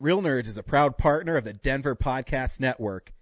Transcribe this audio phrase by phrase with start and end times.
[0.00, 3.12] Real Nerds is a proud partner of the Denver Podcast Network.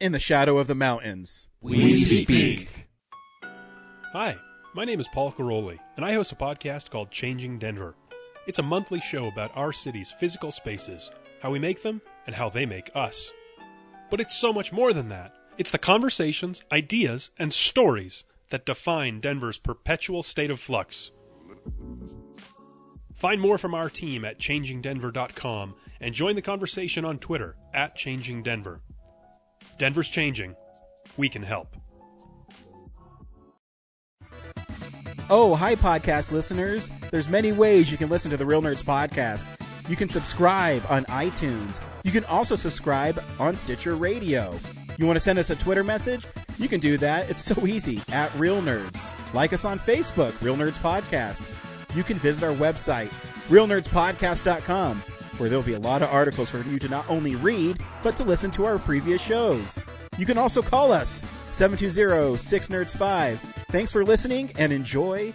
[0.00, 1.46] In the shadow of the mountains.
[1.60, 2.88] We speak.
[4.14, 4.38] Hi,
[4.74, 7.96] my name is Paul Karolyi, and I host a podcast called Changing Denver.
[8.46, 11.10] It's a monthly show about our city's physical spaces,
[11.42, 13.30] how we make them, and how they make us.
[14.08, 15.34] But it's so much more than that.
[15.58, 21.10] It's the conversations, ideas, and stories that define Denver's perpetual state of flux.
[23.14, 28.42] Find more from our team at changingdenver.com and join the conversation on Twitter at Changing
[28.42, 28.82] Denver.
[29.78, 30.54] Denver's changing.
[31.16, 31.76] We can help.
[35.30, 36.90] Oh, hi, podcast listeners.
[37.10, 39.46] There's many ways you can listen to the Real Nerds podcast.
[39.88, 41.80] You can subscribe on iTunes.
[42.04, 44.58] You can also subscribe on Stitcher Radio.
[44.98, 46.26] You want to send us a Twitter message?
[46.58, 47.30] You can do that.
[47.30, 49.10] It's so easy at Real Nerds.
[49.32, 51.48] Like us on Facebook, Real Nerds Podcast.
[51.94, 53.10] You can visit our website,
[53.48, 55.02] realnerdspodcast.com,
[55.38, 58.24] where there'll be a lot of articles for you to not only read, but to
[58.24, 59.80] listen to our previous shows.
[60.18, 63.36] You can also call us 720-6nerds5.
[63.70, 65.32] Thanks for listening and enjoy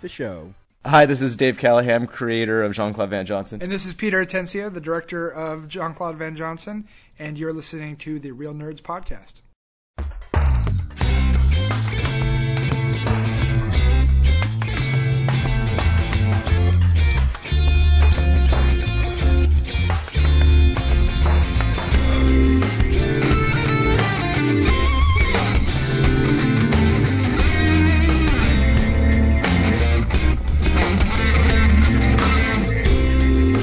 [0.00, 0.54] the show.
[0.86, 3.60] Hi, this is Dave Callahan, creator of Jean Claude Van Johnson.
[3.60, 6.86] And this is Peter Atencio, the director of Jean Claude Van Johnson,
[7.18, 9.42] and you're listening to the Real Nerds Podcast.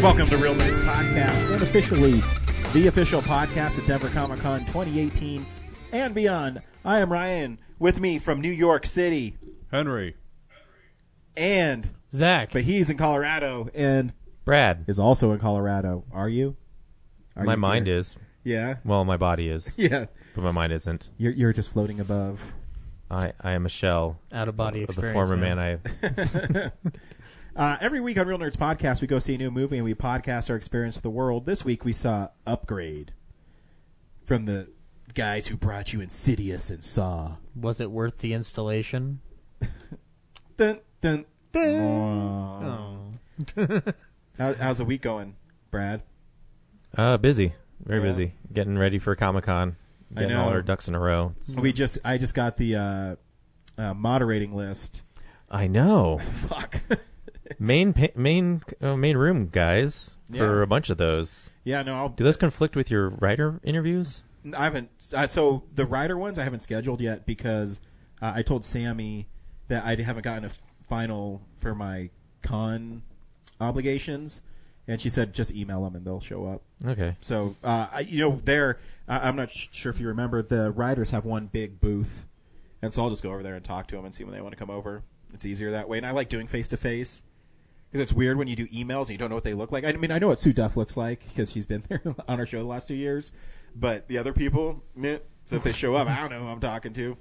[0.06, 2.22] Welcome to Real Nerds Podcast, unofficially
[2.73, 5.44] the official podcast at Denver Comic Con 2018
[5.94, 6.62] and beyond.
[6.86, 9.36] I am Ryan, with me from New York City,
[9.72, 10.16] Henry.
[11.36, 12.52] and Zach.
[12.53, 14.14] but he's in Colorado and
[14.45, 14.86] Brad.
[14.88, 16.03] is also in Colorado.
[16.12, 16.56] Are you?
[17.36, 17.97] Are my you mind here?
[17.97, 18.16] is.
[18.44, 20.06] Yeah, Well, my body is, yeah.
[20.36, 21.09] but my mind isn't.
[21.17, 22.53] You're you're just floating above.
[23.09, 25.16] I, I am a shell Out of body of the experience.
[25.16, 25.58] former man.
[26.03, 26.90] man I.
[27.55, 29.93] Uh, every week on Real Nerds Podcast, we go see a new movie and we
[29.93, 31.45] podcast our experience of the world.
[31.45, 33.13] This week we saw Upgrade
[34.25, 34.69] from the
[35.13, 37.38] guys who brought you Insidious and Saw.
[37.55, 39.21] Was it worth the installation?
[40.57, 43.19] Dun dun dun.
[44.37, 45.35] How, how's the week going,
[45.72, 46.01] Brad?
[46.97, 47.53] Uh, busy.
[47.83, 48.05] Very Yeah.
[48.07, 48.33] busy.
[48.53, 49.75] Getting ready for Comic Con.
[50.16, 50.43] I Getting know.
[50.43, 51.35] all our ducks in a row.
[51.57, 53.16] We just I just got the uh,
[53.77, 55.01] uh, moderating list.
[55.51, 56.19] I know.
[56.47, 56.81] Fuck.
[57.59, 60.63] Main pa- main uh, main room guys for Yeah.
[60.63, 61.51] a bunch of those.
[61.63, 64.23] yeah, no, I'll, Do those conflict with your writer interviews?
[64.57, 64.89] I haven't.
[65.13, 67.79] Uh, so the writer ones I haven't scheduled yet because
[68.22, 69.28] uh, I told Sammy
[69.67, 72.09] that I haven't gotten a f- final for my
[72.44, 73.01] con
[73.59, 74.41] obligations,
[74.88, 76.61] and she said just email them and they'll show up.
[76.85, 77.16] Okay.
[77.22, 78.79] So uh, I, you know, there.
[79.07, 82.25] I I'm not sh- sure if you remember the writers have one big booth,
[82.81, 84.41] and so I'll just go over there and talk to them and see when they
[84.41, 85.03] want to come over.
[85.34, 87.23] It's easier that way, and I like doing face to face.
[87.95, 89.85] Because it's weird when you do emails and you don't know what they look like.
[89.85, 92.45] I mean, I know what Sue Duff looks like because he's been there on our
[92.45, 93.31] show the last two years.
[93.73, 95.19] But the other people, meh.
[95.45, 97.16] so if they show up, I don't know who I'm talking to.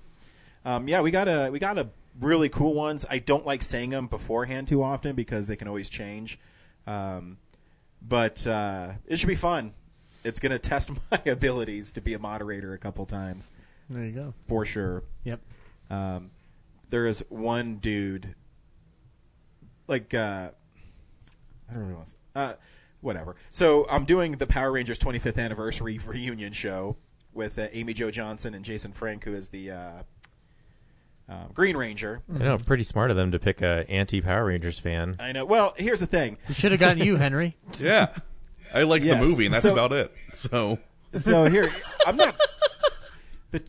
[0.65, 3.07] Um, yeah, we got a we got a really cool ones.
[3.09, 6.41] I don't like saying them beforehand too often because they can always change.
[6.89, 7.37] Um,
[8.03, 9.75] but uh, it should be fun.
[10.25, 13.53] It's going to test my abilities to be a moderator a couple times
[13.89, 14.35] There you go.
[14.49, 15.05] for sure.
[15.23, 15.41] Yep.
[15.89, 16.33] Um,
[16.89, 18.35] there is one dude,
[19.87, 20.49] like uh,
[21.71, 22.17] I don't know, what else.
[22.35, 22.53] uh,
[23.01, 23.37] whatever.
[23.51, 26.97] So I'm doing the Power Rangers 25th anniversary reunion show
[27.33, 29.91] with uh, Amy Jo Johnson and Jason Frank, who is the uh,
[31.29, 32.23] uh, Green Ranger.
[32.33, 32.57] I know.
[32.59, 35.17] Pretty smart of them to pick a anti Power Rangers fan.
[35.19, 35.45] I know.
[35.45, 36.37] Well, here's the thing.
[36.49, 37.57] We should have gotten you, Henry.
[37.79, 38.09] Yeah.
[38.73, 39.21] I like Yes.
[39.23, 40.13] the movie, and that's So- about it.
[40.33, 40.79] So,
[41.13, 41.71] So here,
[42.07, 42.35] I'm not
[43.53, 43.63] the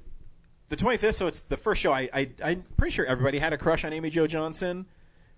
[0.70, 1.14] the 25th.
[1.14, 1.92] So it's the first show.
[1.94, 4.88] I, I I'm pretty sure everybody had a crush on Amy Jo Johnson,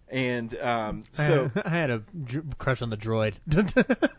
[0.10, 1.52] and um, so.
[1.64, 3.36] I had a dr- crush on the droid.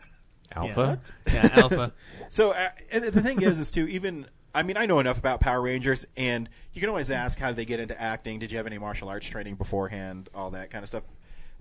[0.55, 0.99] Alpha.
[1.27, 1.93] yeah, Alpha.
[2.31, 4.27] So uh, and the thing is, is too even.
[4.53, 7.55] I mean, I know enough about Power Rangers, and you can always ask how did
[7.55, 8.37] they get into acting.
[8.37, 10.29] Did you have any martial arts training beforehand?
[10.33, 11.03] All that kind of stuff.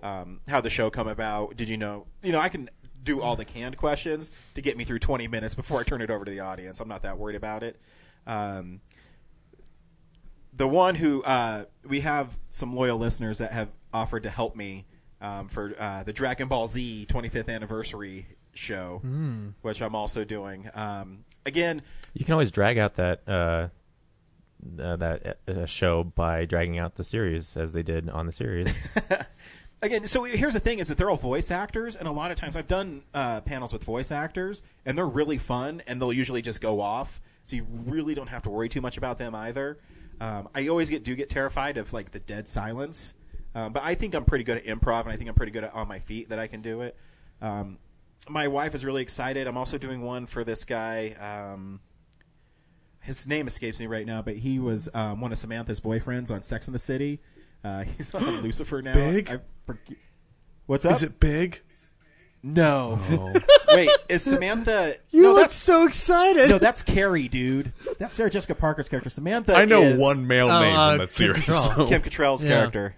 [0.03, 1.57] Um, how the show come about?
[1.57, 2.07] Did you know?
[2.23, 2.69] You know, I can
[3.03, 6.11] do all the canned questions to get me through 20 minutes before I turn it
[6.11, 6.81] over to the audience.
[6.81, 7.81] I'm not that worried about it.
[8.27, 8.83] Um,
[10.53, 14.87] the one who uh, we have some loyal listeners that have offered to help me
[15.21, 19.01] um, for uh, the Dragon Ball Z 25th anniversary show,
[19.63, 20.71] which I'm also doing.
[20.75, 21.83] Um, again,
[22.15, 23.69] You can always drag out that uh,
[24.81, 28.73] uh, that uh, show by dragging out the series as they did on the series.
[29.83, 32.37] again, so here's the thing: is that they're all voice actors, and a lot of
[32.37, 36.43] times I've done uh, panels with voice actors, and they're really fun, and they'll usually
[36.43, 39.79] just go off, so you really don't have to worry too much about them either.
[40.21, 43.15] Um, I always get do get terrified of like the dead silence,
[43.59, 45.65] um, but I think I'm pretty good at improv, and I think I'm pretty good
[45.65, 46.97] at on my feet that I can do it.
[47.43, 47.79] Um,
[48.29, 49.47] my wife is really excited.
[49.47, 51.17] I'm also doing one for this guy.
[51.21, 51.81] Um,
[53.01, 56.43] his name escapes me right now, but he was um, one of Samantha's boyfriends on
[56.43, 57.21] Sex in the City.
[57.65, 58.95] Uh, he's on Lucifer now.
[58.95, 59.31] Big?
[59.31, 59.97] I forget-
[60.67, 60.93] What's up?
[60.93, 61.63] Is it big?
[62.43, 63.01] No.
[63.69, 64.97] Wait, is Samantha?
[65.11, 66.51] You no, look that's so excited.
[66.51, 67.73] no, that's Carrie, dude.
[67.99, 69.09] That's Sarah Jessica Parker's character.
[69.11, 69.55] Samantha.
[69.55, 71.45] I know is one male Oh, name uh, from that Kim series.
[71.47, 71.77] Cattrall.
[71.77, 72.51] so- Kim Cattrall's Yeah.
[72.51, 72.95] character.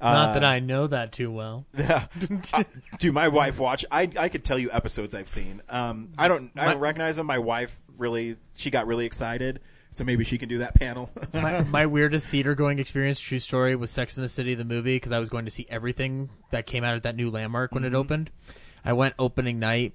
[0.00, 1.66] Not Uh, that I know that too well.
[1.78, 2.64] Uh,
[2.98, 3.84] dude, my wife watch.
[3.90, 5.62] I I could tell you episodes I've seen.
[5.68, 7.26] Um, I don't I don't My- recognize them.
[7.26, 9.60] My wife really she got really excited,
[9.90, 11.10] so maybe she can do that panel.
[11.34, 14.96] my, my weirdest theater going experience, true story, was Sex in the City, the movie,
[14.96, 17.84] because I was going to see everything that came out at that new landmark when
[17.84, 18.30] it opened.
[18.84, 19.94] I went opening night,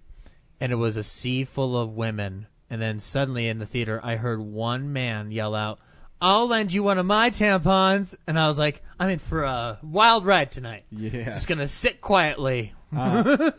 [0.59, 2.47] and it was a sea full of women.
[2.69, 5.80] And then suddenly in the theater, I heard one man yell out,
[6.21, 8.13] I'll lend you one of my tampons.
[8.27, 10.85] And I was like, I'm in for a wild ride tonight.
[10.91, 11.25] Yeah.
[11.25, 12.73] Just going to sit quietly.
[12.91, 13.53] and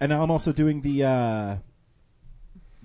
[0.00, 1.56] I'm also doing the uh,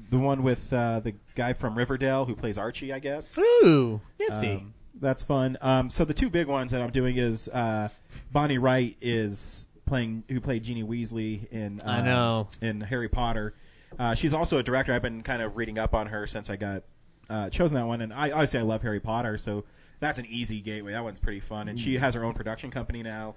[0.09, 3.37] the one with uh, the guy from Riverdale who plays Archie, I guess.
[3.37, 4.51] Ooh, nifty.
[4.51, 5.57] Um, that's fun.
[5.61, 7.89] Um, so the two big ones that I'm doing is uh,
[8.31, 12.49] Bonnie Wright is playing who played Ginny Weasley in uh, I know.
[12.61, 13.55] in Harry Potter.
[13.97, 14.93] Uh, she's also a director.
[14.93, 16.83] I've been kind of reading up on her since I got
[17.29, 19.65] uh, chosen that one, and I obviously I love Harry Potter, so
[19.99, 20.91] that's an easy gateway.
[20.91, 23.35] That one's pretty fun, and she has her own production company now,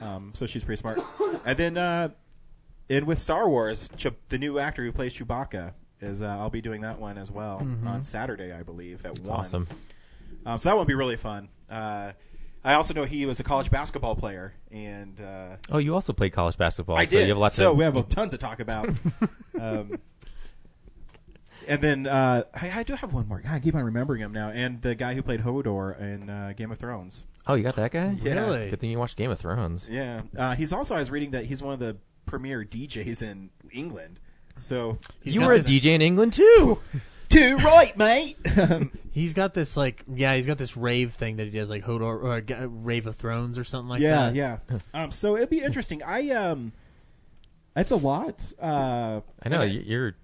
[0.00, 1.00] um, so she's pretty smart.
[1.44, 2.10] And then uh,
[2.88, 6.60] and with Star Wars, Ch- the new actor who plays Chewbacca is uh, I'll be
[6.60, 9.40] doing that one as well on Saturday, I believe at one.
[9.40, 9.68] Awesome.
[10.44, 11.48] Um, so that would be really fun.
[11.70, 12.12] Uh,
[12.64, 16.32] I also know he was a college basketball player, and uh, Oh, you also played
[16.32, 16.96] college basketball.
[16.96, 17.22] I so did.
[17.22, 18.88] You have lots so of, we have tons to talk about.
[19.60, 19.98] um,
[21.68, 23.40] and then uh, I, I do have one more.
[23.40, 24.50] God, I keep on remembering him now.
[24.50, 27.24] And the guy who played Hodor in uh, Game of Thrones.
[27.46, 28.16] Oh, you got that guy?
[28.22, 28.34] Yeah.
[28.34, 28.70] Really?
[28.70, 29.88] Good thing you watched Game of Thrones.
[29.90, 30.94] Yeah, uh, he's also.
[30.94, 34.20] I was reading that he's one of the premier DJs in England.
[34.54, 36.78] So He's you got were a this- DJ in England too.
[37.30, 38.36] too right, mate.
[39.12, 42.02] He's got this like yeah, he's got this rave thing that he does like Hodor
[42.02, 44.34] or uh, Rave of Thrones or something like yeah, that.
[44.34, 44.58] yeah.
[44.94, 46.02] Um, so it'd be interesting.
[46.02, 46.72] I um,
[47.74, 48.40] that's a lot.
[48.60, 50.16] Uh, I know and you- you're.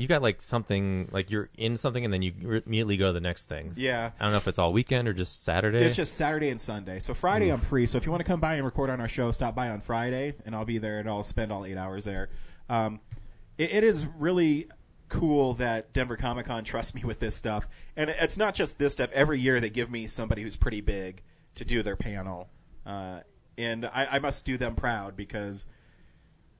[0.00, 3.12] You got like something like you're in something and then you re- immediately go to
[3.12, 3.72] the next thing.
[3.76, 4.12] Yeah.
[4.18, 5.84] I don't know if it's all weekend or just Saturday.
[5.84, 7.00] It's just Saturday and Sunday.
[7.00, 7.86] So Friday I'm free.
[7.86, 9.80] So if you want to come by and record on our show, stop by on
[9.80, 12.30] Friday, and I'll be there, and I'll spend all eight hours there.
[12.70, 13.00] Um,
[13.58, 14.68] it, it is really
[15.10, 18.78] cool that Denver Comic Con trusts me with this stuff, and it- it's not just
[18.78, 19.10] this stuff.
[19.12, 21.22] Every year they give me somebody who's pretty big
[21.56, 22.48] to do their panel,
[22.86, 23.20] uh,
[23.58, 25.66] and I, I must do them proud because.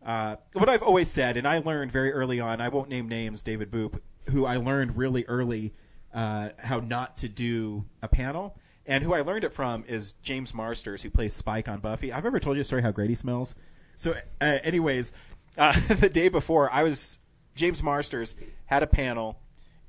[0.05, 3.43] Uh, what I've always said, and I learned very early on, I won't name names,
[3.43, 4.01] David Boop,
[4.31, 5.75] who I learned really early
[6.15, 8.57] uh, how not to do a panel.
[8.87, 12.13] And who I learned it from is James Marsters, who plays Spike on Buffy.
[12.13, 13.55] I've ever told you a story how great he smells.
[13.97, 15.13] So, uh, anyways,
[15.57, 17.19] uh, the day before, I was
[17.55, 18.35] James Marsters
[18.67, 19.39] had a panel,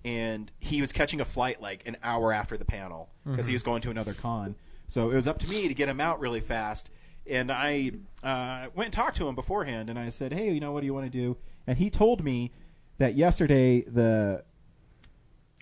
[0.04, 3.64] and he was catching a flight like an hour after the panel because he was
[3.64, 4.56] going to another con.
[4.88, 6.90] So it was up to me to get him out really fast.
[7.30, 7.92] And I
[8.24, 10.86] uh, went and talked to him beforehand, and I said, "Hey, you know, what do
[10.86, 11.38] you want to do?"
[11.68, 12.52] And he told me
[12.98, 14.44] that yesterday the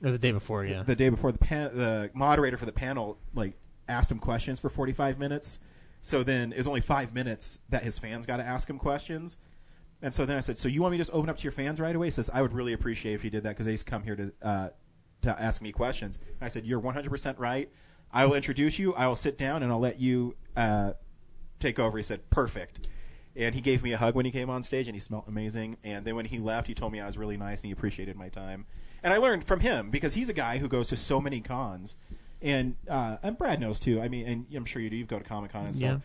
[0.03, 0.83] Or the day before, yeah.
[0.83, 3.53] the day before the pan- the moderator for the panel like
[3.87, 5.59] asked him questions for 45 minutes.
[6.01, 9.37] So then it was only five minutes that his fans got to ask him questions.
[10.01, 11.51] And so then I said, "So you want me to just open up to your
[11.51, 13.75] fans right away?" He says, "I would really appreciate if you did that because they
[13.77, 14.69] come here to uh,
[15.23, 17.69] to ask me questions." And I said, "You're 100 percent right.
[18.11, 18.93] I will introduce you.
[18.95, 20.93] I will sit down and I'll let you uh,
[21.59, 22.87] take over." He said, "Perfect."
[23.35, 25.77] And he gave me a hug when he came on stage, and he smelled amazing.
[25.83, 28.17] And then when he left, he told me I was really nice and he appreciated
[28.17, 28.65] my time.
[29.03, 31.95] And I learned from him because he's a guy who goes to so many cons,
[32.41, 34.01] and uh, and Brad knows too.
[34.01, 34.95] I mean, and I'm sure you do.
[34.97, 36.01] You've go to Comic Con and stuff.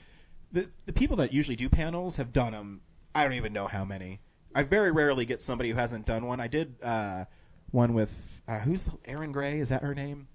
[0.53, 2.83] The the people that usually do panels have done them.
[3.15, 4.21] I don't even know how many.
[4.55, 6.41] I very rarely get somebody who hasn't done one.
[6.41, 7.25] I did uh,
[7.73, 9.59] one with uh, who's Erin Gray?
[9.59, 10.29] Is that her name?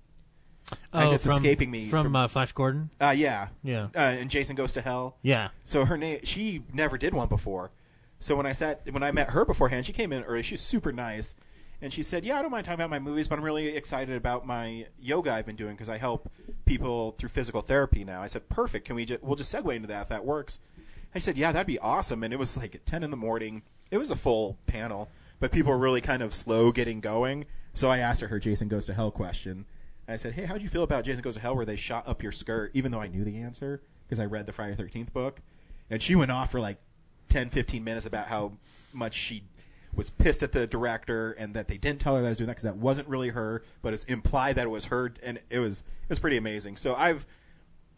[0.93, 2.89] Oh, it's from, escaping me from, from- uh, Flash Gordon.
[2.99, 3.85] Uh, yeah, Yeah.
[3.95, 5.17] Uh, and Jason Goes to Hell.
[5.21, 7.71] Yeah, So her name, she never did one before.
[8.19, 10.43] So when I sat, when I met her beforehand, she came in early.
[10.43, 11.35] She's super nice,
[11.81, 14.13] and she said, "Yeah, I don't mind talking about my movies, but I'm really excited
[14.15, 16.29] about my yoga I've been doing because I help
[16.65, 18.85] people through physical therapy now." I said, "Perfect.
[18.85, 19.05] Can we?
[19.05, 20.59] Just, we'll just segue into that if that works."
[21.13, 23.15] And she said, "Yeah, that'd be awesome." And it was like at ten in the
[23.17, 23.61] morning.
[23.89, 25.07] It was a full panel,
[25.39, 27.45] but people were really kind of slow getting going.
[27.73, 29.63] So I asked her her Jason Goes to Hell question.
[30.11, 32.23] I said, "Hey, how'd you feel about Jason Goes to Hell, where they shot up
[32.23, 35.39] your skirt, even though I knew the answer?" because I read the Friday Thirteenth book,
[35.89, 36.77] and she went off for like
[37.29, 38.53] 10, 15 minutes about how
[38.91, 39.43] much she
[39.93, 42.47] was pissed at the director and that they didn't tell her that I was doing
[42.47, 45.59] that because that wasn't really her, but it's implied that it was her, and it
[45.59, 46.75] was it was pretty amazing.
[46.75, 47.25] So I've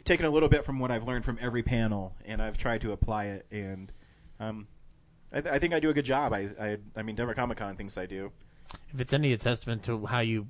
[0.03, 2.91] taken a little bit from what I've learned from every panel, and I've tried to
[2.91, 3.91] apply it, and
[4.39, 4.67] um,
[5.31, 6.33] I, th- I think I do a good job.
[6.33, 8.31] I I, I mean, Denver Comic Con thinks I do.
[8.93, 10.47] If it's any testament to how you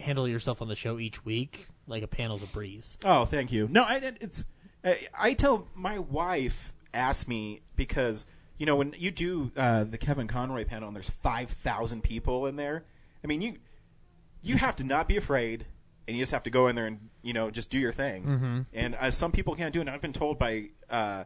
[0.00, 2.96] handle yourself on the show each week, like a panel's a breeze.
[3.04, 3.68] Oh, thank you.
[3.70, 4.44] No, I, it's
[4.84, 8.26] I, I tell my wife asked me because
[8.58, 12.46] you know when you do uh, the Kevin Conroy panel and there's five thousand people
[12.46, 12.84] in there.
[13.22, 13.56] I mean you
[14.42, 15.66] you have to not be afraid
[16.06, 18.24] and you just have to go in there and you know just do your thing.
[18.24, 18.60] Mm-hmm.
[18.72, 19.82] And uh, some people can't do it.
[19.82, 21.24] And I've been told by uh,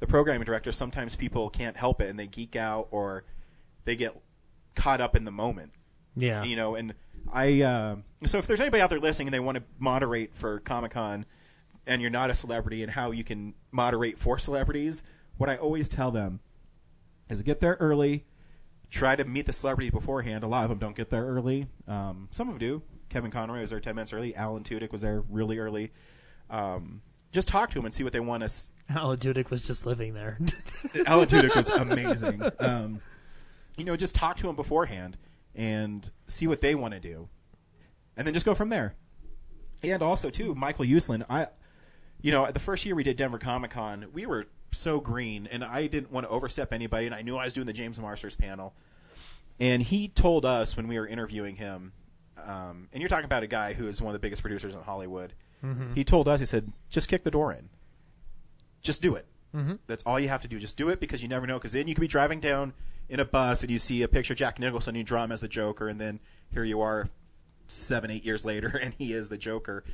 [0.00, 3.24] the programming director sometimes people can't help it and they geek out or
[3.84, 4.16] they get
[4.74, 5.72] caught up in the moment
[6.16, 6.42] Yeah.
[6.44, 6.94] you know and
[7.32, 10.60] i uh, so if there's anybody out there listening and they want to moderate for
[10.60, 11.26] comic-con
[11.86, 15.02] and you're not a celebrity and how you can moderate for celebrities
[15.36, 16.40] what i always tell them
[17.28, 18.24] is get there early
[18.92, 20.44] try to meet the celebrity beforehand.
[20.44, 21.66] A lot of them don't get there early.
[21.88, 22.82] Um, some of them do.
[23.08, 24.36] Kevin conroy was there 10 minutes early.
[24.36, 25.92] Alan tudyk was there really early.
[26.50, 27.00] Um,
[27.32, 29.86] just talk to them and see what they want to s- Alan Tudyk was just
[29.86, 30.38] living there.
[31.06, 32.42] Alan Tudyk was amazing.
[32.58, 33.00] Um,
[33.78, 35.16] you know, just talk to him beforehand
[35.54, 37.28] and see what they want to do,
[38.16, 38.94] and then just go from there.
[39.82, 41.24] And also, too, Michael Uslan.
[41.28, 41.48] I,
[42.20, 45.64] you know, the first year we did Denver Comic Con, we were so green, and
[45.64, 48.36] I didn't want to overstep anybody, and I knew I was doing the James Marsters
[48.36, 48.74] panel,
[49.58, 51.92] and he told us when we were interviewing him,
[52.38, 54.82] um, and you're talking about a guy who is one of the biggest producers in
[54.82, 55.34] Hollywood.
[55.94, 57.68] He told us, he said, just kick the door in
[58.82, 59.26] just do it.
[59.54, 59.74] Mm-hmm.
[59.86, 60.58] That's all you have to do.
[60.58, 61.58] Just do it because you never know.
[61.58, 62.74] Because then you could be driving down
[63.12, 65.42] in a bus and you see a picture of Jack Nicholson, you draw him as
[65.42, 66.18] the Joker, and then
[66.50, 67.06] here you are,
[67.68, 69.84] seven, eight years later, and he is the Joker.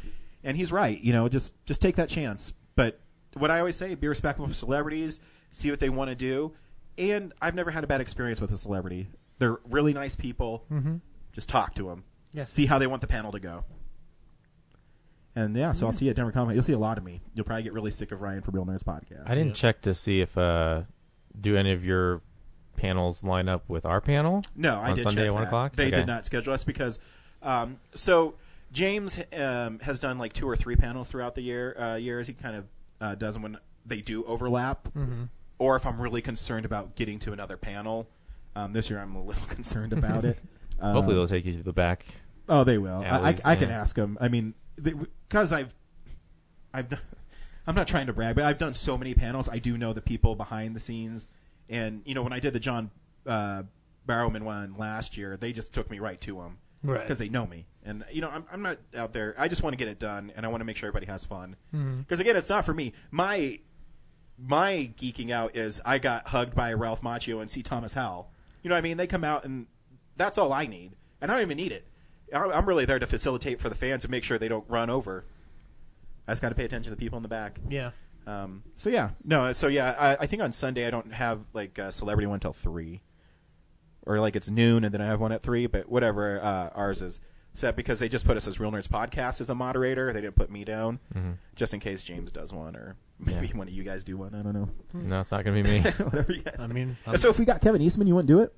[0.45, 0.99] And he's right.
[1.01, 2.53] You know, just just take that chance.
[2.77, 3.01] But
[3.35, 5.21] what I always say: be respectful of celebrities,
[5.51, 6.53] see what they want to do.
[6.97, 9.09] And I've never had a bad experience with a celebrity.
[9.41, 10.65] They're really nice people.
[10.71, 10.97] Mm-hmm.
[11.33, 12.05] Just talk to them.
[12.33, 12.45] Yeah.
[12.45, 13.65] See how they want the panel to go.
[15.35, 16.55] And yeah, so I'll see you at Denver Comic.
[16.55, 17.21] You'll see a lot of me.
[17.35, 19.29] You'll probably get really sick of Ryan for Real Nerds podcast.
[19.29, 20.83] I didn't check to see if uh,
[21.41, 22.23] do any of your
[22.79, 24.43] panels line up with our panel.
[24.57, 25.49] No, I on did Sunday check at one that.
[25.49, 25.77] o'clock.
[25.77, 25.97] They Okay.
[25.97, 26.99] did not schedule us because
[27.43, 28.35] um, so
[28.73, 32.27] James um, has done like two or three panels throughout the year uh, years.
[32.27, 32.65] He kind of
[33.01, 35.25] uh, does them when they do overlap, Mm-hmm.
[35.59, 38.09] or if I'm really concerned about getting to another panel.
[38.57, 40.39] Um, this year, I'm a little concerned about it.
[40.81, 42.07] Um, Hopefully, they'll take you to the back.
[42.49, 42.99] Oh, they will.
[43.01, 43.81] I, I, Alleys, I can yeah.
[43.81, 44.17] ask them.
[44.21, 45.75] I mean, because I've,
[46.73, 47.01] I've, done,
[47.67, 49.49] I'm not trying to brag, but I've done so many panels.
[49.49, 51.27] I do know the people behind the scenes,
[51.69, 52.91] and you know, when I did the John
[53.27, 53.63] uh,
[54.07, 57.01] Barrowman one last year, they just took me right to them Right.
[57.01, 59.35] because they know me, and you know, I'm, I'm not out there.
[59.37, 61.25] I just want to get it done, and I want to make sure everybody has
[61.25, 61.57] fun.
[61.75, 61.99] Mm-hmm.
[62.03, 62.93] Because again, it's not for me.
[63.11, 63.59] My
[64.39, 67.63] my geeking out is I got hugged by Ralph Macchio and C.
[67.63, 68.31] Thomas Howell.
[68.63, 68.97] You know what I mean?
[68.97, 69.67] They come out and
[70.17, 71.87] that's all I need, and I don't even need it.
[72.33, 75.25] I'm really there to facilitate for the fans and make sure they don't run over.
[76.27, 77.59] I just got to pay attention to the people in the back.
[77.69, 77.91] yeah.
[78.29, 81.79] Um, so yeah, no, so yeah, I, I think on Sunday I don't have like
[81.79, 83.01] a celebrity one till three,
[84.07, 85.67] or like it's noon and then I have one at three.
[85.67, 87.21] But whatever uh, ours is
[87.55, 90.13] set because they just put us as Real Nerds Podcast as the moderator.
[90.13, 90.99] They didn't put me down,
[91.57, 93.57] just in case James does one or maybe Yeah.
[93.57, 94.35] one of you guys do one.
[94.35, 94.69] I don't know.
[94.95, 95.91] No, it's not going to be me.
[96.05, 96.57] whatever you guys.
[96.61, 98.55] I mean, Uh, so if we got Kevin Eastman, you wouldn't do it?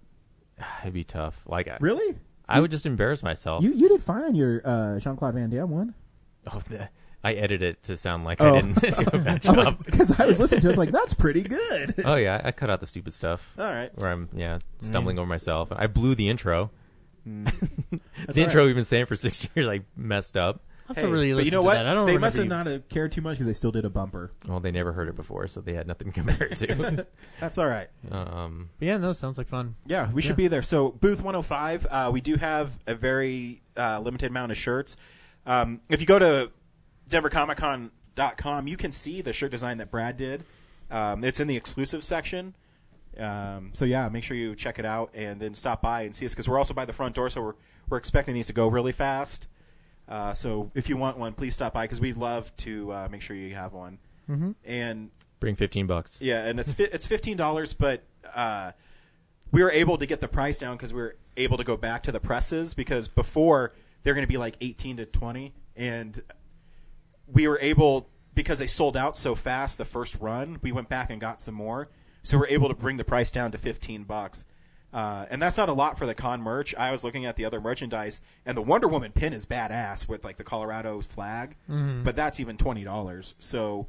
[0.83, 1.43] It'd be tough.
[1.47, 2.17] Like, I, Really?
[2.49, 3.62] I would just embarrass myself.
[3.62, 5.95] You you did fine on your uh, Jean Claude Van Damme one.
[6.53, 6.89] Oh, the-
[7.23, 8.55] I edited it to sound like Oh.
[8.57, 9.57] I didn't do a bad I'm job.
[9.57, 11.95] like, because I was listening to it, I was like, that's pretty good.
[12.05, 13.91] oh yeah, I cut out the stupid stuff All right.
[13.97, 15.71] where I'm yeah stumbling over myself.
[15.71, 16.71] I blew the intro.
[17.27, 18.67] That's the all intro right.
[18.67, 19.69] we've been saying for six years.
[19.69, 20.62] I messed up.
[20.89, 21.75] I have to really but listen you know to what?
[21.75, 21.87] that.
[21.87, 23.71] I don't they remember must have you- not have cared too much because they still
[23.71, 24.33] did a bumper.
[24.49, 27.07] Well, they never heard it before, so they had nothing to compare it to.
[27.39, 27.89] That's all right.
[28.11, 29.77] um, But yeah, no, sounds like fun.
[29.87, 30.62] Yeah, we should be there.
[30.62, 34.97] So booth 105, uh, we do have a very uh, limited amount of shirts.
[35.47, 36.50] Um, if you go to
[37.11, 40.45] DenverComicCon.com, you can see the shirt design that Brad did.
[40.90, 42.55] Um, it's in the exclusive section.
[43.19, 46.26] Um, so yeah, make sure you check it out and then stop by and see
[46.26, 47.55] us because we're also by the front door, so we're
[47.88, 49.49] we're expecting these to go really fast.
[50.09, 53.21] Uh, so if you want one, please stop by because we'd love to uh, make
[53.23, 53.99] sure you have one.
[54.29, 54.52] Mm-hmm.
[54.64, 56.19] And bring fifteen bucks.
[56.21, 58.73] yeah, and it's fi- it's fifteen dollars, but uh,
[59.50, 62.05] we were able to get the price down because we were able to go back
[62.05, 66.23] to the presses because before they're going to be like eighteen to twenty, and
[67.33, 70.59] we were able because they sold out so fast the first run.
[70.63, 71.89] We went back and got some more,
[72.23, 74.45] so we're able to bring the price down to fifteen bucks.
[74.93, 76.75] Uh, and that's not a lot for the con merch.
[76.75, 80.25] I was looking at the other merchandise, and the Wonder Woman pin is badass with
[80.25, 81.55] like the Colorado flag,
[82.03, 83.35] but that's even twenty dollars.
[83.39, 83.87] So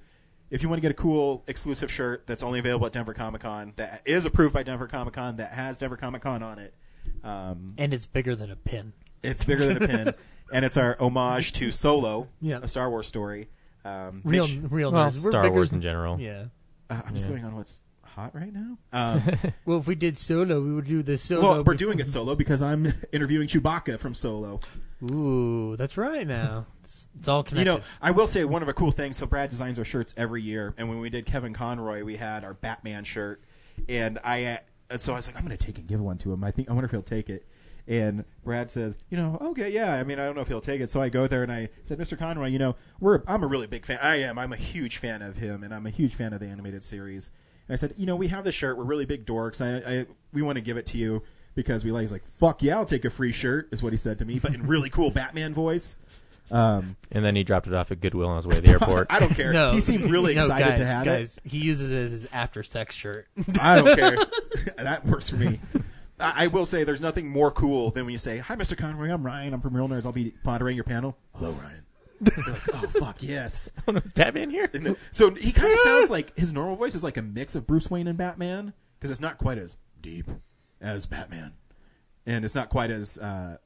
[0.52, 3.42] if you want to get a cool exclusive shirt that's only available at Denver Comic
[3.42, 6.76] Con, that is approved by Denver Comic Con, that has Denver Comic Con on it,
[7.24, 8.94] um, and it's bigger than a pin.
[9.24, 10.14] It's bigger than a pin,
[10.54, 12.60] and it's our homage to Solo, Yeah.
[12.62, 13.50] a Star Wars story.
[13.86, 15.24] Um, Real, which- real Well, nerds.
[15.24, 16.20] We're Star bigger Wars than- in general.
[16.20, 16.46] Yeah.
[16.90, 17.32] uh, I'm just Yeah.
[17.34, 18.78] going on what's hot right now.
[18.94, 19.22] Um,
[19.66, 21.42] Well, if we did solo, we would do the solo.
[21.42, 24.60] well, we're before- doing it solo because I'm interviewing Chewbacca from Solo.
[25.12, 26.28] Ooh, that's right.
[26.28, 27.68] Now it's, it's all connected.
[27.72, 27.90] You connected.
[28.04, 29.18] know, I will say one of the cool things.
[29.18, 32.44] So Brad designs our shirts every year, and when we did Kevin Conroy, we had
[32.44, 33.42] our Batman shirt,
[33.90, 34.60] and I.
[34.92, 36.44] Uh, so I was like, I'm going to take and give one to him.
[36.44, 37.48] I think I wonder if he'll take it.
[37.88, 39.96] And Brad says, you know, okay, yeah.
[39.96, 40.90] I mean, I don't know if he'll take it.
[40.90, 42.18] So I go there and I said, Mr.
[42.18, 44.00] Conroy, you know, we're I'm a really big fan.
[44.02, 44.38] I am.
[44.38, 47.32] I'm a huge fan of him, and I'm a huge fan of the animated series.
[47.68, 48.78] And I said, you know, we have this shirt.
[48.78, 49.62] We're really big dorks.
[49.62, 51.24] I, I we want to give it to you
[51.56, 52.04] because we like.
[52.04, 53.70] He's like, fuck yeah, I'll take a free shirt.
[53.72, 55.98] Is what he said to me, but in really cool Batman voice.
[56.52, 59.08] Um, And then he dropped it off at Goodwill on his way to the airport.
[59.10, 59.54] I don't care.
[59.54, 62.28] no, he seemed really no, excited guys, to have guys, He uses it as his
[62.34, 63.28] after sex shirt.
[63.60, 64.18] I don't care.
[64.78, 65.62] that works for me.
[66.22, 68.78] I, I will say there's nothing more cool than when you say, "Hi, Mr.
[68.78, 69.12] Conroy.
[69.12, 69.54] I'm Ryan.
[69.54, 70.06] I'm from Real Nerds.
[70.06, 71.86] I'll be pondering your panel." Hello, Ryan.
[72.22, 74.68] Like, "Oh fuck yes." oh, no, is Batman here?
[74.68, 77.66] Then- so he kind of sounds like his normal voice is like a mix of
[77.66, 80.30] Bruce Wayne and Batman because it's not quite as deep
[80.80, 81.54] as Batman,
[82.28, 83.58] and it's not quite as uh,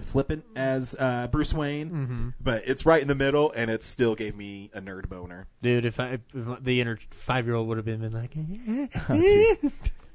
[0.00, 4.36] flippant as uh, Bruce Wayne, but it's right in the middle, and it still gave
[4.36, 5.46] me a nerd boner.
[5.62, 8.34] Dude, if, I, if the inner five year old would have been like,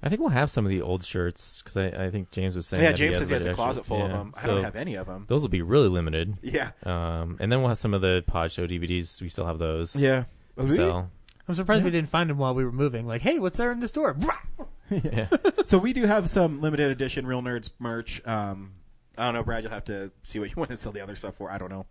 [0.04, 2.68] I think we'll have some of the old shirts because I, I think James was
[2.68, 2.84] saying.
[2.84, 4.34] yeah, that James says he has a closet full of them.
[4.38, 5.26] I So don't have any of them.
[5.28, 6.36] Those will be really limited.
[6.44, 9.22] Yeah, Um, and then we'll have some of the Pod Show DVDs.
[9.22, 9.96] We still have those.
[9.96, 10.26] yeah.
[10.68, 11.10] So
[11.48, 13.08] I'm surprised we didn't find them while we were moving.
[13.08, 14.16] Like, hey, what's there in the store?
[14.92, 15.28] yeah,
[15.66, 18.26] So we do have some limited edition Real Nerds merch.
[18.26, 18.74] Um,
[19.18, 19.64] I don't know, Brad.
[19.64, 21.50] You'll have to see what you want to sell the other stuff for.
[21.52, 21.86] I don't know.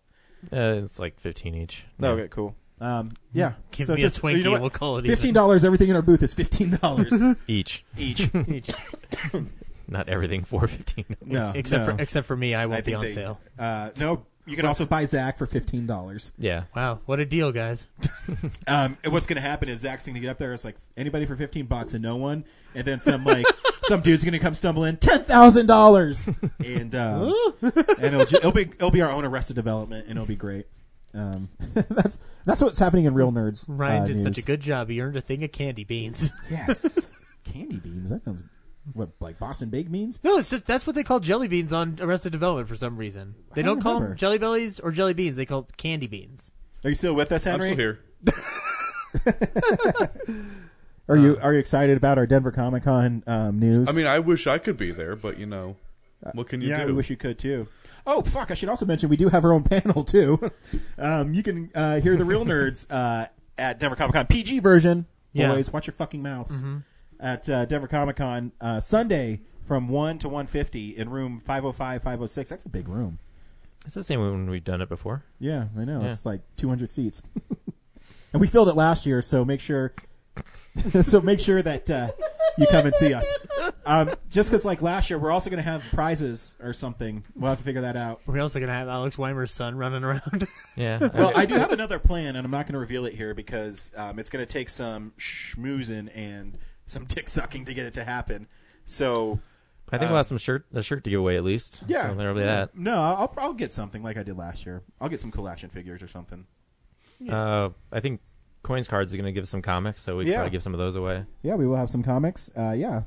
[0.52, 1.84] uh, it's like fifteen each.
[2.02, 2.54] Okay, cool.
[2.80, 3.54] Um, yeah.
[3.70, 4.60] Give so me just, a Twinkie you know what?
[4.60, 5.06] we'll call it.
[5.06, 5.64] Fifteen dollars.
[5.64, 7.84] Everything in our booth is fifteen dollars each.
[7.96, 8.28] each.
[8.48, 8.70] each.
[9.88, 11.04] Not everything for fifteen.
[11.24, 11.96] No, except no.
[11.96, 13.40] for except for me, I I won't be on they- sale.
[13.58, 16.32] Uh, no, you can also buy Zach for fifteen dollars.
[16.38, 16.64] Yeah.
[16.74, 17.86] Wow, what a deal, guys!
[18.66, 20.52] Um, and what's going to happen is Zach's going to get up there.
[20.52, 23.46] It's like anybody for fifteen bucks and no one, and then some like
[23.84, 28.36] some dude's going to come stumble in ten thousand dollars, and um, and it'll, ju-
[28.38, 30.66] it'll be it'll be our own Arrested Development, and it'll be great.
[31.16, 31.48] Um,
[31.88, 33.64] that's that's what's happening in Real Nerds.
[33.68, 34.88] Ryan uh, did such a good job.
[34.90, 36.30] He earned a thing of candy beans.
[36.50, 37.06] yes.
[37.44, 38.10] Candy beans.
[38.10, 38.42] That sounds
[38.92, 40.20] what like Boston baked beans.
[40.22, 43.34] no, it's just that's what they call jelly beans on Arrested Development for some reason.
[43.54, 44.10] They I don't don't call remember.
[44.10, 45.36] them jelly bellies or jelly beans.
[45.36, 46.52] They call it candy beans.
[46.84, 47.74] Are you still with us, I'm Henry?
[47.74, 48.00] still here.
[51.08, 53.88] Are you are you excited about our Denver Comic Con um, news?
[53.88, 55.76] I mean, I wish I could be there, but you know,
[56.32, 56.86] what can you yeah, do?
[56.86, 57.68] we wish you could too.
[58.06, 58.50] Oh fuck!
[58.50, 60.38] I should also mention we do have our own panel too.
[60.98, 63.26] um, you can uh, hear the real nerds uh,
[63.58, 65.06] at Denver Comic Con PG version.
[65.32, 65.52] Yeah.
[65.52, 66.62] Boys, watch your fucking mouths.
[67.18, 72.02] At uh, Denver Comic Con uh, Sunday from one to one fifty in room 505,
[72.02, 72.48] 506.
[72.50, 73.18] That's a big room.
[73.84, 75.24] It's the same when we've done it before.
[75.38, 76.02] Yeah, I know.
[76.02, 76.08] Yeah.
[76.10, 77.22] It's like two hundred seats,
[78.32, 79.22] and we filled it last year.
[79.22, 79.92] So make sure,
[81.02, 82.10] so make sure that uh,
[82.58, 83.30] you come and see us.
[83.84, 87.24] Um, just because, like last year, we're also going to have prizes or something.
[87.34, 88.20] We'll have to figure that out.
[88.26, 90.46] We're also gonna have Alex Weimer's son running around.
[90.76, 90.98] Yeah.
[91.14, 93.90] Well, I do have another plan, and I'm not going to reveal it here because
[93.96, 98.04] um, it's going to take some schmoozing and some dick sucking to get it to
[98.04, 98.46] happen.
[98.84, 99.40] So,
[99.90, 101.82] I think we'll have some shirt a shirt to give away at least.
[101.86, 102.76] yeah, So there'll be that.
[102.76, 104.82] No, I'll I'll get something like I did last year.
[105.00, 106.46] I'll get some cool action figures or something.
[107.30, 108.20] Uh, I think
[108.66, 110.38] Coins Cards is going to give some comics, so we can Yeah.
[110.38, 111.24] probably give some of those away.
[111.42, 112.50] Yeah, we will have some comics.
[112.58, 113.02] Uh, yeah,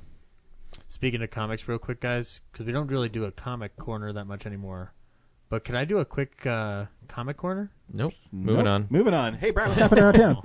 [0.88, 4.24] Speaking of comics, real quick, guys, because we don't really do a comic corner that
[4.26, 4.94] much anymore.
[5.50, 7.72] But can I do a quick uh, comic corner?
[7.92, 8.14] Nope.
[8.32, 8.72] Moving Nope.
[8.74, 8.88] on.
[8.90, 9.34] Moving on.
[9.34, 10.42] Hey, Brad, what's happening around town?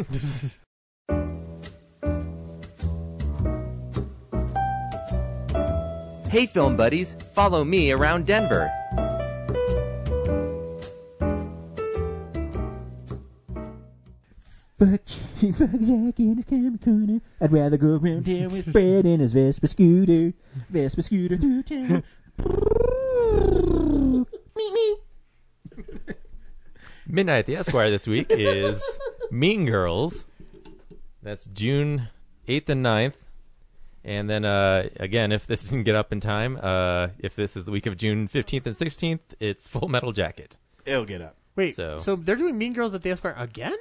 [6.30, 8.68] Hey, film buddies, follow me around Denver.
[14.84, 15.08] Fuck,
[15.56, 17.20] fuck Jack in his comic corner.
[17.40, 20.34] I'd rather go around town with Fred in his Vespa scooter.
[20.68, 22.02] Vespa scooter through town.
[22.38, 24.26] meep,
[24.58, 24.96] meep.
[27.06, 28.82] Midnight at the Esquire this week is
[29.30, 30.26] Mean Girls.
[31.22, 32.08] That's June
[32.46, 33.14] 8th and 9th.
[34.04, 37.64] And then, uh, again, if this didn't get up in time, uh, if this is
[37.64, 40.58] the week of June 15th and 16th, it's Full Metal Jacket.
[40.84, 41.36] It'll get up.
[41.56, 43.76] Wait, So- so, they're doing Mean Girls at the Esquire again?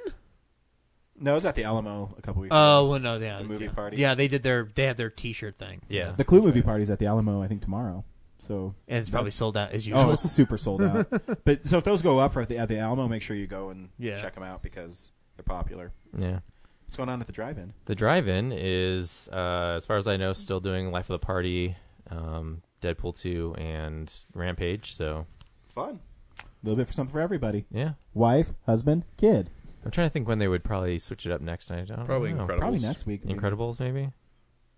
[1.18, 2.58] No, it was at the Alamo a couple weeks ago.
[2.80, 3.70] Oh well, no, yeah, The movie yeah.
[3.72, 3.96] party.
[3.98, 5.82] Yeah, they did their they had their T-shirt thing.
[5.88, 6.12] Yeah.
[6.16, 8.04] The Clue movie party's at the Alamo, I think, tomorrow.
[8.40, 10.02] So and it's probably sold out as usual.
[10.10, 11.08] Oh, it's super sold out.
[11.44, 13.46] but so if those go up for at the, at the Alamo, make sure you
[13.46, 14.20] go and Yeah.
[14.20, 15.92] check them out because they're popular.
[16.18, 16.40] Yeah.
[16.86, 17.72] What's going on at the drive-in?
[17.86, 21.76] The drive-in is, uh, as far as I know, still doing Life of the Party,
[22.10, 24.94] um, Deadpool 2, and Rampage.
[24.94, 25.26] So
[25.66, 26.00] Fun.
[26.38, 27.64] A little bit for something for everybody.
[27.70, 29.48] yeah, Wife, husband, kid.
[29.84, 31.70] I'm trying to think when they would probably switch it up next.
[31.70, 32.46] I don't Probably know.
[32.46, 32.58] Incredibles.
[32.58, 33.24] Probably next week.
[33.24, 34.10] Incredibles, maybe.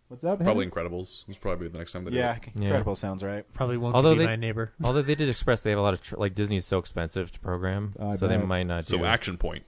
[0.08, 0.38] What's up?
[0.40, 0.70] Probably Henry?
[0.90, 1.24] Incredibles.
[1.28, 2.42] It's probably the next time they do Yeah, it.
[2.54, 2.62] Yeah.
[2.64, 3.44] Incredible sounds right.
[3.54, 4.72] Probably won't Although be they- my neighbor.
[4.84, 7.40] Although they did express they have a lot of tr- like Disney's so expensive to
[7.40, 8.46] program, I so they bet.
[8.46, 8.84] might not.
[8.84, 9.04] So do.
[9.04, 9.64] Action Point.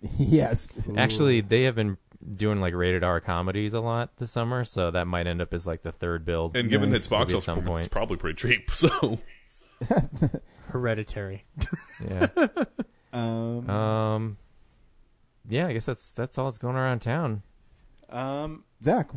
[0.18, 0.72] yes.
[0.96, 1.96] Actually, they have been
[2.36, 5.66] doing like rated R comedies a lot this summer, so that might end up as
[5.66, 6.56] like the third build.
[6.56, 7.00] And given Nice.
[7.00, 7.86] its box Maybe at office some performance, point.
[7.86, 8.70] it's probably pretty cheap.
[8.72, 9.18] So
[10.68, 11.44] Hereditary.
[12.08, 12.26] yeah,
[13.14, 14.36] Um, um,
[15.48, 17.42] yeah, I guess that's that's all that's going around town.
[18.10, 19.10] Um, Zach,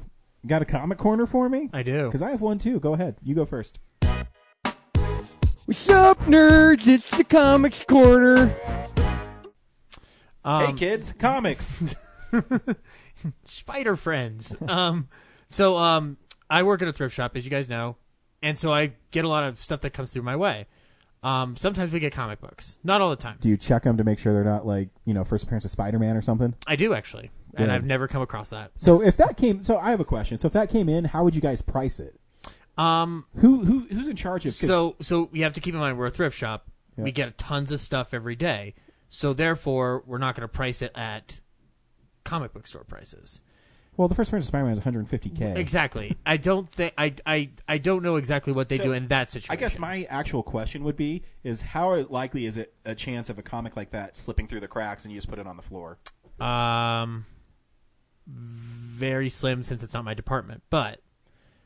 [0.45, 1.69] got a comic corner for me?
[1.73, 2.05] I do.
[2.05, 2.79] Because I have one too.
[2.79, 3.15] Go ahead.
[3.23, 3.79] You go first.
[5.65, 6.87] What's up, nerds?
[6.87, 8.55] It's the Comics Corner.
[10.45, 11.83] Um, hey kids, comics.
[13.45, 14.55] Spider Friends.
[14.67, 15.09] um,
[15.49, 16.17] so um,
[16.49, 17.97] I work at a thrift shop, as you guys know,
[18.41, 20.67] and so I get a lot of stuff that comes through my way.
[21.23, 23.37] Um, sometimes we get comic books, not all the time.
[23.41, 25.71] Do you check them to make sure they're not like you know first appearance of
[25.71, 26.53] Spider-Man or something?
[26.67, 27.75] I do actually, and Yeah.
[27.75, 28.71] I've never come across that.
[28.75, 30.37] So if that came, so I have a question.
[30.37, 32.19] So if that came in, how would you guys price it?
[32.77, 34.51] Um, Who who who's in charge of?
[34.51, 36.67] 'cause- so so you have to keep in mind we're a thrift shop.
[36.95, 38.73] We get tons of stuff every day,
[39.09, 41.39] so therefore we're not going to price it at
[42.23, 43.39] comic book store prices.
[43.97, 45.57] Well, the first appearance of Spider-Man is 150k.
[45.57, 46.15] Exactly.
[46.25, 49.29] I don't think I I I don't know exactly what they So, do in that
[49.29, 49.51] situation.
[49.51, 53.37] I guess my actual question would be: Is how likely is it a chance of
[53.39, 55.63] a comic like that slipping through the cracks and you just put it on the
[55.63, 55.97] floor?
[56.39, 57.25] um
[58.27, 61.01] very slim since it's not my department, but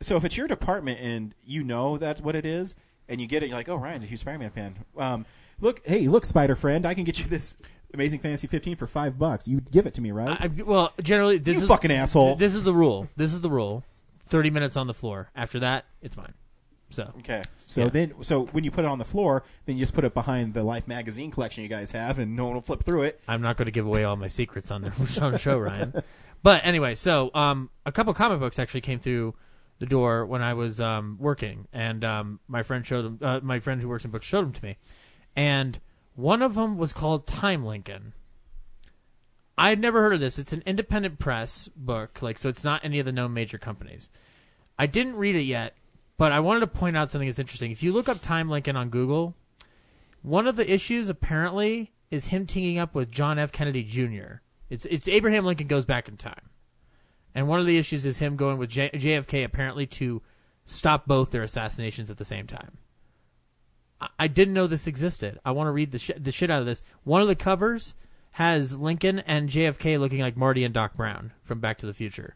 [0.02, 2.76] So if it's your department and you know that's what it is,
[3.10, 5.26] and you get it, you're like, "Oh, Ryan's a huge Spider-Man fan." Um,
[5.60, 7.58] look, Hey, look, Spider Friend, I can get you this
[7.94, 9.48] Amazing Fantasy 15 for five bucks.
[9.48, 10.38] You give it to me, right?
[10.40, 12.36] I, well, generally this You is fucking asshole.
[12.36, 13.10] This is the rule.
[13.16, 13.84] This is the rule.
[14.28, 15.30] Thirty minutes on the floor.
[15.36, 16.34] After that, it's mine.
[16.90, 17.44] So okay.
[17.68, 17.90] So Yeah.
[17.90, 20.54] then, so when you put it on the floor, then you just put it behind
[20.54, 23.20] the Life magazine collection you guys have, and no one will flip through it.
[23.28, 24.90] I'm not going to give away all my secrets on the,
[25.22, 26.02] on the show, Ryan.
[26.44, 29.36] But anyway, so um, a couple comic books actually came through
[29.80, 33.20] the door when I was um, working, and um, my friend showed them.
[33.22, 34.78] Uh, my friend who works in books showed them to me,
[35.36, 35.80] and
[36.16, 38.14] one of them was called Time Lincoln.
[39.58, 40.40] I had never heard of this.
[40.40, 42.50] It's an independent press book, like so.
[42.50, 44.10] It's not any of the known major companies.
[44.80, 45.76] I didn't read it yet,
[46.18, 47.72] but I wanted to point out something that's interesting.
[47.72, 49.36] If you look up Time Lincoln on Google,
[50.22, 53.52] one of the issues apparently is him teaming up with John F.
[53.52, 54.42] Kennedy Jr.
[54.70, 56.50] It's it's Abraham Lincoln goes back in time,
[57.36, 60.22] and one of the issues is him going with J- JFK apparently to
[60.66, 62.78] stop both their assassinations at the same time.
[64.02, 65.40] I, I didn't know this existed.
[65.46, 66.82] I want to read the sh- the shit out of this.
[67.04, 67.94] One of the covers
[68.36, 72.36] has Lincoln and JFK looking like Marty and Doc Brown from Back to the Future.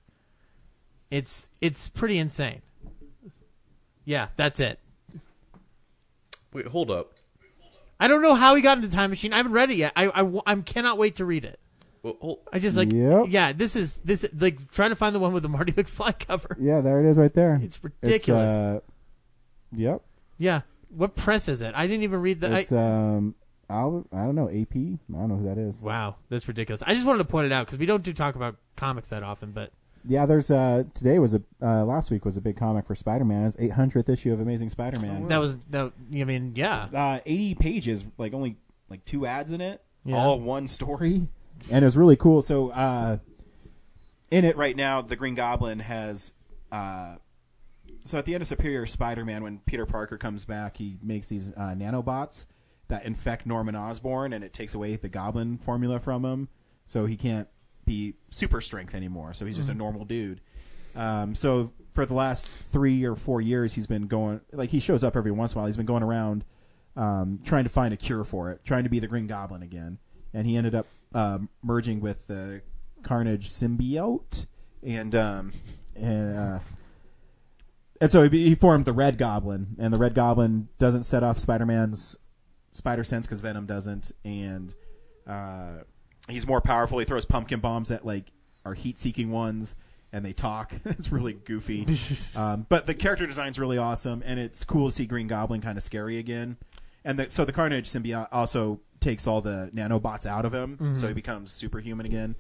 [1.12, 2.62] It's it's pretty insane.
[4.04, 4.80] Yeah, that's it.
[6.54, 7.13] wait, hold up.
[7.99, 9.34] I don't know how he got into Time Machine.
[9.34, 9.93] I haven't read it yet.
[9.95, 11.60] I I, I cannot wait to read it.
[12.04, 13.25] Well, hold, I just like Yep.
[13.30, 13.54] yeah.
[13.54, 16.58] This is this like trying to find the one with the Marty McFly cover.
[16.60, 17.60] yeah, there it is right there.
[17.63, 18.51] It's ridiculous.
[18.51, 18.80] uh,
[19.75, 20.01] yep.
[20.38, 20.62] Yeah,
[20.95, 21.73] what press is it?
[21.75, 22.49] I didn't even read the.
[22.51, 23.36] I, It's um,
[23.69, 24.75] I'll, I don't know AP.
[24.75, 25.81] I don't know who that is.
[25.81, 26.81] wow, that's ridiculous.
[26.86, 29.23] I just wanted to point it out because we don't do talk about comics that
[29.23, 29.71] often, but
[30.08, 33.45] Yeah, there's uh today was a uh, last week was a big comic for Spider-Man.
[33.45, 35.27] It's 800th issue of Amazing Spider-Man.
[35.29, 35.91] that was that.
[36.13, 38.58] I mean, yeah, Uh, Eighty pages, like only
[38.89, 40.17] like two ads in it, Yeah.
[40.17, 41.27] all one story,
[41.71, 42.41] and it was really cool.
[42.43, 43.17] So uh,
[44.31, 46.34] in it right now, the Green Goblin has.
[46.71, 47.15] Uh,
[48.06, 51.52] so at the end of Superior Spider-Man, when Peter Parker comes back, he makes these
[51.58, 52.46] uh, nanobots
[52.88, 56.48] that infect Norman Osborn, and it takes away the Goblin formula from him,
[56.86, 57.48] so he can't
[57.84, 59.34] be super strength anymore.
[59.34, 60.41] So he's just a normal dude.
[60.96, 65.04] Um, so for the last three or four years, he's been going like he shows
[65.04, 65.68] up every once in a while.
[65.68, 66.46] He's been going around
[66.96, 69.98] um, trying to find a cure for it, trying to be the Green Goblin again,
[70.34, 72.62] and he ended up um, merging with the
[73.04, 74.46] Carnage symbiote,
[74.84, 75.52] and um,
[75.96, 76.60] and uh,
[78.01, 81.39] and so he, he formed the Red Goblin, and the Red Goblin doesn't set off
[81.39, 82.17] Spider-Man's
[82.71, 84.73] spider sense because Venom doesn't, and
[85.25, 85.84] uh,
[86.27, 86.99] he's more powerful.
[86.99, 88.31] He throws pumpkin bombs at like
[88.65, 89.75] our heat-seeking ones,
[90.12, 90.73] and they talk.
[90.86, 91.88] it's really goofy,
[92.36, 95.77] um, but the character design's really awesome, and it's cool to see Green Goblin kind
[95.77, 96.58] of scary again.
[97.03, 101.08] And the, so the Carnage symbiote also takes all the nanobots out of him, so
[101.08, 102.36] he becomes superhuman again.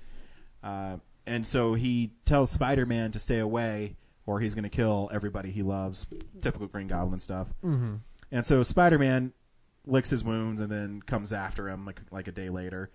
[0.63, 5.51] Uh, and so he tells Spider-Man to stay away, or he's going to kill everybody
[5.51, 6.07] he loves.
[6.41, 7.53] Typical Green Goblin stuff.
[7.63, 7.95] Mm-hmm.
[8.31, 9.33] And so Spider-Man
[9.85, 12.89] licks his wounds and then comes after him like like a day later.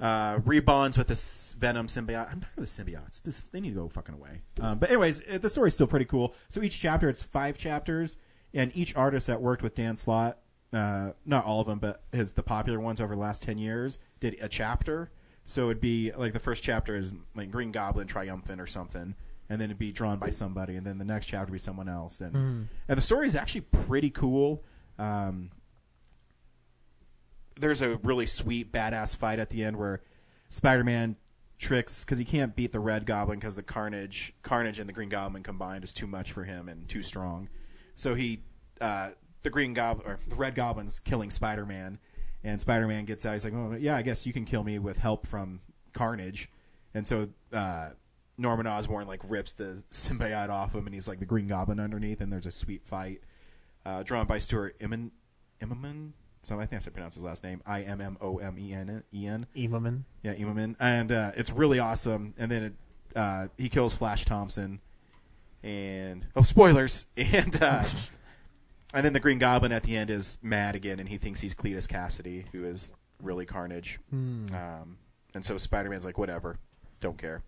[0.00, 2.30] uh, rebonds with this Venom symbiote.
[2.30, 3.22] I'm of the symbiotes.
[3.22, 4.42] This, they need to go fucking away.
[4.60, 6.34] Um, but anyways, it, the story's still pretty cool.
[6.48, 8.16] So each chapter, it's five chapters,
[8.54, 10.38] and each artist that worked with Dan Slott,
[10.72, 13.98] uh, not all of them, but his the popular ones over the last ten years,
[14.20, 15.10] did a chapter.
[15.44, 19.16] So it'd be like the first chapter is like Green Goblin triumphant or something,
[19.50, 21.88] and then it'd be drawn by somebody, and then the next chapter would be someone
[21.88, 22.66] else, and Mm.
[22.88, 24.64] and the story is actually pretty cool.
[24.98, 25.50] Um,
[27.58, 30.00] there's a really sweet badass fight at the end where
[30.48, 31.16] Spider-Man
[31.58, 35.10] tricks because he can't beat the Red Goblin because the Carnage, Carnage and the Green
[35.10, 37.48] Goblin combined is too much for him and too strong.
[37.96, 38.44] So he,
[38.80, 39.10] uh,
[39.42, 41.98] the Green Goblin or the Red Goblin's killing Spider-Man,
[42.42, 43.34] and Spider-Man gets out.
[43.34, 45.60] He's like, "Oh yeah, I guess you can kill me with help from
[45.92, 46.48] Carnage,"
[46.94, 47.28] and so.
[47.52, 47.90] Uh,
[48.40, 52.20] Norman Osborn like rips the symbiote off him, and he's like the Green Goblin underneath,
[52.20, 53.20] and there's a sweet fight
[53.84, 55.10] uh, drawn by Stuart Imman,
[55.60, 56.12] Immonen.
[56.42, 57.62] So I think that's how I pronounce his last name.
[57.66, 59.46] I M M O M E N E N.
[59.54, 60.04] Immonen.
[60.22, 62.34] Yeah, Immonen, and uh, it's really awesome.
[62.38, 62.72] And then it,
[63.14, 64.80] uh, he kills Flash Thompson,
[65.62, 67.06] and oh, spoilers!
[67.16, 67.84] And uh,
[68.94, 71.54] and then the Green Goblin at the end is mad again, and he thinks he's
[71.54, 74.00] Cletus Kasady, who is really Carnage.
[74.08, 74.46] Hmm.
[74.54, 74.96] Um,
[75.34, 76.58] and so Spider Man's like, whatever,
[77.00, 77.42] don't care.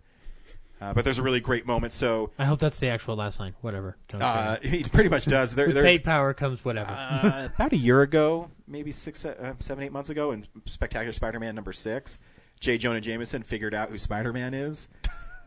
[0.83, 1.93] Uh, but there's a really great moment.
[1.93, 3.55] So I hope that's the actual last line.
[3.61, 3.97] Whatever.
[4.13, 5.55] Uh, he pretty much does.
[5.55, 6.91] There, With there's paid power comes whatever.
[6.91, 11.55] uh, about a year ago, maybe six, uh, seven, eight months ago, in Spectacular Spider-Man
[11.55, 12.19] number six,
[12.59, 12.79] J.
[12.79, 14.89] Jonah Jameson figured out who Spider-Man is,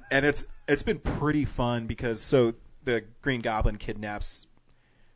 [0.09, 4.47] and it's it's been pretty fun because so the Green Goblin kidnaps.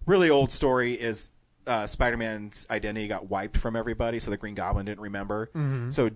[0.05, 1.31] Really old story is
[1.67, 5.49] uh, Spider-Man's identity got wiped from everybody, so the Green Goblin didn't remember.
[5.55, 5.93] Mhm.
[5.93, 6.09] So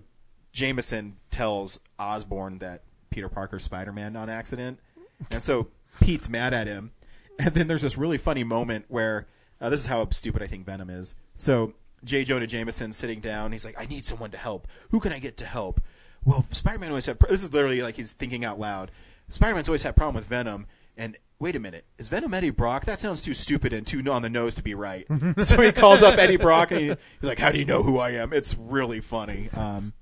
[0.52, 2.82] Jameson tells Osborn that
[3.14, 4.80] Peter Parker's Spider-Man on accident,
[5.30, 5.68] and so
[6.00, 6.90] Pete's mad at him.
[7.38, 9.26] And then there's this really funny moment where
[9.60, 11.14] uh, this is how stupid I think Venom is.
[11.34, 12.24] So J.
[12.24, 14.66] Jonah Jameson sitting down, he's like, "I need someone to help.
[14.90, 15.80] Who can I get to help?"
[16.24, 17.18] Well, Spider-Man always had.
[17.20, 18.90] This is literally like he's thinking out loud.
[19.28, 22.84] Spider-Man's always had problem with Venom, and wait a minute, is Venom Eddie Brock?
[22.84, 25.06] That sounds too stupid and too on the nose to be right.
[25.40, 26.96] so he calls up Eddie Brock, and he, he's
[27.28, 29.50] like, "How do you know who I am?" It's really funny.
[29.54, 29.92] Um,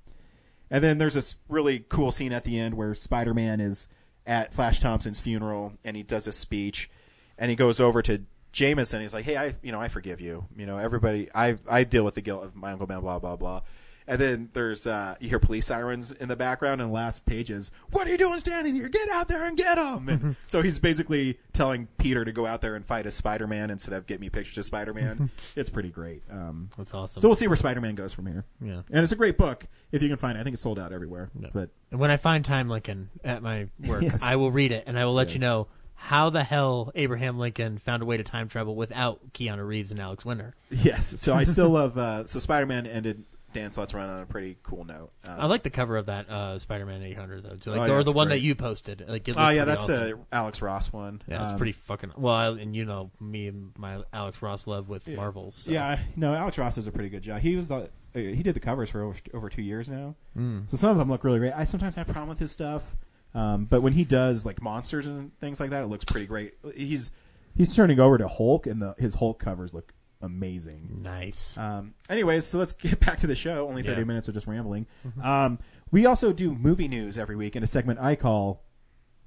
[0.73, 3.87] and then there's this really cool scene at the end where Spider Man is
[4.25, 6.89] at Flash Thompson's funeral and he does a speech
[7.37, 8.99] and he goes over to Jameson.
[9.01, 10.45] He's like, "Hey, I you know I forgive you.
[10.57, 11.29] You know everybody.
[11.33, 13.01] I I deal with the guilt of my uncle Ben.
[13.01, 13.61] Blah blah blah."
[14.07, 17.71] And then there's uh, you hear police sirens in the background, and the last pages.
[17.91, 18.89] What are you doing standing here?
[18.89, 20.09] Get out there and get him!
[20.09, 23.69] And so he's basically telling Peter to go out there and fight a Spider Man
[23.69, 25.29] instead of get me pictures of Spider Man.
[25.55, 26.23] it's pretty great.
[26.29, 27.21] Um, That's awesome.
[27.21, 28.45] So we'll see where Spider Man goes from here.
[28.61, 28.81] Yeah.
[28.91, 30.41] and it's a great book if you can find it.
[30.41, 31.29] I think it's sold out everywhere.
[31.53, 34.21] But And when I find time Lincoln at my work, Yes.
[34.23, 37.77] I will read it and I will let you know how the hell Abraham Lincoln
[37.77, 40.53] found a way to time travel without Keanu Reeves and Alex Winter.
[40.69, 41.13] Yes.
[41.21, 41.97] So I still love.
[41.97, 45.11] Uh, so Spider Man ended Dan Slott's run on a pretty cool note.
[45.27, 47.69] Um, I like the cover of that uh, Spider-Man 800 though, too.
[47.71, 48.37] like Oh, or yeah, the one great.
[48.37, 49.05] that you posted.
[49.07, 49.95] Like, Oh yeah, that's awesome.
[49.95, 51.21] the Alex Ross one.
[51.27, 54.67] Yeah, it's Um, pretty fucking well, I, and you know me and my Alex Ross
[54.67, 55.55] love with Marvels.
[55.55, 55.71] so.
[55.71, 57.41] Yeah, no, Alex Ross does a pretty good job.
[57.41, 57.75] He was the
[58.15, 60.15] uh, he did the covers for over, over two years now.
[60.37, 60.69] Mm.
[60.69, 61.53] So some of them look really great.
[61.53, 62.95] I sometimes have a problem with his stuff,
[63.33, 66.53] um, but when he does like monsters and things like that, it looks pretty great.
[66.75, 67.11] He's
[67.55, 70.99] he's turning over to Hulk, and the his Hulk covers look amazing.
[71.03, 71.57] Nice.
[71.57, 73.67] Um, anyways, so let's get back to the show.
[73.67, 74.05] Only thirty Yeah.
[74.07, 74.87] minutes of just rambling.
[75.05, 75.23] Mhm.
[75.25, 75.59] Um,
[75.91, 78.63] we also do movie news every week in a segment I call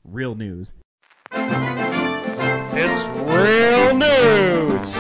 [0.03, 0.73] Real News.
[2.79, 4.97] It's real news.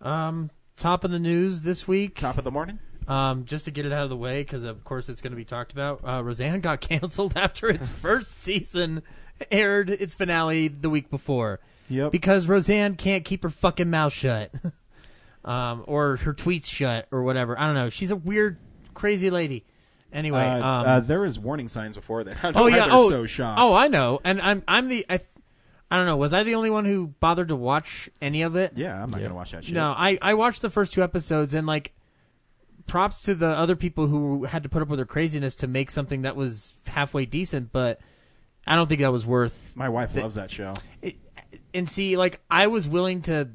[0.00, 2.18] Um, top of the news this week.
[2.18, 2.78] Top of the morning.
[3.08, 5.36] Um, just to get it out of the way, because of course it's going to
[5.36, 6.00] be talked about.
[6.06, 9.02] Uh, Roseanne got canceled after its first season
[9.50, 11.60] aired its finale the week before.
[11.88, 12.12] Yep.
[12.12, 14.50] Because Roseanne can't keep her fucking mouth shut,
[15.44, 17.58] um, or her tweets shut, or whatever.
[17.58, 17.90] I don't know.
[17.90, 18.56] She's a weird,
[18.94, 19.64] crazy lady.
[20.12, 22.38] Anyway, uh, um, uh, there was warning signs before that.
[22.42, 22.88] I don't know oh yeah.
[22.90, 23.60] Oh, so shocked.
[23.60, 24.20] oh, I know.
[24.24, 25.20] And I'm I'm the I,
[25.90, 26.16] I don't know.
[26.16, 28.72] Was I the only one who bothered to watch any of it?
[28.76, 29.74] Yeah, I'm not gonna watch that shit.
[29.74, 31.92] No, I I watched the first two episodes and like.
[32.88, 35.88] Props to the other people who had to put up with her craziness to make
[35.88, 38.00] something that was halfway decent, but
[38.66, 39.72] I don't think that was worth.
[39.74, 40.74] My wife the- loves that show.
[41.00, 41.16] it,
[41.74, 43.48] and see, like I was willing to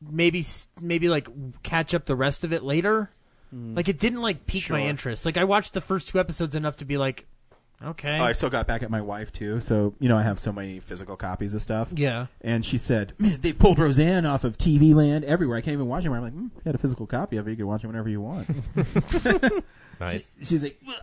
[0.00, 0.44] maybe
[0.80, 1.28] maybe like
[1.62, 3.10] catch up the rest of it later.
[3.54, 3.76] Mm.
[3.76, 5.24] Like it didn't like pique my interest.
[5.24, 7.26] Like I watched the first two episodes enough to be like,
[7.82, 9.60] okay, Oh, I still got back at my wife too.
[9.60, 11.92] So you know, I have so many physical copies of stuff.
[11.94, 12.26] Yeah.
[12.40, 15.56] And she said, "Man, they pulled Roseanne off of TV Land everywhere.
[15.58, 16.18] I can't even watch it." Anymore.
[16.18, 17.52] I'm like, mm, "You had a physical copy of it.
[17.52, 18.48] You can watch it whenever you want."
[19.98, 20.36] Nice.
[20.40, 20.94] She- she's like, "Ugh."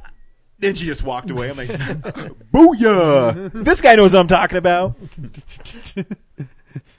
[0.60, 1.50] Then she just walked away.
[1.50, 1.68] I'm like,
[2.54, 3.52] "Booyah!
[3.66, 4.96] This guy knows what I'm talking about."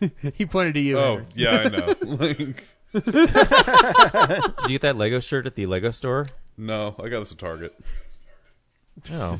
[0.34, 0.98] he pointed to you.
[0.98, 1.26] Oh, Aaron.
[1.34, 1.94] yeah, I know.
[2.16, 6.26] like, Did you get that Lego shirt at the Lego store?
[6.56, 7.74] No, I got this at Target.
[9.12, 9.38] Oh,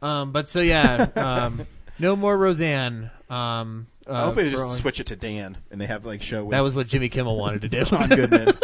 [0.00, 1.66] Um, but so yeah, um,
[1.98, 3.10] no more Roseanne.
[3.28, 6.22] Um, uh, Hopefully they for just all- switch it to Dan and they have like
[6.22, 7.84] show with That was what Jimmy Kimmel wanted to do.
[7.84, 8.56] John Goodman.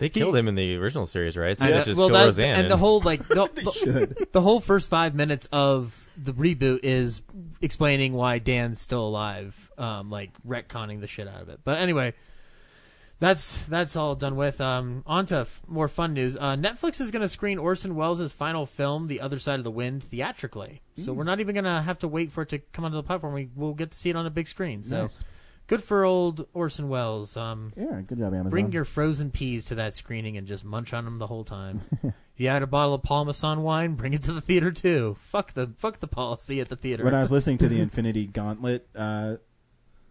[0.00, 1.56] They killed him in the original series, right?
[1.56, 2.58] So I know- just well, kill that- Roseanne.
[2.60, 7.22] and the whole like the, the, the whole first five minutes of the reboot is
[7.60, 11.60] explaining why Dan's still alive, um, like retconning the shit out of it.
[11.64, 12.14] But anyway,
[13.18, 14.60] that's that's all done with.
[14.60, 16.36] Um, on to f- more fun news.
[16.36, 19.70] Uh, Netflix is going to screen Orson Welles' final film, The Other Side of the
[19.70, 20.80] Wind, theatrically.
[21.04, 23.02] So we're not even going to have to wait for it to come onto the
[23.02, 23.34] platform.
[23.34, 24.82] We will get to see it on a big screen.
[24.82, 25.24] So Nice.
[25.70, 27.36] Good for old Orson Welles.
[27.36, 28.50] Um, Yeah, good job, Amazon.
[28.50, 31.82] Bring your frozen peas to that screening and just munch on them the whole time.
[32.02, 35.16] if you had a bottle of Paul Masson wine, bring it to the theater too.
[35.20, 37.04] Fuck the fuck the policy at the theater.
[37.04, 39.36] when I was listening to the Infinity Gauntlet uh,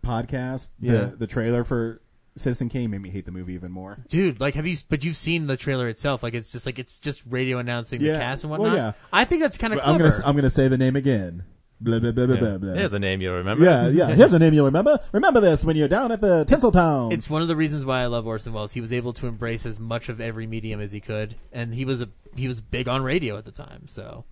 [0.04, 1.10] podcast, the, Yeah.
[1.18, 2.02] the trailer for
[2.38, 4.06] Citizen Kane made me hate the movie even more.
[4.08, 4.78] Dude, like, have you?
[4.88, 6.24] But you've seen the trailer itself.
[6.24, 8.14] Like, it's just like it's just radio announcing Yeah.
[8.14, 8.78] the cast and Well, whatnot.
[8.78, 8.92] yeah.
[9.12, 11.44] I think that's kind of I'm gonna I'm gonna say the name again.
[11.82, 12.42] Blah blah blah blah Yeah.
[12.42, 12.58] blah.
[12.58, 12.74] blah.
[12.74, 13.64] Here's a name you'll remember.
[13.64, 14.08] Yeah, yeah.
[14.14, 15.00] Here's a name you'll remember.
[15.14, 17.14] Remember this when you're down at the Tinseltown.
[17.14, 18.74] It's one of the reasons why I love Orson Welles.
[18.74, 21.86] He was able to embrace as much of every medium as he could, and he
[21.86, 23.88] was a he was big on radio at the time.
[23.88, 24.26] So,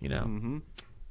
[0.00, 0.58] you know, hmm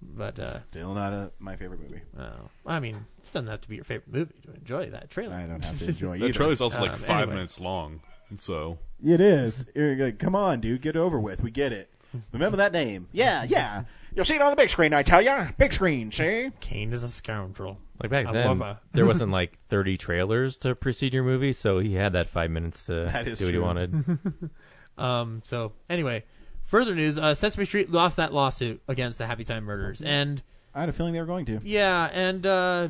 [0.04, 2.02] but uh, Still not a, my favorite movie.
[2.20, 5.36] oh, I mean, it doesn't have to be your favorite movie to enjoy that trailer.
[5.36, 6.34] I don't have to enjoy That either.
[6.34, 7.36] trailer's also like Um, five anyway.
[7.36, 9.66] minutes long, and so It is.
[9.76, 11.44] You're like, Come on, dude, get over with.
[11.44, 11.90] We get it.
[12.32, 13.08] Remember that name?
[13.12, 13.84] Yeah, yeah.
[14.14, 14.94] You'll see it on the big screen.
[14.94, 16.12] I tell ya, big screen.
[16.12, 16.50] See?
[16.60, 17.78] Kane is a scoundrel.
[18.02, 21.54] Like back I then, love a- there wasn't like 30 trailers to precede your movie,
[21.54, 23.66] so he had that five minutes to That is do what he true.
[23.66, 24.52] wanted.
[24.98, 25.42] Um.
[25.46, 26.26] So anyway,
[26.64, 30.42] further news: uh, Sesame Street lost that lawsuit against the Happy Time Murders, and
[30.76, 31.60] I had a feeling they were going to.
[31.64, 32.90] yeah, and uh,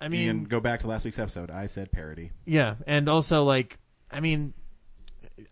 [0.00, 1.50] I mean, and go back to last week's episode.
[1.50, 2.30] I said parody.
[2.44, 3.78] yeah, and also like,
[4.10, 4.54] I mean,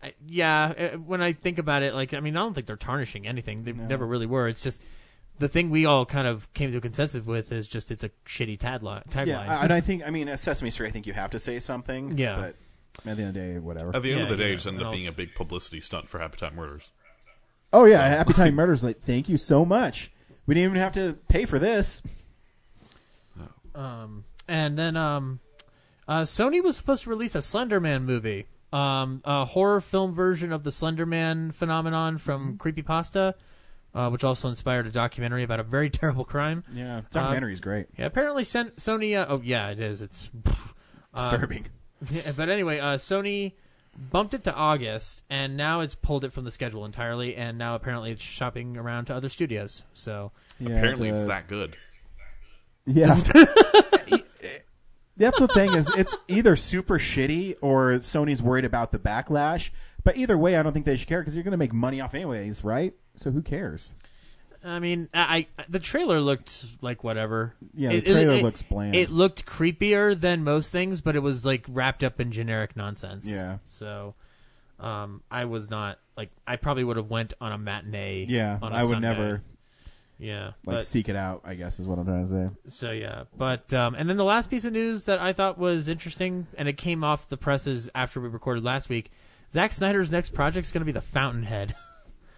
[0.01, 0.91] I, yeah.
[0.93, 3.63] uh, When I think about it, like, I mean, I don't think they're tarnishing anything.
[3.63, 3.83] They No.
[3.85, 4.47] never really were.
[4.47, 4.81] It's just
[5.39, 8.09] the thing we all kind of came to a consensus with is just it's a
[8.25, 9.05] shitty tagline.
[9.09, 9.27] Tagline.
[9.27, 11.59] Yeah, and I think I mean at Sesame Street, I think you have to say
[11.59, 12.17] something.
[12.17, 12.35] Yeah.
[13.03, 13.95] but at the end of the day, whatever.
[13.95, 15.11] at the end Yeah, of the day, yeah, it just ended and up being a
[15.11, 16.91] big publicity stunt for Happy Time Murders.
[17.73, 18.83] Oh yeah, Happy Time Murders.
[18.83, 20.11] Like, thank you so much.
[20.45, 22.01] We didn't even have to pay for this.
[23.75, 25.39] Um, and then um,
[26.07, 30.51] uh, Sony was supposed to release a Slender Man movie, um, a horror film version
[30.51, 33.35] of the Slenderman phenomenon from Creepypasta,
[33.93, 36.63] uh, which also inspired a documentary about a very terrible crime.
[36.73, 37.87] Yeah, documentary's Uh, great.
[37.97, 39.15] Yeah, apparently Sen- Sony.
[39.17, 40.01] Uh, oh yeah, it is.
[40.01, 40.53] It's um,
[41.15, 41.67] Disturbing.
[42.11, 43.53] yeah, but anyway, uh, Sony
[43.95, 47.75] bumped it to August, and now it's pulled it from the schedule entirely, and now
[47.75, 49.83] apparently it's shopping around to other studios.
[49.93, 51.77] So Yeah, Apparently, the- it's that good.
[52.87, 53.21] Yeah.
[55.15, 59.69] That's the thing is it's either super shitty or Sony's worried about the backlash.
[60.03, 62.01] But either way, I don't think they should care because you're going to make money
[62.01, 62.93] off anyways, right?
[63.15, 63.91] So who cares?
[64.65, 67.53] I mean, I, I the trailer looked like whatever.
[67.73, 68.95] Yeah, the trailer looks bland.
[68.95, 73.29] It looked creepier than most things, but it was like wrapped up in generic nonsense.
[73.29, 73.57] Yeah.
[73.65, 74.15] So,
[74.79, 78.25] um, I was not like I probably would have went on a matinee.
[78.29, 79.07] Yeah, on a I would Sunday.
[79.09, 79.41] never
[80.23, 81.41] Yeah, like but, seek it out.
[81.43, 82.55] I guess is what I'm trying to say.
[82.69, 85.89] so yeah, but um, and then the last piece of news that I thought was
[85.89, 89.11] interesting, and it came off the presses after we recorded last week.
[89.51, 91.75] Zack Snyder's next project is going to be The Fountainhead.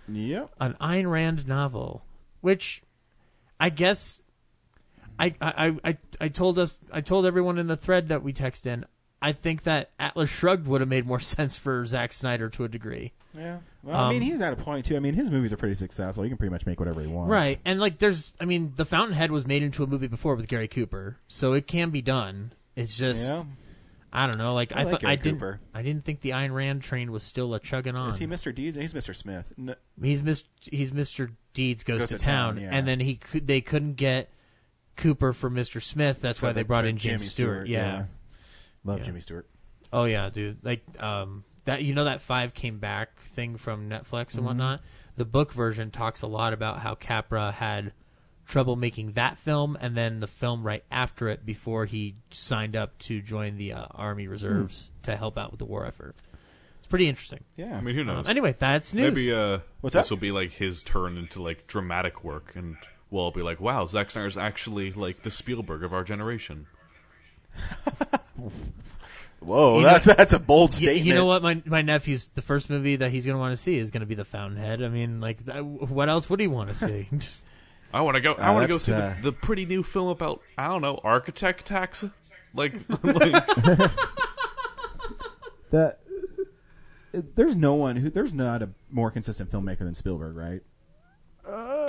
[0.07, 0.51] Yep.
[0.59, 2.05] an Ayn Rand novel,
[2.41, 2.83] which
[3.59, 4.21] I guess
[5.17, 8.67] I I, I I told us I told everyone in the thread that we text
[8.67, 8.85] in.
[9.25, 12.67] I think that Atlas Shrugged would have made more sense for Zack Snyder to a
[12.67, 13.57] degree, Yeah.
[13.81, 14.95] Well, I mean, Um, he's at a point too.
[14.95, 16.23] I mean, his movies are pretty successful.
[16.23, 17.29] He can pretty much make whatever he wants.
[17.31, 17.59] right?
[17.65, 20.67] And like, there's I mean, The Fountainhead was made into a movie before with Gary
[20.67, 22.53] Cooper, so it can be done.
[22.75, 23.43] It's just Yeah.
[24.13, 24.53] I don't know.
[24.53, 25.59] Like I I, like thought Gary I didn't Cooper.
[25.73, 28.09] I didn't think the Ayn Rand train was still a chugging on.
[28.09, 28.53] Is he Mr.
[28.55, 28.77] Deeds?
[28.77, 29.13] He's Mr.
[29.15, 29.53] Smith.
[29.57, 30.45] No, He's Mr.
[30.61, 31.31] He's Mr.
[31.53, 32.69] Deeds goes, to, to town, yeah.
[32.71, 34.29] and then he could they couldn't get
[34.95, 35.81] Cooper for Mr.
[35.81, 36.21] Smith.
[36.21, 37.67] That's so why they brought in Jimmy James Stewart.
[37.67, 38.05] Yeah.
[38.85, 39.03] Love Yeah.
[39.05, 39.47] Jimmy Stewart.
[39.91, 40.63] Oh yeah, dude.
[40.63, 44.45] Like um that you know that five came back thing from Netflix and Mhm.
[44.45, 44.81] whatnot.
[45.17, 47.91] The book version talks a lot about how Capra had
[48.45, 52.95] trouble making that film and then the film right after it before he signed up
[52.99, 56.15] to join the uh, Army Reserves to help out with the war effort.
[56.77, 57.43] It's pretty interesting.
[57.57, 57.75] Yeah.
[57.75, 58.25] I mean, who knows?
[58.27, 59.03] Um, anyway, that's news.
[59.15, 60.13] Maybe uh, What's this that?
[60.13, 62.75] will be like his turn into like dramatic work, and
[63.09, 66.67] we'll all be like, "Wow, Zack Snyder's actually like the Spielberg of our generation."
[69.39, 71.05] Whoa, You know- that's that's a bold Y- statement.
[71.05, 71.43] You know what?
[71.43, 74.01] My my nephew's the first movie that he's going to want to see is going
[74.01, 74.81] to be The Fountainhead.
[74.81, 77.07] I mean, like, th- what else would he want to see?
[77.93, 78.33] I want to go.
[78.33, 80.67] I Uh, want to go that's, see uh, the, the pretty new film about I
[80.67, 82.03] don't know architect tax.
[82.53, 83.91] Like, like
[85.71, 85.99] That
[87.11, 90.61] there's no one who there's not a more consistent filmmaker than Spielberg, right?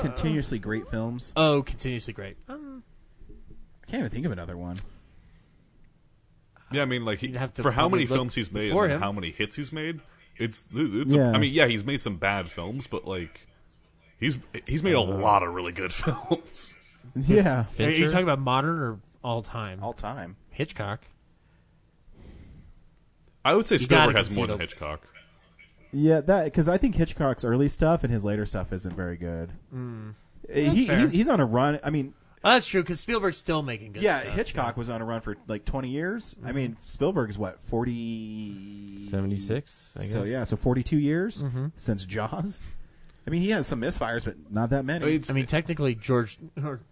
[0.00, 1.32] Continuously great films.
[1.36, 2.36] Oh, continuously great.
[2.48, 2.82] Um,
[3.82, 4.76] I can't even think of another one.
[6.72, 8.68] Yeah, I mean, like he, You'd have to for how many look films he's made
[8.68, 9.00] before and him.
[9.00, 10.00] how many hits he's made,
[10.36, 11.14] it's it's.
[11.14, 11.30] Yeah.
[11.32, 13.46] I mean, yeah, he's made some bad films, but like
[14.18, 14.38] he's
[14.68, 16.74] he's made a uh, lot of really good films.
[17.14, 18.10] Yeah, are you Fincher?
[18.10, 19.82] talking about modern or all time?
[19.82, 20.36] all time.
[20.50, 21.06] Hitchcock.
[23.44, 25.08] I would say You gotta Spielberg has more than concede Hitchcock.
[25.92, 29.52] Yeah, that because I think Hitchcock's early stuff and his later stuff isn't very good.
[29.72, 30.14] Mm.
[30.52, 30.98] he, fair.
[31.08, 31.78] he he's on a run.
[31.84, 32.12] I mean,
[32.46, 34.04] Oh, that's true because Spielberg's still making good stuff.
[34.04, 34.34] yeah, stuff.
[34.36, 36.36] Hitchcock was on a run for like twenty years.
[36.44, 36.56] I mm-hmm.
[36.56, 40.12] mean, Spielberg's what forty 76, I guess.
[40.12, 41.66] So yeah, so forty-two years mm-hmm.
[41.74, 42.60] since Jaws.
[43.26, 45.04] I mean, he has some misfires, but not that many.
[45.04, 46.38] I mean, I mean, technically, George.
[46.62, 46.82] Or,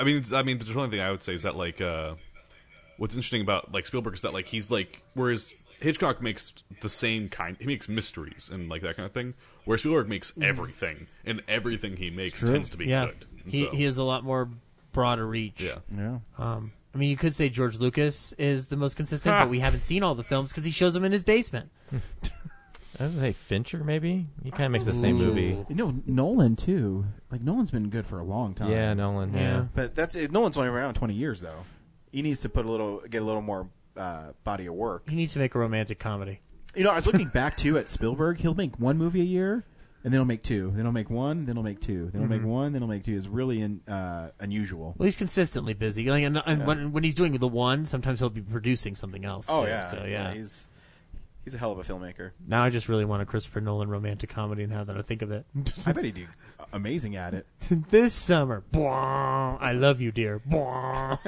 [0.00, 2.14] I mean, it's, I mean, the only thing I would say is that like, uh,
[2.96, 7.28] what's interesting about like Spielberg is that like he's like, whereas Hitchcock makes the same
[7.28, 10.42] kind, he makes mysteries and like that kind of thing, whereas Spielberg makes mm.
[10.42, 13.24] everything, and everything he makes tends to be yeah, good.
[13.44, 14.48] And he so, he has a lot more
[14.92, 15.60] broader reach.
[15.60, 15.78] yeah.
[15.96, 16.18] yeah.
[16.38, 19.80] Um, I mean, you could say George Lucas is the most consistent, but we haven't
[19.80, 21.70] seen all the films because he shows them in his basement.
[23.00, 24.26] I was gonna say Fincher, maybe.
[24.44, 25.58] He kind of makes the same movie.
[25.68, 27.06] You know, Nolan too.
[27.30, 28.70] Like Nolan's been good for a long time.
[28.70, 29.32] Yeah, Nolan.
[29.32, 29.40] Yeah.
[29.40, 29.64] Yeah.
[29.74, 30.30] but that's it.
[30.30, 31.64] Nolan's only around twenty years though.
[32.12, 35.08] He needs to put a little, get a little more uh, body of work.
[35.08, 36.40] He needs to make a romantic comedy.
[36.74, 38.38] You know, I was looking back too at Spielberg.
[38.40, 39.64] He'll make one movie a year,
[40.04, 40.70] and then he'll make two.
[40.74, 41.46] Then he'll make one.
[41.46, 42.10] Then he'll make two.
[42.12, 42.72] Then he'll make one.
[42.72, 43.16] Then he'll make two.
[43.16, 44.94] It's really in, uh, unusual.
[44.98, 46.10] Well, he's consistently busy.
[46.10, 49.46] Like, and, and when, when he's doing the one, sometimes he'll be producing something else.
[49.48, 49.70] Oh too.
[49.70, 50.32] yeah, So yeah.
[50.34, 50.68] He's
[51.44, 52.32] he's a hell of a filmmaker.
[52.46, 54.66] now I just really want a Christopher Nolan romantic comedy.
[54.66, 55.46] Now that I think of it,
[55.86, 56.26] I bet he'd do
[56.72, 57.46] amazing at it.
[57.90, 60.40] this summer, I love you, dear.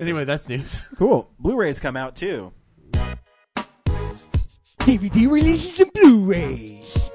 [0.00, 0.82] Anyway, that's news.
[0.96, 1.30] Cool.
[1.38, 2.52] Blu-rays come out too.
[4.84, 7.10] DVD releases and Blu-rays.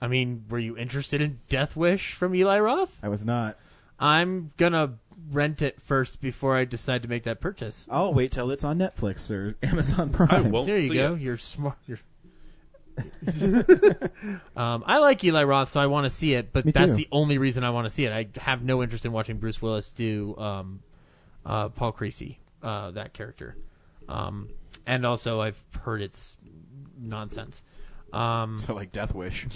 [0.00, 2.98] I mean, were you interested in Death Wish from Eli Roth?
[3.02, 3.56] I was not.
[3.98, 4.94] I'm gonna
[5.30, 7.86] rent it first before I decide to make that purchase.
[7.90, 10.28] I'll wait till it's on Netflix or Amazon Prime.
[10.30, 11.14] I won't There you see go.
[11.14, 11.20] it.
[11.20, 11.78] You're smart.
[11.86, 12.00] You're.
[14.56, 16.52] um, I like Eli Roth, so I want to see it.
[16.52, 16.96] But Me that's too.
[16.96, 18.12] the only reason I want to see it.
[18.12, 20.80] I have no interest in watching Bruce Willis do um,
[21.44, 23.56] uh, Paul Kersey, uh, that character.
[24.08, 24.50] Um,
[24.86, 26.36] and also, I've heard it's
[26.98, 27.62] nonsense.
[28.12, 29.46] Um, So like Death Wish.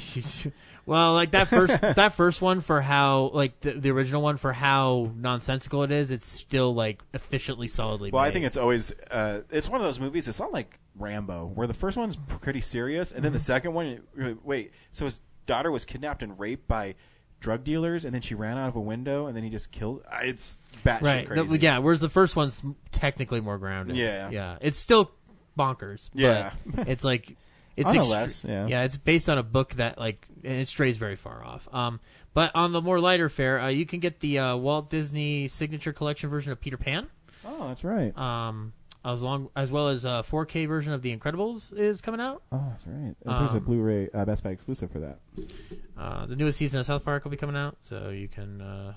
[0.86, 4.52] well, like that first that first one for how like the, the original one for
[4.52, 8.10] how nonsensical it is, it's still like efficiently solidly.
[8.10, 10.28] Well, I think it's always uh, it's one of those movies.
[10.28, 13.86] It's not like Rambo, where the first one's pretty serious, and then the second one,
[13.86, 16.96] you- you're like, wait, so his daughter was kidnapped and raped by
[17.38, 20.02] drug dealers, and then she ran out of a window, and then he just killed.
[20.12, 21.26] uh, It's batshit right.
[21.26, 21.46] crazy.
[21.46, 22.60] The- yeah, whereas the first one's
[22.92, 23.96] technically more grounded.
[23.96, 24.28] Yeah.
[24.28, 25.10] yeah, it's still
[25.59, 26.11] bonkers.
[26.14, 26.53] Yeah.
[26.86, 27.36] it's like
[27.76, 28.82] it's extre- less, yeah.
[28.82, 31.68] it's based on a book that like and it strays very far off.
[31.72, 32.01] Um,
[32.34, 35.92] but on the more lighter fare, uh, you can get the uh, Walt Disney Signature
[35.92, 37.09] Collection version of Peter Pan.
[37.44, 38.16] Oh, that's right.
[38.16, 38.72] Um,
[39.05, 42.42] as long as well as a 4K version of The Incredibles is coming out.
[42.53, 43.14] oh, that's right.
[43.24, 45.18] There's a Um, Blu-ray uh, Best Buy exclusive for that.
[45.96, 48.92] Uh, the newest season of South Park will be coming out, so you can uh,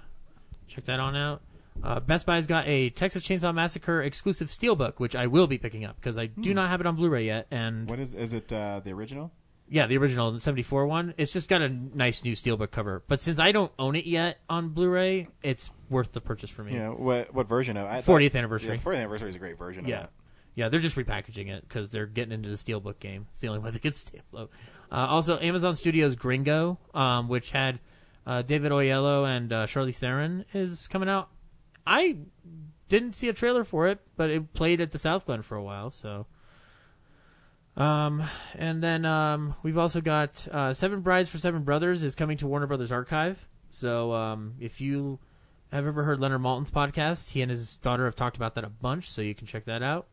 [0.68, 1.41] check that on out.
[1.82, 5.84] Uh, Best Buy's got a Texas Chainsaw Massacre exclusive steelbook, which I will be picking
[5.86, 7.47] up because I do not have it on Blu-ray yet.
[7.51, 8.51] And What is is it?
[8.53, 9.32] Uh, the original?
[9.69, 11.13] yeah, the original '74 one.
[11.17, 13.03] It's just got a nice new steelbook cover.
[13.07, 16.76] But since I don't own it yet on Blu-ray, it's worth the purchase for me.
[16.76, 16.89] Yeah.
[16.89, 17.88] What what version of?
[17.88, 18.76] I thought- 40th anniversary.
[18.76, 19.86] Yeah, 40th anniversary is a great version.
[19.88, 20.03] Yeah.
[20.03, 20.09] Of
[20.55, 23.28] Yeah, they're just repackaging it because they're getting into the steelbook game.
[23.32, 24.51] It's the only way they can stay afloat.
[24.91, 27.80] Uh, also, Amazon Studios Gringo, um, which had
[28.28, 31.30] uh, David Oyelowo and uh, Charlize Theron, is coming out.
[31.86, 32.17] I
[32.89, 35.89] didn't see a trailer for it, but it played at the Southglenn for a while.
[35.89, 36.27] So,
[37.75, 38.23] um,
[38.55, 42.47] and then um, we've also got uh, Seven Brides for Seven Brothers is coming to
[42.47, 43.47] Warner Brothers Archive.
[43.71, 45.19] So, um, if you
[45.71, 48.69] have ever heard Leonard Maltin's podcast, he and his daughter have talked about that a
[48.69, 49.09] bunch.
[49.09, 50.07] So you can check that out.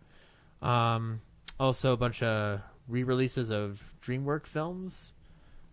[0.62, 1.20] Um,
[1.58, 5.12] also, a bunch of re-releases of DreamWorks films.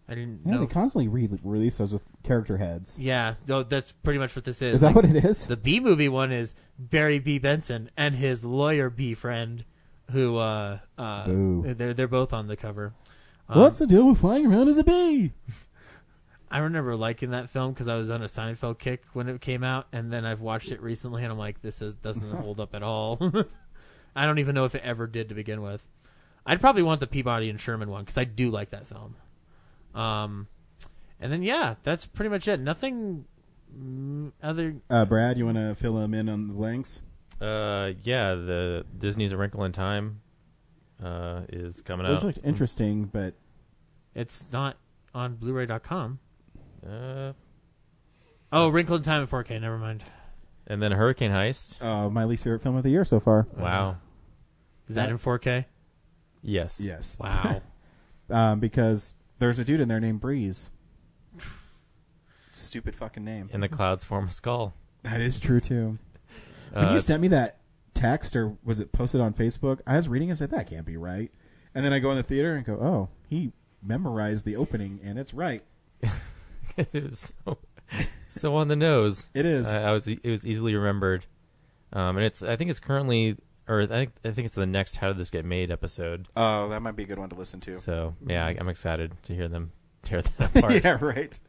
[0.10, 0.60] I didn't Yeah, know.
[0.62, 2.98] they constantly re- release those with character heads.
[3.00, 4.76] yeah, no, that's pretty much what this is.
[4.76, 5.46] Is that Like, what it is?
[5.48, 7.40] The B movie one is Barry B.
[7.40, 9.66] Benson and his lawyer B friend,
[10.12, 11.74] who uh, uh, Boo.
[11.74, 12.94] they're they're both on the cover.
[13.50, 15.34] Um, What's the deal with flying around as a bee?
[16.50, 19.64] I remember liking that film because I was on a Seinfeld kick when it came
[19.66, 22.74] out, and then I've watched it recently, and I'm like, this is doesn't hold up
[22.74, 23.20] at all.
[24.16, 25.86] I don't even know if it ever did to begin with.
[26.46, 29.16] I'd probably want the Peabody and Sherman one because I do like that film.
[29.98, 30.48] Um,
[31.20, 32.60] and then yeah, that's pretty much it.
[32.60, 33.26] Nothing
[33.76, 34.76] mm, other.
[34.90, 37.02] Uh, Brad, you want to fill them in on the blanks?
[37.42, 40.22] Uh, yeah, the Disney's A Wrinkle in Time
[41.04, 42.24] uh, is coming Those out.
[42.24, 43.34] looked interesting, but
[44.16, 44.78] It's not
[45.14, 46.20] on Blu-ray.com.
[46.88, 47.34] Uh,
[48.52, 49.60] Oh, Wrinkle in Time in 4K.
[49.60, 50.04] Never mind.
[50.68, 51.82] and then Hurricane Heist.
[51.82, 53.46] uh, my least favorite film of the year so far.
[53.58, 53.98] Wow.
[54.88, 55.66] Is that in 4K?
[56.42, 56.80] Yes.
[56.80, 57.62] Yes, Wow.
[58.30, 60.70] um, because there's a dude in there named Breeze.
[62.52, 63.50] Stupid fucking name.
[63.54, 64.74] And the clouds form a skull.
[65.04, 66.00] That is true too.
[66.74, 67.60] When Uh, you sent me that
[67.94, 69.80] text, or was it posted on Facebook?
[69.86, 71.32] I was reading and said that can't be right.
[71.76, 75.20] And then I go in the theater and go, oh, he memorized the opening, and
[75.20, 75.64] it's right.
[76.78, 77.58] it is so,
[78.28, 79.28] so on the nose.
[79.36, 79.72] It is.
[79.72, 80.08] I, I was.
[80.08, 81.26] It was easily remembered,
[81.94, 82.42] um, and it's.
[82.42, 83.38] I think it's currently,
[83.68, 86.28] or I think I think it's the next "How Did This Get Made" episode.
[86.36, 87.76] Oh, that might be a good one to listen to.
[87.76, 89.72] So yeah, I, I'm excited to hear them
[90.04, 90.84] tear that apart.
[90.84, 91.40] yeah, right.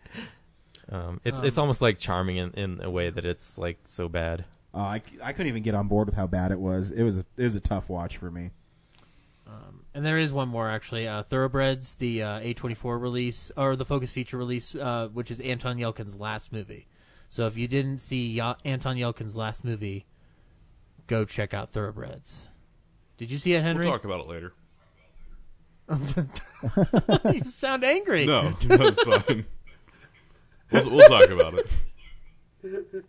[0.91, 4.45] Um, it's it's almost like charming in, in a way that it's like so bad.
[4.75, 6.91] Oh, I, I couldn't even get on board with how bad it was.
[6.91, 8.51] It was a, it was a tough watch for me.
[9.95, 11.09] And there is one more actually.
[11.09, 15.79] Uh, Thoroughbreds, the uh, A24 release or the Focus Feature release, uh, which is Anton
[15.79, 16.87] Yelchin's last movie.
[17.31, 20.07] So if you didn't see y- Anton Yelchin's last movie,
[21.09, 22.49] go check out Thoroughbreds.
[23.17, 23.87] Did you see it, Henry?
[23.87, 24.53] We'll talk about it later.
[27.35, 28.27] you sound angry.
[28.27, 29.47] No, no, it's fine.
[30.71, 33.05] We'll, we'll talk about it.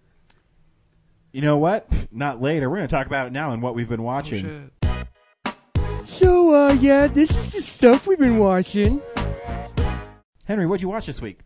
[1.32, 1.88] You know what?
[2.12, 2.70] Not later.
[2.70, 4.72] We're going to talk about it now and what we've been watching.
[6.06, 9.02] So, uh, yeah, this is the stuff we've been watching.
[10.46, 11.42] Henry, what'd you watch this week?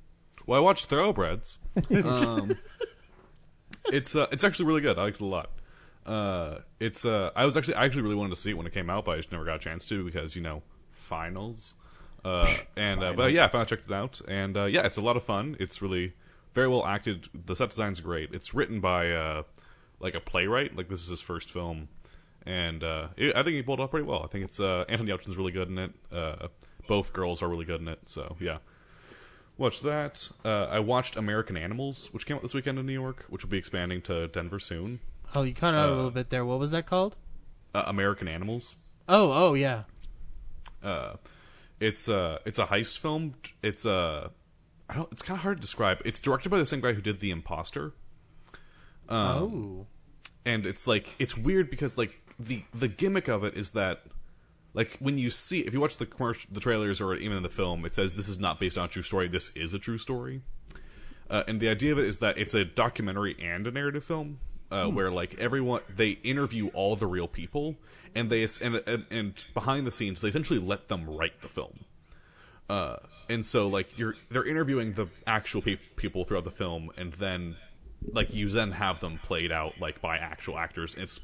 [0.45, 1.57] Well, I watched Thoroughbreds.
[2.05, 2.57] Um,
[3.91, 4.97] it's uh, it's actually really good.
[4.97, 5.49] I liked it a lot.
[6.05, 8.73] Uh, it's uh, I was actually I actually really wanted to see it when it
[8.73, 11.75] came out, but I just never got a chance to because you know finals.
[12.25, 15.01] Uh, and uh, but yeah, I finally checked it out, and uh, yeah, it's a
[15.01, 15.55] lot of fun.
[15.59, 16.13] It's really
[16.53, 17.27] very well acted.
[17.33, 18.33] The set design's great.
[18.33, 19.43] It's written by uh,
[19.99, 20.75] like a playwright.
[20.75, 21.89] Like this is his first film,
[22.45, 24.23] and uh, it, I think he pulled it off pretty well.
[24.23, 25.91] I think it's uh, Anthony Yelchin's really good in it.
[26.11, 26.47] Uh,
[26.87, 27.99] both girls are really good in it.
[28.05, 28.57] So yeah,
[29.57, 30.29] watch that.
[30.43, 33.51] Uh, I watched American Animals, which came out this weekend in New York, which will
[33.51, 34.99] be expanding to Denver soon.
[35.35, 36.45] Oh, you cut out a Uh, little bit there.
[36.45, 37.15] What was that called?
[37.73, 38.75] Uh, American Animals.
[39.09, 39.83] Oh, oh yeah.
[40.83, 41.15] Uh,
[41.79, 43.33] it's uh, it's a heist film.
[43.61, 44.29] It's uh,
[44.89, 45.11] I don't.
[45.11, 46.01] It's kind of hard to describe.
[46.05, 47.93] It's directed by the same guy who did The Imposter.
[49.09, 49.87] Um, oh.
[50.45, 54.03] and it's like it's weird because like the the gimmick of it is that
[54.73, 57.49] like when you see if you watch the commercial the trailers or even in the
[57.49, 59.97] film it says this is not based on a true story this is a true
[59.97, 60.41] story
[61.29, 64.39] uh, and the idea of it is that it's a documentary and a narrative film
[64.73, 67.75] uh, where like everyone they interview all the real people
[68.15, 71.85] and they and, and and behind the scenes they essentially let them write the film.
[72.69, 72.97] Uh,
[73.29, 77.55] and so like you're they're interviewing the actual pe- people throughout the film and then
[78.11, 80.95] like you then have them played out like by actual actors.
[80.95, 81.19] It's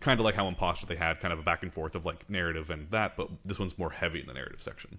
[0.00, 2.28] kind of like how imposter they had kind of a back and forth of like
[2.30, 4.98] narrative and that but this one's more heavy in the narrative section.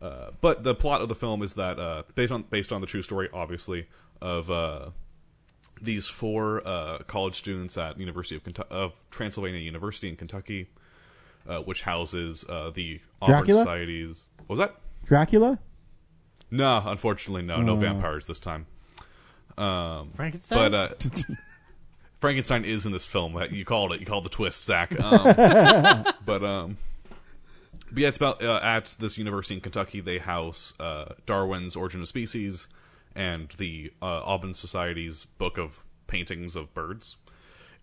[0.00, 2.86] Uh, but the plot of the film is that uh, based on based on the
[2.86, 3.88] true story obviously
[4.20, 4.90] of uh,
[5.82, 10.68] these four uh, college students at University of, Kentu- of Transylvania University in Kentucky,
[11.48, 13.60] uh, which houses uh, the Audubon Dracula?
[13.62, 14.26] Societies.
[14.38, 14.74] What was that?
[15.04, 15.58] Dracula?
[16.50, 17.76] No, unfortunately, no, no Oh.
[17.76, 18.66] vampires this time.
[19.58, 20.70] Um, Frankenstein.
[20.70, 20.88] but uh,
[22.20, 23.36] Frankenstein is in this film.
[23.50, 24.00] You called it.
[24.00, 24.98] You called the twist, Zach.
[25.00, 25.24] Um,
[26.24, 26.76] but um,
[27.90, 30.00] but yeah, it's about uh, at this university in Kentucky.
[30.00, 32.68] They house uh, Darwin's Origin of Species
[33.14, 37.16] and the uh, Audubon Society's book of paintings of birds.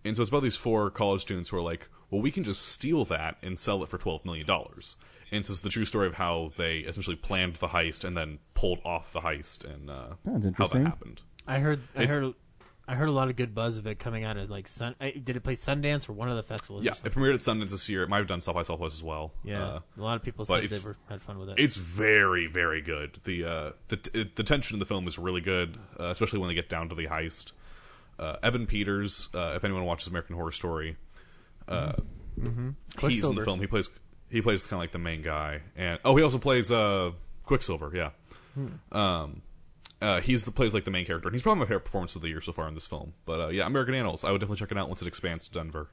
[0.04, 2.62] And so it's about these four college students who are like, well, we can just
[2.62, 4.96] steal that and sell it for twelve million dollars.
[5.32, 8.38] And so it's the true story of how they essentially planned the heist and then
[8.54, 10.84] pulled off the heist and uh, Sounds how that interesting.
[10.86, 11.20] happened.
[11.46, 11.82] I heard.
[11.96, 12.34] I It's- heard.
[12.90, 14.96] I heard a lot of good buzz of it coming out of like Sun.
[15.00, 16.82] I- Did it play Sundance or one of the festivals?
[16.84, 17.62] Yeah, it premiered at Mm-hmm.
[17.62, 18.02] Sundance this year.
[18.02, 19.32] It might have done South by Southwest as well.
[19.44, 19.64] yeah.
[19.64, 21.58] Uh, a lot of people said they were, had fun with it.
[21.58, 23.18] it's very very good.
[23.24, 26.48] The uh, the t- the tension in the film is really good, uh, especially when
[26.48, 27.52] they get down to the heist.
[28.18, 30.96] Uh, Evan Peters, uh, if anyone watches American Horror Story,
[31.68, 31.92] uh,
[33.00, 33.60] he's in the film.
[33.60, 33.88] He plays
[34.30, 37.12] he plays kind of like the main guy, and oh, he also plays uh,
[37.44, 37.90] Quicksilver.
[37.94, 38.10] Yeah,
[38.92, 39.42] um,
[40.00, 42.22] uh, he's the plays like the main character, and he's probably my favorite performance of
[42.22, 43.12] the year so far in this film.
[43.26, 45.50] But uh, yeah, American Animals, I would definitely check it out once it expands to
[45.50, 45.88] Denver.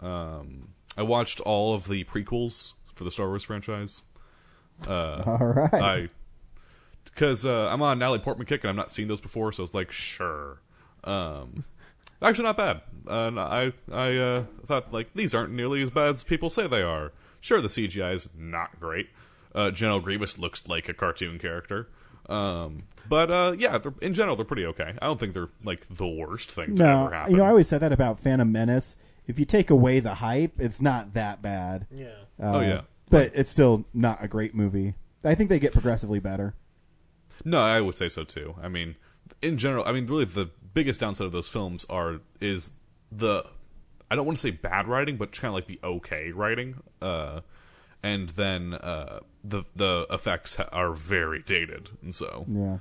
[0.00, 4.02] Um, I watched all of the prequels for the Star Wars franchise.
[4.86, 6.10] Uh, All right.
[7.04, 9.64] Because uh, I'm on Natalie Portman kick and I've not seen those before, so I
[9.64, 10.60] was like, sure.
[11.04, 11.64] Um,
[12.22, 12.82] actually, not bad.
[13.06, 16.66] Uh, no, I I uh, thought like these aren't nearly as bad as people say
[16.66, 17.12] they are.
[17.40, 19.10] Sure, the CGI is not great.
[19.54, 21.88] Uh, General Grievous looks like a cartoon character.
[22.28, 24.94] Um, but uh, yeah, they're, in general, they're pretty okay.
[25.00, 27.32] I don't think they're like the worst thing to No, ever happen.
[27.32, 28.96] you know, I always said that about Phantom Menace.
[29.26, 31.86] if you take away the hype, it's not that bad.
[31.90, 32.06] Yeah.
[32.42, 32.80] Uh, Oh, yeah.
[33.10, 34.94] but it's still not a great movie.
[35.24, 36.54] I think they get progressively better.
[37.44, 38.54] No, I would say so too.
[38.62, 38.96] I mean,
[39.40, 42.72] in general, I mean, really, the biggest downside of those films are is
[43.10, 43.44] the
[44.10, 47.40] I don't want to say bad writing, but kind of like the okay writing, uh,
[48.02, 52.78] and then uh, the the effects ha- are very dated, and so Yeah.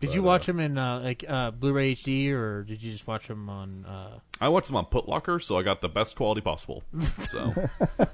[0.00, 3.26] Did you watch them in uh, like uh, Blu-ray HD, or did you just watch
[3.28, 3.86] them on?
[3.86, 4.18] Uh...
[4.38, 6.82] I watched them on Putlocker, so I got the best quality possible.
[7.26, 7.54] So,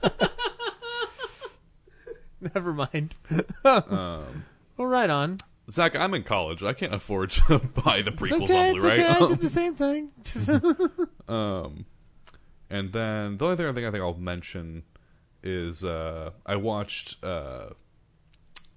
[2.55, 3.14] Never mind.
[3.64, 4.45] um,
[4.76, 5.38] well, right on.
[5.70, 6.62] Zach, I'm in college.
[6.62, 8.59] I can't afford to buy the It's prequels okay.
[8.70, 9.05] on It's Blu-ray.
[9.05, 9.24] okay.
[9.24, 10.12] I did the same thing.
[11.28, 11.86] Um,
[12.70, 14.84] and then the only thing I think I think I'll mention
[15.43, 17.70] is uh, I watched uh,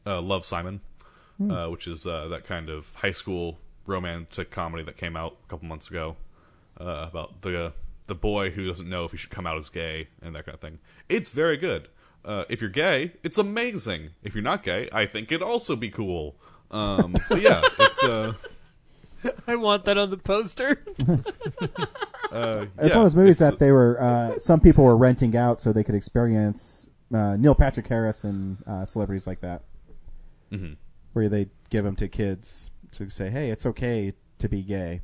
[0.05, 0.81] uh, Love Simon,
[1.49, 5.49] uh, which is uh, that kind of high school romantic comedy that came out a
[5.49, 6.15] couple months ago
[6.79, 7.73] uh, about the
[8.07, 10.55] the boy who doesn't know if he should come out as gay and that kind
[10.55, 10.79] of thing.
[11.07, 11.87] It's very good.
[12.25, 14.11] Uh, if you're gay, it's amazing.
[14.23, 16.35] If you're not gay, I think it'd also be cool.
[16.71, 18.33] Um, but yeah, it's uh,
[19.47, 20.79] I want that on the poster.
[21.07, 21.15] uh,
[22.27, 24.01] It's yeah, one of those movies that they were.
[24.01, 28.57] Uh, some people were renting out so they could experience uh, Neil Patrick Harris and
[28.67, 29.61] uh, celebrities like that,
[30.51, 30.77] Mhm.
[31.13, 35.01] where they give them to kids to say, "Hey, it's okay to be gay."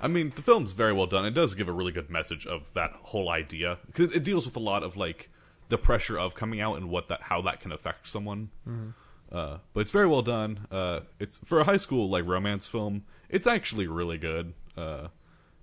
[0.00, 1.24] I mean, the film's very well done.
[1.24, 4.56] It does give a really good message of that whole idea because it deals with
[4.56, 5.30] a lot of like
[5.68, 8.50] the pressure of coming out and what that how that can affect someone.
[8.68, 8.94] Mhm.
[9.32, 10.66] Uh, but it's very well done.
[10.70, 13.02] Uh, it's for a high school like romance film.
[13.28, 14.54] It's actually really good.
[14.76, 15.08] Uh,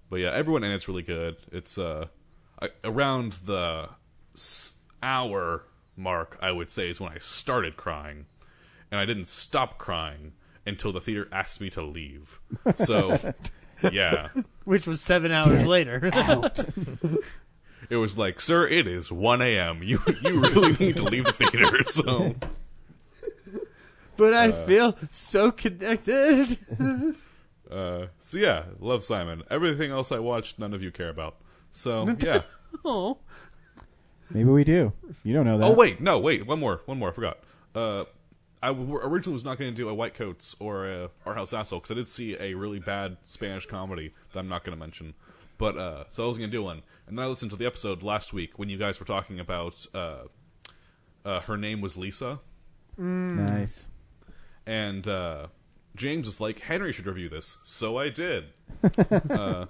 [0.10, 1.38] but yeah, everyone in it's really good.
[1.52, 2.08] It's uh,
[2.62, 3.90] I, around the
[4.36, 8.26] s- hour mark, I would say, is when I started crying,
[8.92, 10.34] and I didn't stop crying
[10.66, 12.40] until the theater asked me to leave.
[12.76, 13.34] So,
[13.92, 14.30] yeah.
[14.66, 16.10] Which was seven hours later.
[17.90, 19.84] It was like, sir, it is 1 a.m.
[19.84, 21.84] You you really need to leave the theater.
[21.86, 22.34] So,
[24.16, 26.58] but I Uh, feel so connected.
[27.70, 29.44] uh, so yeah, love Simon.
[29.50, 31.38] Everything else I watched, none of you care about.
[31.72, 32.42] So yeah.
[32.86, 33.18] oh.
[34.30, 34.94] Maybe we do.
[35.24, 35.66] You don't know that.
[35.66, 37.10] Oh wait, no, wait, one more, one more.
[37.10, 37.40] I forgot.
[37.76, 38.06] Uh,
[38.62, 41.52] I w- originally was not going to do a White Coats or a Art House
[41.52, 44.80] Asshole because I did see a really bad Spanish comedy that I'm not going to
[44.80, 45.14] mention.
[45.58, 47.66] But uh, so I was going to do one, and then I listened to the
[47.66, 50.24] episode last week when you guys were talking about uh,
[51.26, 52.40] uh, her name was Lisa.
[52.98, 53.88] Nice.
[54.66, 55.48] And uh,
[55.96, 57.58] James was like, Henry should review this.
[57.64, 58.46] So I did.
[59.30, 59.68] uh,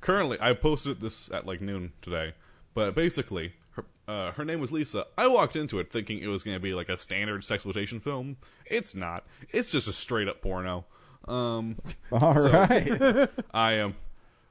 [0.00, 2.34] currently, I posted this at like noon today.
[2.74, 5.06] But basically, her, uh, her name was Lisa.
[5.16, 8.36] I walked into it thinking it was going to be like a standard sexploitation film.
[8.66, 9.24] It's not.
[9.50, 10.84] It's just a straight up porno.
[11.28, 11.78] Um,
[12.12, 13.28] All so right.
[13.54, 13.96] I am.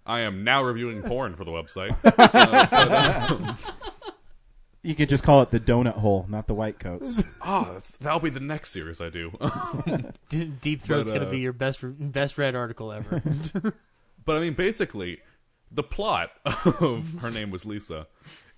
[0.05, 1.95] I am now reviewing porn for the website.
[2.03, 3.57] Uh, but, um,
[4.83, 7.23] You could just call it the donut hole, not the white coats.
[7.41, 9.31] Ah, that's, that'll be the next series I do.
[10.61, 13.21] Deep Throat's But, gonna uh, be your best best read article ever.
[14.25, 15.19] But I mean, basically,
[15.69, 18.07] the plot of her name was Lisa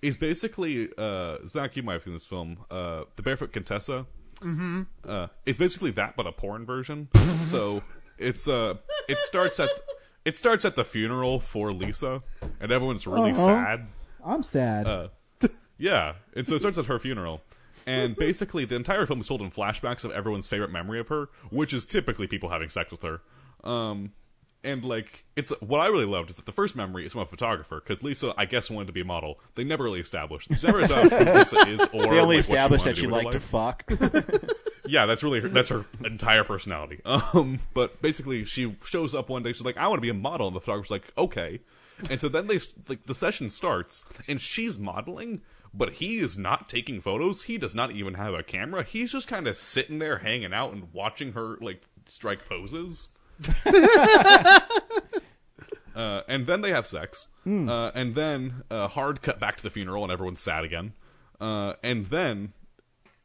[0.00, 1.74] is basically uh, Zach.
[1.74, 4.06] You might have seen this film, uh, The Barefoot Contessa.
[4.40, 4.86] Mhm.
[5.04, 7.08] Uh, it's basically that, but a porn version.
[7.42, 7.82] so
[8.18, 8.74] it's uh,
[9.08, 9.70] it starts at
[10.24, 12.22] it starts at the funeral for Lisa,
[12.60, 13.46] and everyone's really Uh-huh.
[13.46, 13.86] sad.
[14.24, 14.86] I'm sad.
[14.86, 15.08] Uh,
[15.78, 17.42] yeah, and so it starts at her funeral.
[17.86, 21.28] And basically, the entire film is told in flashbacks of everyone's favorite memory of her,
[21.50, 23.20] which is typically people having sex with her.
[23.62, 24.12] Um,
[24.64, 27.26] and like, it's what I really loved is that the first memory is from a
[27.26, 29.38] photographer because Lisa, I guess, wanted to be a model.
[29.54, 30.48] They never really established.
[30.48, 33.02] They never established who Lisa is, or They only like, what she established that she
[33.02, 33.84] do with her liked to fuck.
[34.86, 37.00] yeah, that's really her, that's her entire personality.
[37.06, 39.52] Um, but basically, she shows up one day.
[39.52, 41.60] She's like, "I want to be a model," and the photographer's like, "Okay."
[42.10, 42.58] And so then they
[42.88, 45.42] like the session starts, and she's modeling,
[45.76, 47.44] but he is not taking photos.
[47.44, 48.82] He does not even have a camera.
[48.82, 53.08] He's just kind of sitting there, hanging out, and watching her like strike poses.
[55.96, 57.26] Uh, and then they have sex.
[57.44, 57.68] Hmm.
[57.68, 60.92] Uh, and then uh, hard cut back to the funeral, and everyone's sad again.
[61.40, 62.52] Uh, and then,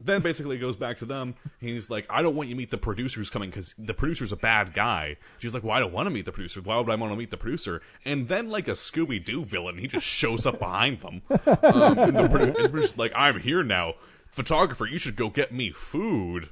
[0.04, 1.34] then basically goes back to them.
[1.60, 4.32] He's like, "I don't want you to meet the producer who's coming because the producer's
[4.32, 6.60] a bad guy." She's like, "Well, I don't want to meet the producer.
[6.60, 9.78] Why would I want to meet the producer?" And then, like a Scooby Doo villain,
[9.78, 11.22] he just shows up behind them.
[11.30, 13.94] Um, and and the producer's like, "I'm here now,
[14.26, 14.86] photographer.
[14.86, 16.50] You should go get me food."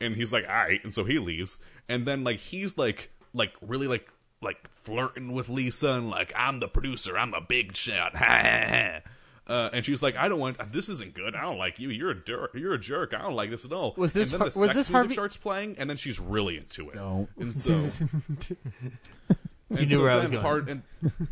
[0.00, 1.58] And he's like, "All right." And so he leaves.
[1.88, 6.60] And then, like, he's like, like really like like flirting with Lisa and like I'm
[6.60, 8.12] the producer, I'm a big shot.
[9.50, 10.88] Uh, and she's like, I don't want this.
[10.88, 11.34] Isn't good.
[11.34, 11.90] I don't like you.
[11.90, 12.52] You're a jerk.
[12.54, 13.12] You're a jerk.
[13.12, 13.94] I don't like this at all.
[13.96, 16.20] Was this And then the was sex this music Harvey- starts playing, and then she's
[16.20, 16.94] really into it.
[16.94, 17.28] Don't.
[17.36, 17.72] And so,
[19.70, 20.42] And knew so where I was going.
[20.42, 20.82] Hard, and,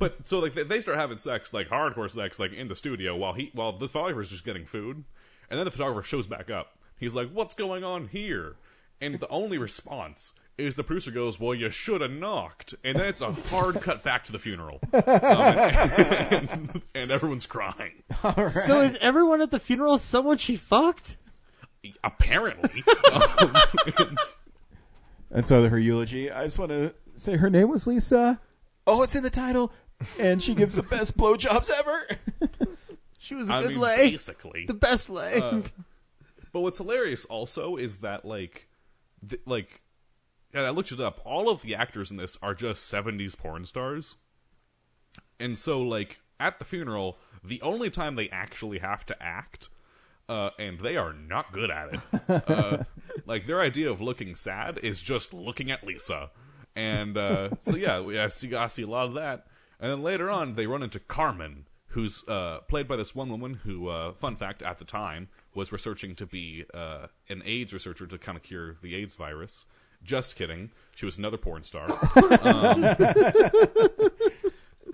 [0.01, 3.17] but so like they, they start having sex, like hardcore sex, like in the studio
[3.17, 5.05] while he while the photographer's just getting food,
[5.49, 6.77] and then the photographer shows back up.
[6.99, 8.57] He's like, "What's going on here?"
[9.01, 13.07] And the only response is the producer goes, "Well, you should have knocked," and then
[13.09, 18.03] it's a hard cut back to the funeral, um, and, and everyone's crying.
[18.51, 21.17] So is everyone at the funeral someone she fucked?
[22.05, 22.83] Apparently,
[23.13, 23.57] um,
[23.99, 24.19] and-
[25.31, 28.41] And so her eulogy, I just want to say her name was Lisa.
[28.87, 29.73] Oh, it's in the title.
[30.19, 32.07] And she gives the best blowjobs ever.
[33.19, 34.65] She was a I good mean, lay, basically.
[34.67, 35.35] the best lay.
[35.41, 35.61] Uh,
[36.53, 38.69] but what's hilarious also is that like,
[39.29, 39.83] th- like,
[40.53, 41.21] and I looked it up.
[41.25, 44.17] All of the actors in this are just '70s porn stars,
[45.39, 49.69] and so like at the funeral, the only time they actually have to act,
[50.29, 52.49] uh, and they are not good at it.
[52.49, 52.85] uh,
[53.27, 56.31] like their idea of looking sad is just looking at Lisa,
[56.77, 59.47] and uh, so yeah, we, I see I see a lot of that.
[59.81, 63.61] And then later on, they run into Carmen, who's uh, played by this one woman
[63.65, 68.07] who, uh, fun fact, at the time was researching to be uh, an AIDS researcher
[68.07, 69.65] to kind of cure the AIDS virus.
[70.03, 70.71] Just kidding.
[70.95, 71.89] She was another porn star.
[72.43, 72.85] Um,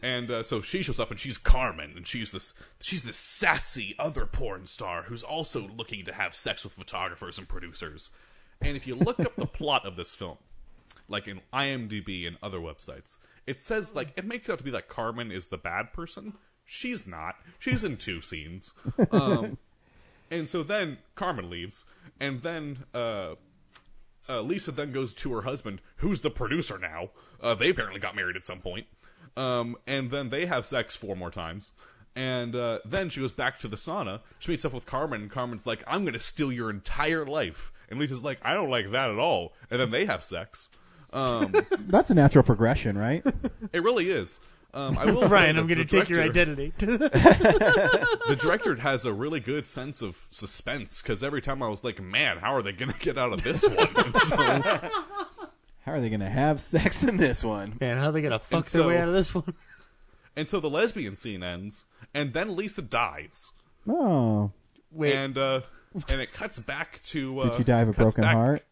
[0.03, 3.95] and uh, so she shows up and she's Carmen, and she's this she's this sassy
[3.99, 8.11] other porn star who's also looking to have sex with photographers and producers.
[8.61, 10.37] And if you look up the plot of this film,
[11.09, 14.71] like in IMDb and other websites, it says like it makes it out to be
[14.73, 16.35] that Carmen is the bad person.
[16.67, 17.37] She's not.
[17.59, 18.75] She's in two scenes.
[19.11, 19.59] Um,
[20.31, 21.85] and so then Carmen leaves,
[22.21, 23.35] and then uh,
[24.29, 27.11] uh, Lisa then goes to her husband, who's the producer now.
[27.41, 28.87] Uh, they apparently got married at some point.
[29.37, 31.72] Um, and then they have sex four more times.
[32.16, 34.20] And uh, then she goes back to the sauna.
[34.39, 37.72] She meets up with Carmen, and Carmen's like, I'm going to steal your entire life.
[37.91, 39.53] And Lisa's like, I don't like that at all.
[39.70, 40.68] And then they have sex.
[41.12, 43.25] Um, That's a natural progression, right?
[43.72, 44.39] it really is.
[44.75, 46.72] Um, I will say Ryan, that I'm going to the take your identity.
[46.79, 52.03] the director has a really good sense of suspense because every time I was like,
[52.03, 54.14] man, how are they going to get out of this one?
[54.16, 57.77] So, How are they going to have sex in this one?
[57.81, 59.55] Man, how are they going to fuck And their so- way out of this one?
[60.37, 63.53] and so the lesbian scene ends, and then Lisa dies.
[63.89, 64.51] Oh.
[64.91, 65.61] Wait, And uh,
[66.09, 67.39] and it cuts back to.
[67.41, 68.64] Uh, Did she die of a cuts broken back- heart?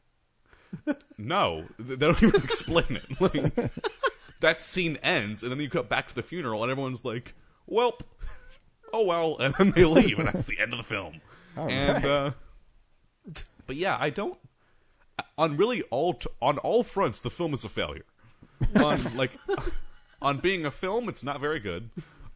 [1.19, 3.21] No, th- they don't even explain it.
[3.21, 3.71] Like
[4.43, 7.35] that scene ends, and then you cut back to the funeral, and everyone's like,
[7.69, 8.01] "Welp,
[8.93, 11.21] oh well," and then they leave, and that's the end of the film.
[11.57, 12.13] All and right.
[12.13, 12.31] uh,
[13.67, 14.39] but yeah, I don't.
[15.37, 18.07] On really all t- on all fronts, the film is a failure.
[18.77, 19.33] On like
[20.23, 21.91] on being a film, it's not very good.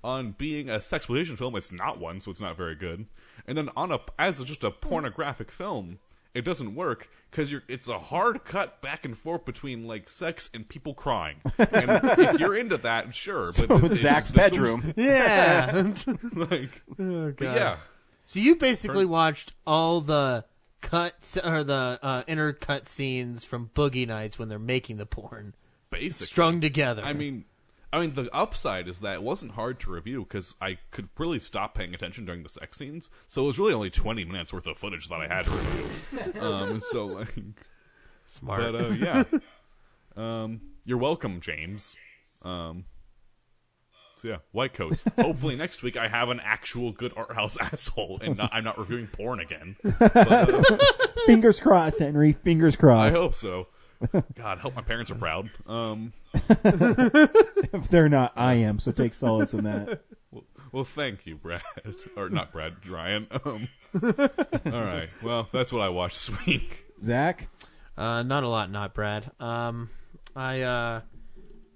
[0.04, 3.06] On being a sexploitation film, it's not one, so it's not very good.
[3.46, 5.98] And then on a as just a pornographic film,
[6.36, 10.48] it doesn't work because you're it's a hard cut back and forth between like sex
[10.54, 11.36] and people crying.
[11.58, 13.46] And if you're into that, sure.
[13.46, 14.92] But So it- it- Zach's this bedroom.
[14.96, 15.92] yeah.
[16.34, 17.76] like, Oh, but yeah.
[18.26, 20.44] So you basically watched all the
[20.82, 25.54] cuts or the uh, intercut scenes from Boogie Nights when they're making the porn,
[25.90, 27.02] basically strung together.
[27.04, 27.44] I mean,
[27.96, 31.40] I mean, the upside is that it wasn't hard to review because I could really
[31.40, 33.08] stop paying attention during the sex scenes.
[33.26, 36.40] So it was really only twenty minutes worth of footage that I had to review.
[36.42, 37.34] um, and so like,
[38.26, 38.60] smart.
[38.60, 39.24] but uh, yeah,
[40.14, 41.96] um, you're welcome, James.
[42.42, 42.84] Um,
[44.18, 45.04] so yeah, white coats.
[45.18, 48.78] Hopefully next week I have an actual good art house asshole and not, I'm not
[48.78, 49.76] reviewing porn again.
[49.82, 50.78] But, uh,
[51.24, 52.32] Fingers crossed, Henry.
[52.32, 53.16] Fingers crossed.
[53.16, 53.22] I crossed.
[53.22, 53.68] hope so.
[54.34, 55.50] God, hope my parents are proud.
[55.66, 58.78] Um, If they're not, I am.
[58.78, 60.02] So take solace in that.
[60.30, 61.62] Well, well, thank you, Brad.
[62.16, 63.26] or not Brad, Ryan.
[63.44, 64.02] Um, all
[64.84, 65.08] right.
[65.22, 66.84] Well, that's what I watched this week.
[67.02, 67.48] Zach,
[67.96, 69.30] Uh, not a lot, not Brad.
[69.40, 69.90] Um,
[70.34, 71.00] I uh,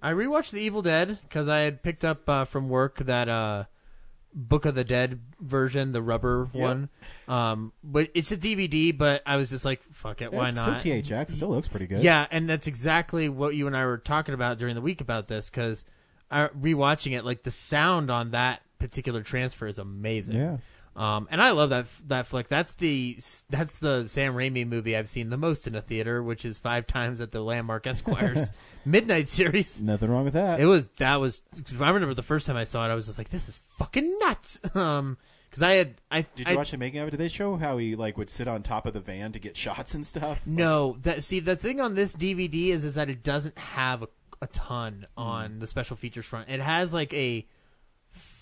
[0.03, 3.65] I rewatched The Evil Dead because I had picked up uh, from work that uh,
[4.33, 6.89] Book of the Dead version, the rubber one.
[7.29, 8.97] Um, but it's a DVD.
[8.97, 10.81] But I was just like, fuck it, why it's not?
[10.81, 11.31] Still THX.
[11.31, 12.03] It still looks pretty good.
[12.03, 15.29] Yeah, and that's exactly what you and I were talking about during the week about
[15.29, 15.85] this because
[16.31, 20.37] rewatching it, like the sound on that particular transfer is amazing.
[20.37, 20.57] Yeah.
[21.01, 22.49] Um, and I love that that flick.
[22.49, 23.17] That's the
[23.49, 26.87] that's the Sam Raimi movie I've seen the most in a theater, which is five
[26.87, 28.53] times at the Landmark Esquires
[28.85, 29.83] Midnight series.
[29.83, 30.61] Nothing wrong with that.
[30.61, 31.41] It was that was.
[31.81, 34.19] I remember the first time I saw it, I was just like, "This is fucking
[34.21, 37.11] nuts." Um, because I had I Did you I, watch the making of it?
[37.11, 39.57] Did they show how he like would sit on top of the van to get
[39.57, 40.41] shots and stuff?
[40.47, 44.09] No, that see the thing on this DVD is is that it doesn't have a,
[44.43, 46.49] a ton on the special features front.
[46.49, 47.47] It has like a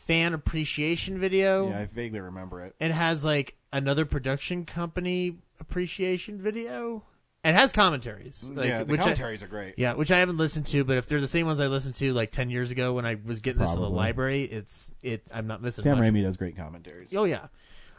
[0.09, 1.68] fan appreciation video.
[1.68, 2.74] Yeah, I vaguely remember it.
[2.80, 7.04] It has like another production company appreciation video.
[7.44, 8.50] it has commentaries.
[8.52, 9.74] Like, yeah, the which I- commentaries are great.
[9.76, 12.12] yeah, which I haven't listened to, but if they're the same ones I listened to
[12.14, 15.26] like ten years ago when I was getting this from the library, it's it.
[15.32, 15.84] I'm not missing.
[15.84, 16.09] Sam much.
[16.12, 17.14] Raimi does great commentaries.
[17.14, 17.46] Oh yeah.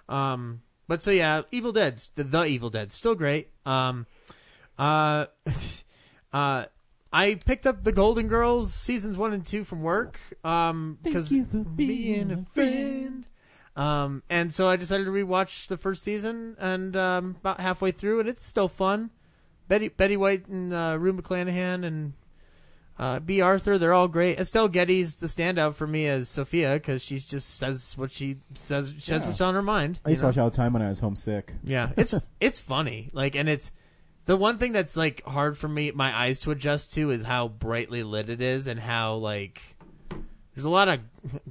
[0.09, 3.49] Um, but so yeah, Evil Dead, the, the Evil Dead, still great.
[3.67, 4.07] Um,
[4.79, 5.27] uh,
[6.33, 6.65] uh,
[7.11, 10.19] I picked up the Golden Girls seasons one and two from work.
[10.43, 13.25] Um, because you for being a friend.
[13.75, 18.19] Um, and so I decided to rewatch the first season, and um, about halfway through,
[18.19, 19.09] and it's still fun.
[19.67, 22.13] Betty Betty White and uh, Rue McClanahan and
[22.97, 24.37] uh, Bea Arthur, they're all great.
[24.39, 28.93] Estelle Getty's the standout for me as Sophia because she just says what she says,
[28.97, 29.27] says Yeah.
[29.27, 29.99] what's on her mind.
[30.03, 31.53] I used you to watch all the time when I was homesick.
[31.63, 33.09] Yeah, it's it's funny.
[33.13, 33.71] Like, and it's
[34.29, 37.47] the one thing that's like hard for me, my eyes to adjust to, is how
[37.47, 39.59] brightly lit it is, and how like
[40.53, 40.99] there's a lot of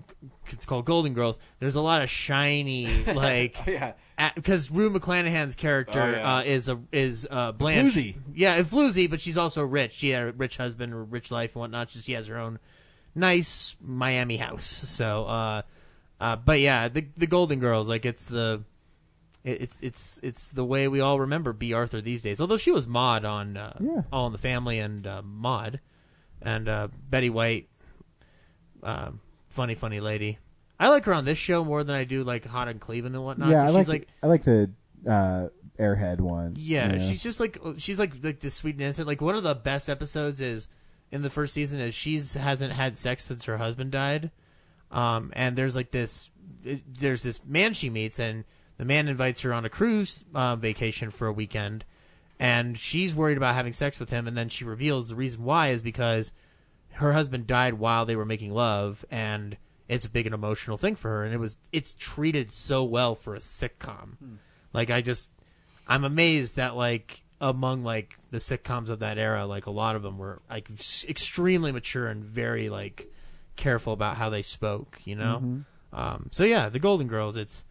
[0.47, 1.41] it's called Golden Girls.
[1.59, 3.95] There's a lot of shiny like yeah.
[4.37, 6.37] because Rue McClanahan's character Oh, yeah.
[6.37, 7.95] uh, is a is uh, Blanche.
[7.95, 8.17] Floozy.
[8.33, 9.95] Yeah, a floozy, but she's also rich.
[9.95, 11.91] She had a rich husband, rich life, and whatnot.
[11.91, 12.61] She has her own
[13.13, 14.67] nice Miami house.
[14.67, 15.63] So, uh,
[16.21, 18.63] uh, but yeah, the the Golden Girls, like it's the
[19.49, 22.41] it's it's it's the way we all remember Bea Arthur these days.
[22.41, 24.03] Although she was Maude on uh, Yeah.
[24.13, 25.81] All in the Family and uh, Maude,
[26.43, 27.69] and uh, Betty White,
[28.83, 29.11] uh,
[29.49, 30.39] funny funny lady.
[30.81, 33.25] I like her on this show more than I do like Hot in Cleveland and
[33.25, 33.49] whatnot.
[33.51, 34.71] yeah, I She's like, like I like the
[35.09, 36.55] uh, Airhead one.
[36.57, 39.09] yeah, she's just like she's like like this sweet and innocent.
[39.09, 40.69] Like one of the best episodes is
[41.11, 44.31] in the first season is she's hasn't had sex since her husband died,
[44.91, 46.31] um, and there's like this
[46.65, 48.45] there's this man she meets and
[48.79, 51.85] the man invites her on a cruise uh, vacation for a weekend,
[52.41, 55.69] and she's worried about having sex with him, and then she reveals the reason why
[55.69, 56.33] is because
[56.93, 59.57] her husband died while they were making love and
[59.89, 63.15] it's a big and emotional thing for her and it was it's treated so well
[63.15, 64.17] for a sitcom.
[64.73, 65.31] Like i just
[65.87, 70.03] i'm amazed that like among like the sitcoms of that era like a lot of
[70.03, 70.69] them were like
[71.09, 73.07] extremely mature and very like
[73.57, 75.63] careful about how they spoke you know?
[75.93, 77.65] Um so yeah the golden girls it's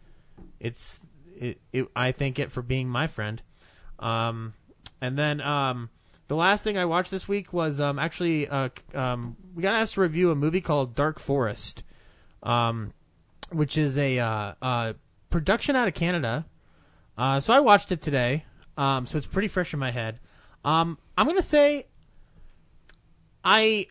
[0.60, 1.00] it's
[1.36, 3.42] it, it i thank it for being my friend
[3.98, 4.54] um
[5.00, 5.90] and then um
[6.28, 9.94] the last thing I watched this week was um, actually uh, um, we got asked
[9.94, 11.82] to review a movie called Dark Forest,
[12.42, 12.92] um,
[13.50, 14.92] which is a uh, uh,
[15.30, 16.46] production out of Canada.
[17.16, 18.44] Uh, so I watched it today,
[18.76, 20.20] um, so it's pretty fresh in my head.
[20.64, 21.86] Um, I'm gonna say
[23.42, 23.86] I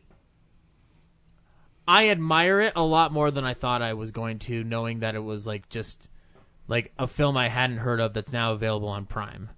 [1.87, 5.15] I admire it a lot more than I thought I was going to, knowing that
[5.15, 6.09] it was like just
[6.67, 9.49] like a film I hadn't heard of that's now available on Prime.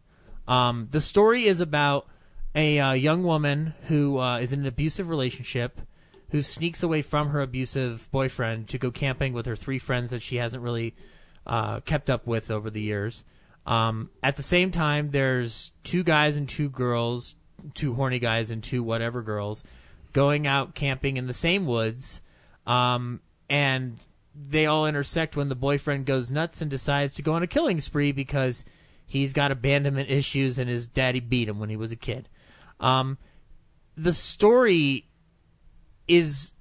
[0.48, 2.08] Um, the story is about
[2.56, 5.82] a uh, young woman who uh, is in an abusive relationship,
[6.32, 10.22] who sneaks away from her abusive boyfriend to go camping with her three friends that
[10.22, 10.96] she hasn't really
[11.46, 13.24] uh, kept up with over the years.
[13.66, 17.36] Um, at the same time, there's two guys and two girls,
[17.74, 19.64] two horny guys and two whatever girls,
[20.14, 22.22] going out camping in the same woods,
[22.66, 24.00] um, and
[24.48, 27.82] they all intersect when the boyfriend goes nuts and decides to go on a killing
[27.82, 28.64] spree because
[29.06, 32.30] he's got abandonment issues and his daddy beat him when he was a kid.
[32.80, 33.18] Um,
[33.98, 35.10] the story
[36.08, 36.54] is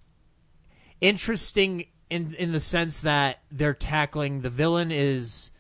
[1.01, 5.53] interesting in in the sense that they're tackling the villain is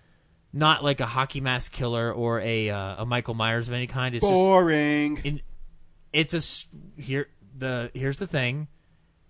[0.52, 4.14] not like a hockey mask killer or a uh, a Michael Myers of any kind.
[4.14, 5.20] It's just Boring.
[5.22, 5.40] in,
[6.12, 8.66] it's a here the here's the thing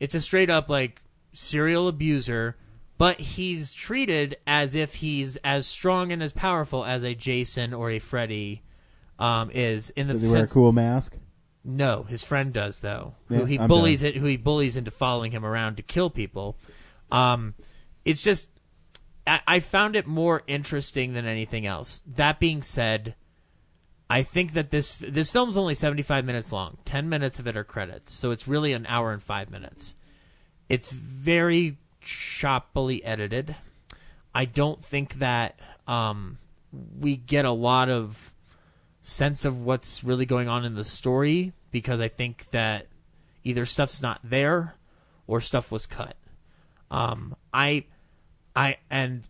[0.00, 2.56] it's a straight up like serial abuser
[2.98, 7.90] but he's treated as if he's as strong and as powerful as a jason or
[7.90, 8.62] a freddy
[9.18, 11.16] um, is in the Does he wear a sense- cool mask?
[11.64, 13.14] no, his friend does though.
[13.28, 16.08] Yeah, who he I'm bullies it, who he bullies into following him around to kill
[16.08, 16.56] people.
[17.10, 17.54] Um,
[18.04, 18.48] it's just
[19.26, 22.02] I, I found it more interesting than anything else.
[22.06, 23.16] That being said,
[24.08, 26.78] I think that this this film's only seventy five minutes long.
[26.86, 29.94] Ten minutes of it are credits, so it's really an hour and five minutes.
[30.70, 31.76] It's very
[32.08, 33.54] choppily edited.
[34.34, 36.38] I don't think that um,
[36.98, 38.32] we get a lot of
[39.02, 42.86] sense of what's really going on in the story because I think that
[43.44, 44.74] either stuff's not there
[45.26, 46.16] or stuff was cut.
[46.90, 47.84] Um, I,
[48.56, 49.24] I and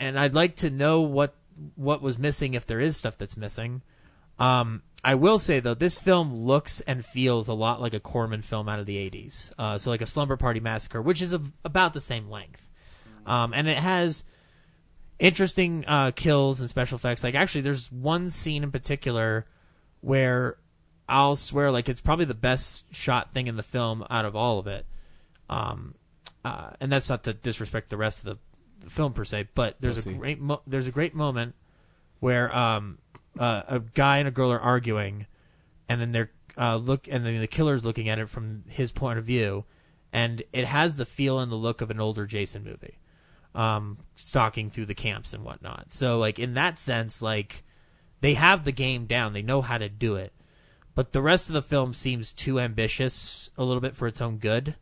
[0.00, 1.36] and I'd like to know what
[1.76, 3.82] what was missing if there is stuff that's missing.
[4.40, 8.42] Um, I will say though, this film looks and feels a lot like a Corman
[8.42, 9.52] film out of the '80s.
[9.58, 12.68] Uh, so like a Slumber Party Massacre, which is of about the same length,
[13.26, 14.24] um, and it has
[15.18, 17.22] interesting uh, kills and special effects.
[17.22, 19.46] Like actually, there's one scene in particular
[20.00, 20.56] where
[21.08, 24.58] I'll swear like it's probably the best shot thing in the film out of all
[24.58, 24.86] of it.
[25.48, 25.94] Um,
[26.44, 28.38] uh, and that's not to disrespect the rest of the,
[28.84, 30.12] the film per se, but there's a see.
[30.14, 31.54] great mo- there's a great moment
[32.20, 32.98] where um,
[33.38, 35.26] uh, a guy and a girl are arguing,
[35.88, 39.18] and then they're uh, look, and then the killer's looking at it from his point
[39.18, 39.64] of view,
[40.12, 42.98] and it has the feel and the look of an older Jason movie,
[43.54, 45.92] um, stalking through the camps and whatnot.
[45.92, 47.62] So like in that sense, like
[48.20, 50.32] they have the game down, they know how to do it,
[50.96, 54.38] but the rest of the film seems too ambitious a little bit for its own
[54.38, 54.74] good.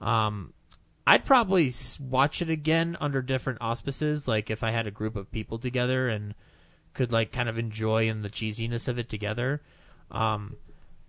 [0.00, 0.54] Um,
[1.06, 5.30] I'd probably watch it again under different auspices, like if I had a group of
[5.30, 6.34] people together and
[6.94, 9.62] could like kind of enjoy in the cheesiness of it together.
[10.10, 10.56] Um,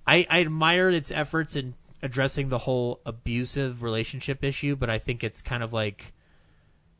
[0.06, 5.24] I, I admired its efforts in addressing the whole abusive relationship issue, but I think
[5.24, 6.14] it's kind of like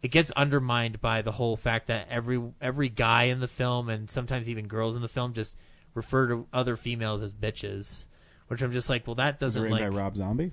[0.02, 4.10] it gets undermined by the whole fact that every every guy in the film and
[4.10, 5.56] sometimes even girls in the film just
[5.94, 8.06] refer to other females as bitches,
[8.48, 10.52] which I'm just like, well, that doesn't like by Rob Zombie?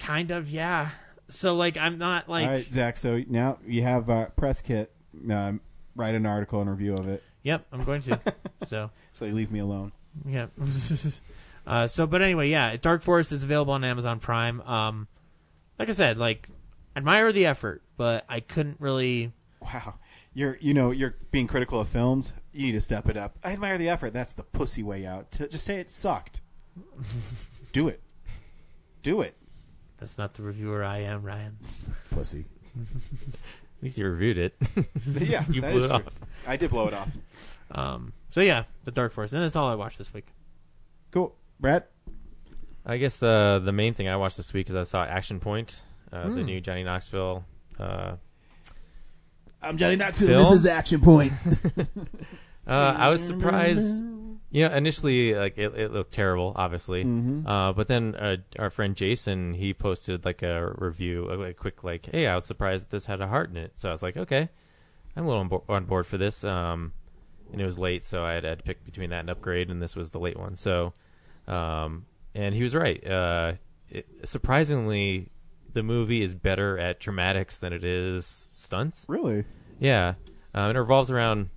[0.00, 0.90] kind of yeah.
[1.28, 2.96] So like I'm not like All right, Zach.
[2.96, 4.92] So now you have uh, press kit.
[5.30, 5.60] Um,
[5.94, 7.22] write an article and review of it.
[7.42, 8.20] Yep, I'm going to.
[8.64, 9.92] so so you leave me alone.
[10.26, 10.46] Yeah.
[11.66, 14.60] uh, so, but anyway, yeah, Dark Forest is available on Amazon Prime.
[14.62, 15.08] Um,
[15.78, 16.48] like I said, like
[16.96, 19.32] admire the effort, but I couldn't really.
[19.60, 19.94] Wow,
[20.34, 22.32] you're you know you're being critical of films.
[22.52, 23.38] You need to step it up.
[23.44, 24.12] I admire the effort.
[24.12, 25.30] That's the pussy way out.
[25.32, 26.40] To just say it sucked.
[27.72, 28.02] Do it.
[29.02, 29.36] Do it.
[29.98, 31.58] That's not the reviewer I am, Ryan.
[32.10, 32.46] Pussy.
[33.80, 34.54] At least you reviewed it.
[35.06, 35.96] yeah, you that blew is it true.
[35.96, 36.02] off.
[36.46, 37.10] I did blow it off.
[37.70, 40.26] Um, so yeah, the Dark Forest, and that's all I watched this week.
[41.12, 41.84] Cool, Brad.
[42.84, 45.80] I guess the the main thing I watched this week is I saw Action Point,
[46.12, 46.42] uh, the Hmm.
[46.42, 47.44] new Johnny Knoxville.
[47.78, 48.16] Uh,
[49.62, 50.28] I'm Johnny Knoxville.
[50.28, 50.42] film.
[50.44, 51.32] This is Action Point.
[52.66, 54.02] uh, I was surprised.
[54.52, 57.04] You know, initially, like it, it looked terrible, obviously.
[57.04, 57.46] Mhm.
[57.46, 61.84] Uh, but then uh, our friend Jason, he posted like a review, a, a quick
[61.84, 64.02] like, "Hey, I was surprised that this had a heart in it." So I was
[64.02, 64.48] like, "Okay,
[65.16, 66.92] I'm a little on, bo- on board for this." Um,
[67.52, 69.80] and it was late, so I had, had to pick between that and Upgrade, and
[69.80, 70.56] this was the late one.
[70.56, 70.94] So,
[71.46, 73.04] um, and he was right.
[73.06, 73.52] Uh,
[73.88, 75.30] it, surprisingly,
[75.72, 79.04] the movie is better at dramatics than it is stunts.
[79.08, 79.44] Really?
[79.78, 80.14] Yeah,
[80.54, 81.50] um, it revolves around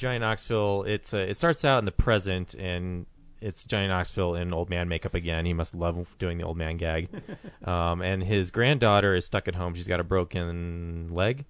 [0.00, 0.84] Johnny Knoxville.
[0.84, 3.04] It's uh, it starts out in the present, and
[3.40, 5.44] it's Johnny Knoxville in old man makeup again.
[5.44, 7.08] He must love doing the old man gag.
[7.64, 9.74] um, and his granddaughter is stuck at home.
[9.74, 11.44] She's got a broken leg,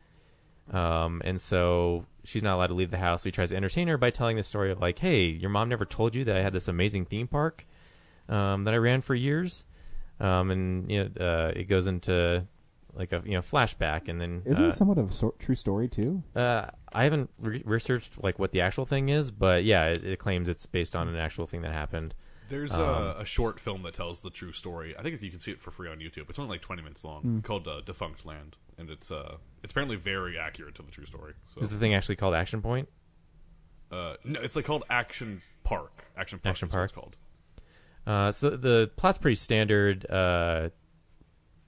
[0.73, 3.23] um, and so she's not allowed to leave the house.
[3.23, 5.69] So he tries to entertain her by telling the story of like, "Hey, your mom
[5.69, 7.67] never told you that I had this amazing theme park
[8.29, 9.63] um, that I ran for years."
[10.19, 12.47] Um, and you know, uh, it goes into
[12.95, 15.55] like a you know flashback, and then Isn't uh, it somewhat of a sor- true
[15.55, 16.23] story too?
[16.35, 20.19] uh, I haven't re- researched like what the actual thing is, but yeah, it, it
[20.19, 22.15] claims it's based on an actual thing that happened.
[22.49, 24.97] There's Um, a, a short film that tells the true story.
[24.99, 26.29] I think you can see it for free on YouTube.
[26.29, 27.39] It's only like 20 minutes long, Hmm.
[27.41, 31.35] called uh, "Defunctland," and it's uh, it's apparently very accurate to the true story.
[31.55, 31.61] So.
[31.61, 32.89] Is the thing actually called Action Point?
[33.93, 35.93] Uh, no, it's like called Action Park.
[36.17, 36.51] Action Park.
[36.53, 37.03] Action is what it's Park.
[37.05, 37.17] called.
[38.07, 40.09] Uh, so the plot's pretty standard.
[40.11, 40.71] Uh,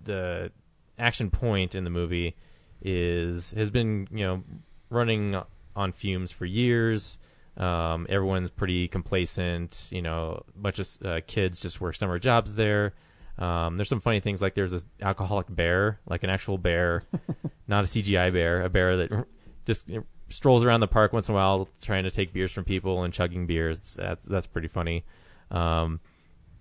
[0.02, 0.50] the
[0.98, 2.36] action point in the movie
[2.80, 4.42] is has been you know
[4.90, 5.40] running
[5.74, 7.18] on fumes for years.
[7.56, 9.88] Um, everyone's pretty complacent.
[9.90, 12.94] You know, a bunch of uh, kids just work summer jobs there.
[13.38, 17.02] Um, there's some funny things like there's this alcoholic bear, like an actual bear,
[17.66, 19.26] not a CGI bear, a bear that
[19.64, 19.90] just
[20.28, 23.12] strolls around the park once in a while trying to take beers from people and
[23.12, 23.94] chugging beers.
[23.94, 25.04] That's that's pretty funny.
[25.50, 26.00] Um,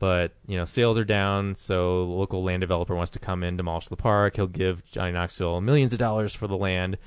[0.02, 3.56] but you know, sales are down, so the local land developer wants to come in,
[3.56, 4.36] demolish the park.
[4.36, 6.98] He'll give Johnny Knoxville millions of dollars for the land.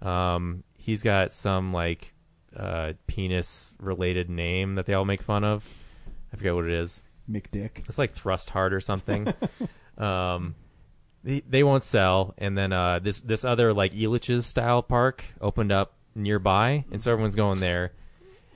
[0.00, 2.14] Um, he's got some like
[2.56, 5.68] uh, penis-related name that they all make fun of.
[6.32, 7.02] I forget what it is.
[7.28, 7.88] McDick.
[7.88, 9.34] It's like Thrust Hard or something.
[9.98, 10.54] um,
[11.24, 15.72] they, they won't sell, and then uh, this this other like Elitch's style park opened
[15.72, 17.90] up nearby, and so everyone's going there.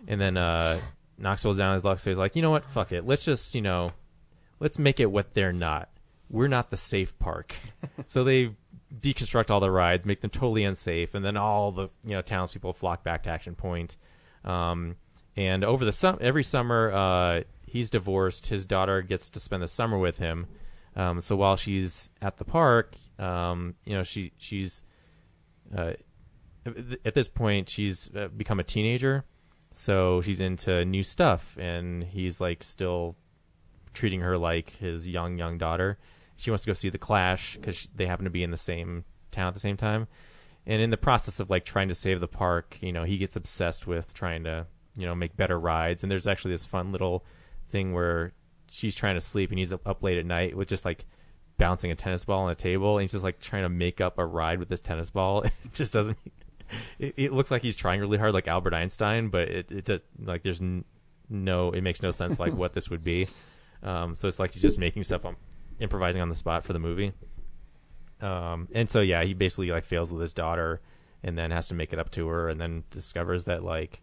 [0.07, 0.79] And then uh,
[1.19, 3.63] Knoxville's down his luck, so he's like, you know what, fuck it, let's just you
[3.63, 3.93] know,
[4.61, 5.89] let's make it what they're not.
[6.31, 7.55] We're not the safe park,
[8.07, 8.55] so they
[8.95, 12.73] deconstruct all the rides, make them totally unsafe, and then all the you know townspeople
[12.73, 13.97] flock back to Action Point.
[14.45, 14.97] Um,
[15.37, 18.47] and over the sum, every summer, uh, he's divorced.
[18.47, 20.47] His daughter gets to spend the summer with him.
[20.97, 24.83] Um, so while she's at the park, um, you know, she she's
[25.77, 25.93] uh,
[27.05, 29.25] at this point she's uh, become a teenager,
[29.73, 33.17] so she's into new stuff, and he's like still
[33.93, 35.99] treating her like his young young daughter.
[36.37, 39.05] She wants to go see the Clash because they happen to be in the same
[39.31, 40.07] town at the same time.
[40.67, 43.37] And in the process of like trying to save the park, you know, he gets
[43.37, 44.67] obsessed with trying to
[44.97, 46.03] you know make better rides.
[46.03, 47.25] And there's actually this fun little
[47.69, 48.33] thing where
[48.71, 51.07] she's trying to sleep and he's up late at night with just like
[51.57, 54.19] bouncing a tennis ball on a table and he's just like trying to make up
[54.19, 55.43] a ride with this tennis ball.
[55.43, 56.19] it just doesn't
[56.99, 60.01] it, it looks like he's trying really hard, like Albert Einstein, but it, it does
[60.19, 60.85] like there's n-
[61.29, 63.29] no, it makes no sense like what this would be.
[63.83, 65.37] Um, so it's like he's just making stuff, on,
[65.79, 67.13] improvising on the spot for the movie.
[68.21, 70.81] Um, and so yeah, he basically like fails with his daughter,
[71.23, 74.03] and then has to make it up to her, and then discovers that like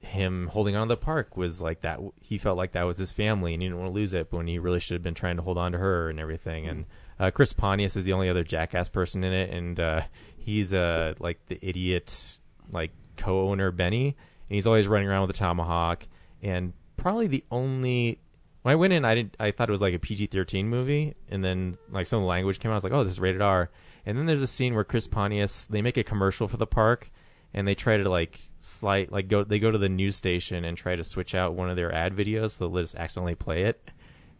[0.00, 2.00] him holding on to the park was like that.
[2.20, 4.30] He felt like that was his family, and he didn't want to lose it.
[4.30, 6.66] But when he really should have been trying to hold on to her and everything.
[6.66, 6.86] And
[7.18, 10.02] uh, Chris Pontius is the only other jackass person in it, and uh,
[10.40, 12.38] he's uh, like the idiot
[12.72, 16.06] like co-owner Benny, and he's always running around with a tomahawk.
[16.42, 18.20] And probably the only
[18.62, 19.36] when I went in, I didn't.
[19.40, 22.28] I thought it was like a PG thirteen movie, and then like some of the
[22.28, 22.74] language came out.
[22.74, 23.70] I was like, oh, this is rated R.
[24.06, 27.10] And then there's a scene where Chris Pontius they make a commercial for the park,
[27.54, 30.76] and they try to like slight like go they go to the news station and
[30.76, 33.88] try to switch out one of their ad videos so they'll just accidentally play it.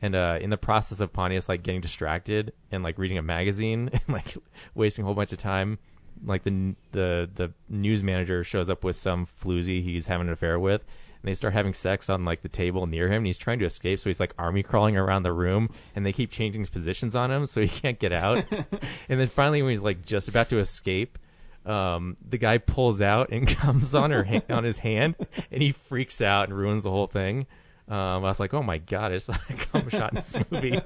[0.03, 3.91] And uh, in the process of Pontius like getting distracted and like reading a magazine
[3.93, 4.37] and like
[4.75, 5.79] wasting a whole bunch of time,
[6.25, 10.59] like the the the news manager shows up with some floozy he's having an affair
[10.59, 10.85] with,
[11.23, 13.65] and they start having sex on like the table near him, and he's trying to
[13.65, 17.31] escape, so he's like army crawling around the room, and they keep changing positions on
[17.31, 18.45] him, so he can't get out.
[19.09, 21.19] and then finally, when he's like just about to escape,
[21.67, 25.15] um, the guy pulls out and comes on her ha- on his hand,
[25.51, 27.47] and he freaks out and ruins the whole thing.
[27.89, 30.81] Um, I was like, oh my god, it's like a cum shot in this movie.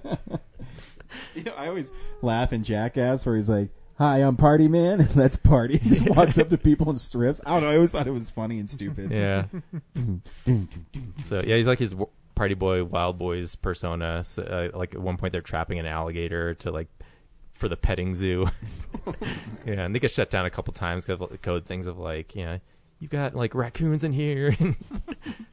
[1.34, 3.68] You know, I always laugh in Jackass where he's like,
[3.98, 5.78] "Hi, I'm Party Man." and That's Party.
[5.78, 7.40] He just walks up to people and strips.
[7.46, 7.70] I don't know.
[7.70, 9.10] I always thought it was funny and stupid.
[9.10, 9.46] Yeah.
[11.24, 14.24] So yeah, he's like his w- party boy, wild boys persona.
[14.24, 16.88] So, uh, like at one point, they're trapping an alligator to like
[17.54, 18.48] for the petting zoo.
[19.66, 21.98] yeah, and they get shut down a couple times because of the code things of
[21.98, 22.60] like, you know,
[22.98, 24.56] you got like raccoons in here.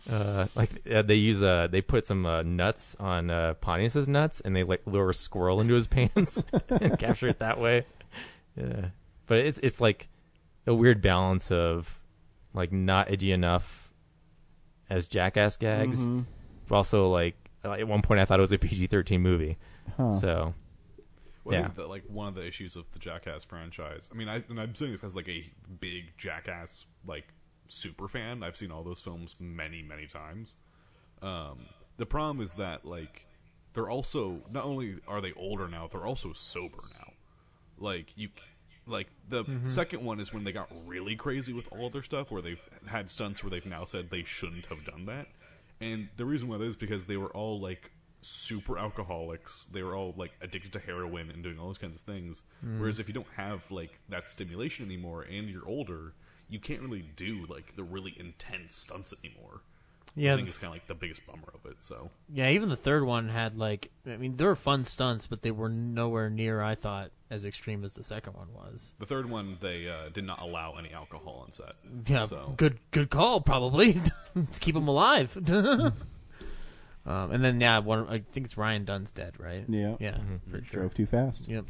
[0.10, 4.42] uh, like uh, they use uh they put some uh, nuts on uh, Pontius's nuts,
[4.42, 7.86] and they like lure a squirrel into his pants and capture it that way.
[8.56, 8.90] Yeah,
[9.28, 10.10] but it's it's like
[10.68, 12.00] a weird balance of
[12.54, 13.92] like not edgy enough
[14.90, 16.26] as jackass gags, Mhm.
[16.68, 19.58] but also like uh, at one point I thought it was a PG thirteen movie.
[19.98, 20.12] Huh.
[20.12, 20.54] So
[21.44, 24.10] Well, I yeah, think that like one of the issues of the Jackass franchise.
[24.12, 25.50] I mean, I, and I'm saying this as like a
[25.80, 27.28] big Jackass like
[27.68, 28.44] super fan.
[28.44, 30.56] I've seen all those films many, many times.
[31.22, 31.60] Um,
[31.98, 33.26] the problem is that like
[33.74, 37.11] they're also not only are they older now, they're also sober now.
[37.82, 38.30] Like you,
[38.86, 39.66] like the Mhm.
[39.68, 42.62] second one is when they got really crazy with all of their stuff, where they've
[42.88, 45.28] had stunts where they've now said they shouldn't have done that.
[45.80, 49.64] And the reason why that is because they were all like super alcoholics.
[49.66, 52.44] They were all like addicted to heroin and doing all those kinds of things.
[52.64, 52.80] Mm.
[52.80, 56.14] Whereas if you don't have like that stimulation anymore and you're older,
[56.48, 59.62] you can't really do like the really intense stunts anymore.
[60.16, 61.78] Yeah, I think it's kind of like the biggest bummer of it.
[61.82, 65.42] So Yeah, even the third one had like I mean there were fun stunts, but
[65.42, 68.94] they were nowhere near I thought as extreme as the second one was.
[69.00, 71.74] the third one, they uh, did not allow any alcohol on set.
[72.06, 72.54] Yeah, so.
[72.58, 73.94] good good call probably
[74.36, 75.38] to keep them alive.
[75.50, 75.94] um,
[77.32, 79.64] and then yeah, one I think it's Ryan Dunn's dead, right?
[79.70, 79.96] Yeah.
[80.00, 80.40] yeah, Mhm.
[80.52, 80.82] for sure.
[80.82, 81.48] Drove too fast.
[81.48, 81.66] Yep.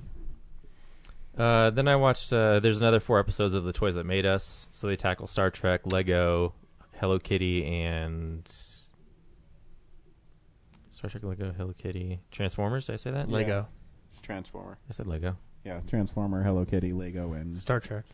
[1.38, 2.34] Uh, then I watched.
[2.34, 4.68] Uh, there's another four episodes of the Toys That Made Us.
[4.72, 6.54] So they tackle Star Trek, Lego,
[7.02, 8.48] Hello Kitty, and
[10.92, 12.86] Star Trek, Lego, Hello Kitty, Transformers.
[12.86, 13.28] Did I say that?
[13.28, 13.36] Yeah.
[13.36, 13.68] Lego.
[14.12, 14.78] It's Transformer.
[14.88, 15.36] I said Lego.
[15.66, 18.06] Yeah, Transformer, Hello Kitty, Lego, and Star Trek.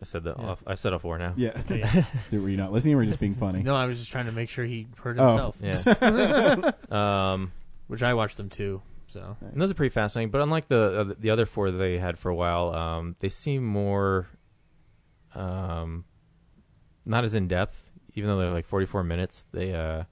[0.00, 0.34] I said the.
[0.38, 0.46] Yeah.
[0.46, 1.34] Off, I said all four now.
[1.36, 1.60] Yeah.
[1.68, 2.04] Yeah.
[2.30, 3.62] Dude, were you not listening or were you just being funny?
[3.62, 5.52] No, I was just trying to make sure he heard Oh.
[5.60, 5.92] himself.
[6.10, 6.70] Yeah.
[7.32, 7.52] um,
[7.88, 8.80] Which I watched them too.
[9.08, 10.30] So And those are pretty fascinating.
[10.30, 13.28] But unlike the uh, the other four that they had for a while, um, they
[13.28, 14.28] seem more
[15.34, 16.06] um,
[17.04, 17.89] not as in depth.
[18.14, 20.04] Even though they're like 44 minutes, they uh,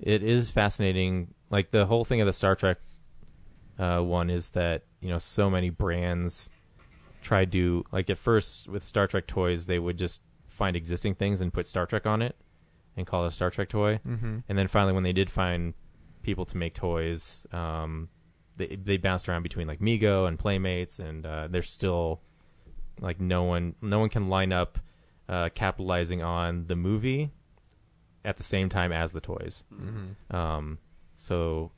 [0.00, 1.34] it is fascinating.
[1.50, 2.78] Like the whole thing of the Star Trek
[3.78, 6.48] uh, one is that you know so many brands
[7.22, 11.40] try to like at first with Star Trek toys they would just find existing things
[11.40, 12.36] and put Star Trek on it
[12.96, 13.98] and call it a Star Trek toy.
[14.06, 14.44] Mhm.
[14.48, 15.74] And then finally, when they did find
[16.22, 18.08] people to make toys, um,
[18.56, 22.20] they they bounced around between like Mego and Playmates, and uh, they're still
[23.00, 24.78] like no one no one can line up
[25.28, 27.30] uh, capitalizing on the movie
[28.24, 29.62] at the same time as the toys.
[29.72, 30.34] Mhm.
[30.34, 30.78] Um,
[31.16, 31.72] so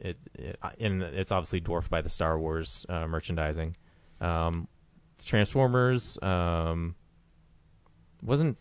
[0.00, 3.76] it, it and it's obviously dwarfed by the Star Wars uh, merchandising.
[4.20, 4.68] Um,
[5.24, 6.94] Transformers um,
[8.22, 8.58] wasn't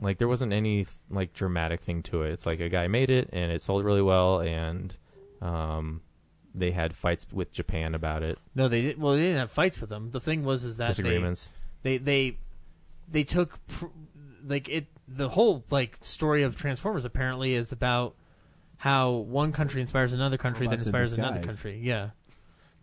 [0.00, 2.32] like there wasn't any like dramatic thing to it.
[2.32, 4.96] It's like a guy made it and it sold really well, and
[5.40, 6.02] um,
[6.54, 8.38] they had fights with Japan about it.
[8.54, 8.98] No, they didn't.
[9.00, 10.10] Well, they didn't have fights with them.
[10.10, 11.52] The thing was is that Disagreements.
[11.82, 12.36] They they they,
[13.24, 13.86] took pr-
[14.44, 14.86] like it.
[15.08, 18.14] The whole like story of Transformers apparently is about
[18.78, 21.56] how one country inspires another country that Robots in inspires another disguise.
[21.56, 21.80] country.
[21.82, 22.10] Yeah,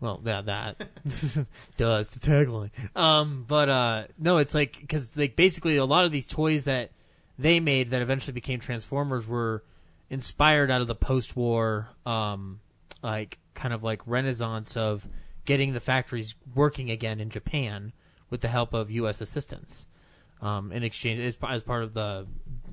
[0.00, 0.76] Well, yeah, that.
[1.76, 2.70] does the tagline.
[2.96, 6.90] Um, but uh, no, it's like because like basically a lot of these toys that
[7.38, 9.64] they made that eventually became Transformers were
[10.08, 12.60] inspired out of the post-war, um,
[13.02, 15.06] like kind of like renaissance of
[15.44, 17.92] getting the factories working again in Japan
[18.28, 19.20] with the help of U.S.
[19.20, 19.86] assistance.
[20.42, 22.26] Um, in exchange as, as part of the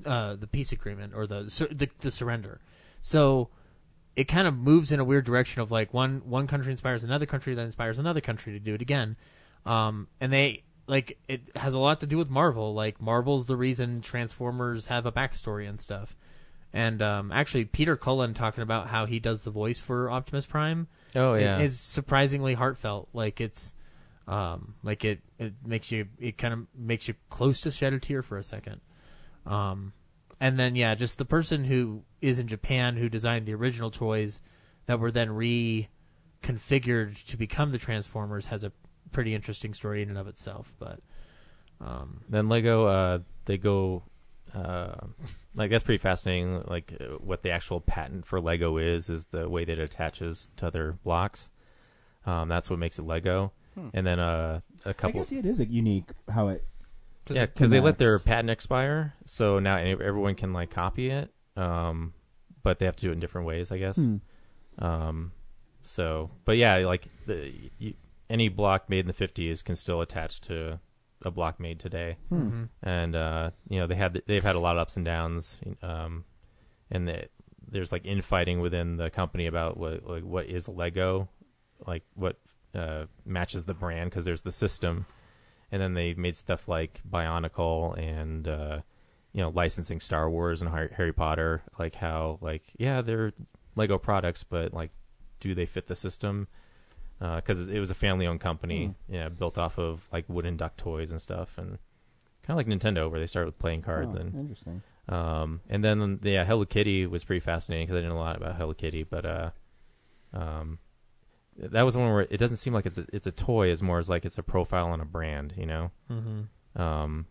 [0.06, 2.60] uh, the peace agreement or the, the the surrender.
[3.02, 3.50] So
[4.16, 7.26] it kind of moves in a weird direction of like one one country inspires another
[7.26, 9.16] country that inspires another country to do it again
[9.64, 13.56] um, and they like it has a lot to do with marvel like marvel's the
[13.56, 16.16] reason transformers have a backstory and stuff
[16.72, 20.88] and um, actually peter cullen talking about how he does the voice for optimus prime
[21.14, 21.58] Oh, yeah.
[21.60, 23.72] is surprisingly heartfelt like it's
[24.28, 27.98] um, like it it makes you it kind of makes you close to shed a
[27.98, 28.80] tear for a second
[29.48, 29.92] um,
[30.40, 34.40] and then yeah, just the person who is in Japan who designed the original toys
[34.86, 38.72] that were then reconfigured to become the Transformers has a
[39.10, 40.74] pretty interesting story in and of itself.
[40.78, 41.00] But
[41.80, 44.04] um, Then Lego, uh, they go,
[44.54, 44.94] uh,
[45.54, 46.62] like that's pretty fascinating.
[46.66, 50.50] Like uh, what the actual patent for Lego is is the way that it attaches
[50.56, 51.50] to other blocks.
[52.26, 53.52] Um, that's what makes it Lego.
[53.78, 53.88] Hmm.
[53.94, 55.20] And then uh, a I couple.
[55.20, 56.64] guess it is a unique how it.
[57.30, 58.24] yeah, because they let their connects.
[58.26, 61.30] patent expire, so now ev- everyone can like copy it.
[61.56, 62.14] Um,
[62.62, 63.96] but they have to do it in different ways, I guess.
[63.96, 64.16] Hmm.
[64.78, 65.32] Um,
[65.80, 67.94] so, but yeah, like the you,
[68.30, 70.80] any block made in the '50s can still attach to
[71.24, 72.16] a block made today.
[72.28, 72.40] Hmm.
[72.48, 72.68] Mhm.
[72.82, 75.58] And uh, you know they had they've had a lot of ups and downs.
[75.82, 76.24] Um,
[76.90, 77.28] and the,
[77.70, 81.28] there's like infighting within the company about what like what is Lego,
[81.86, 82.36] like what
[82.74, 85.06] uh, matches the brand because there's the system,
[85.72, 88.80] and then they made stuff like Bionicle and uh,
[89.32, 93.32] you know licensing Star Wars and Harry Potter, like how like yeah they're
[93.76, 94.90] Lego products, but like
[95.40, 96.48] do they fit the system?
[97.20, 101.20] Because it was a family-owned company, yeah, built off of like wooden duck toys and
[101.20, 101.78] stuff, and
[102.44, 104.82] kind of like Nintendo, where they started with playing cards Oh, and interesting.
[105.08, 108.36] um, and then yeah, Hello Kitty was pretty fascinating because I didn't know a lot
[108.36, 109.50] about Hello Kitty, but uh,
[110.32, 110.78] um,
[111.58, 113.98] that was one where it doesn't seem like it's a, it's a toy as more
[113.98, 115.90] as like it's a profile on a brand, you know.
[116.10, 116.46] Mhm.
[116.80, 117.26] Um,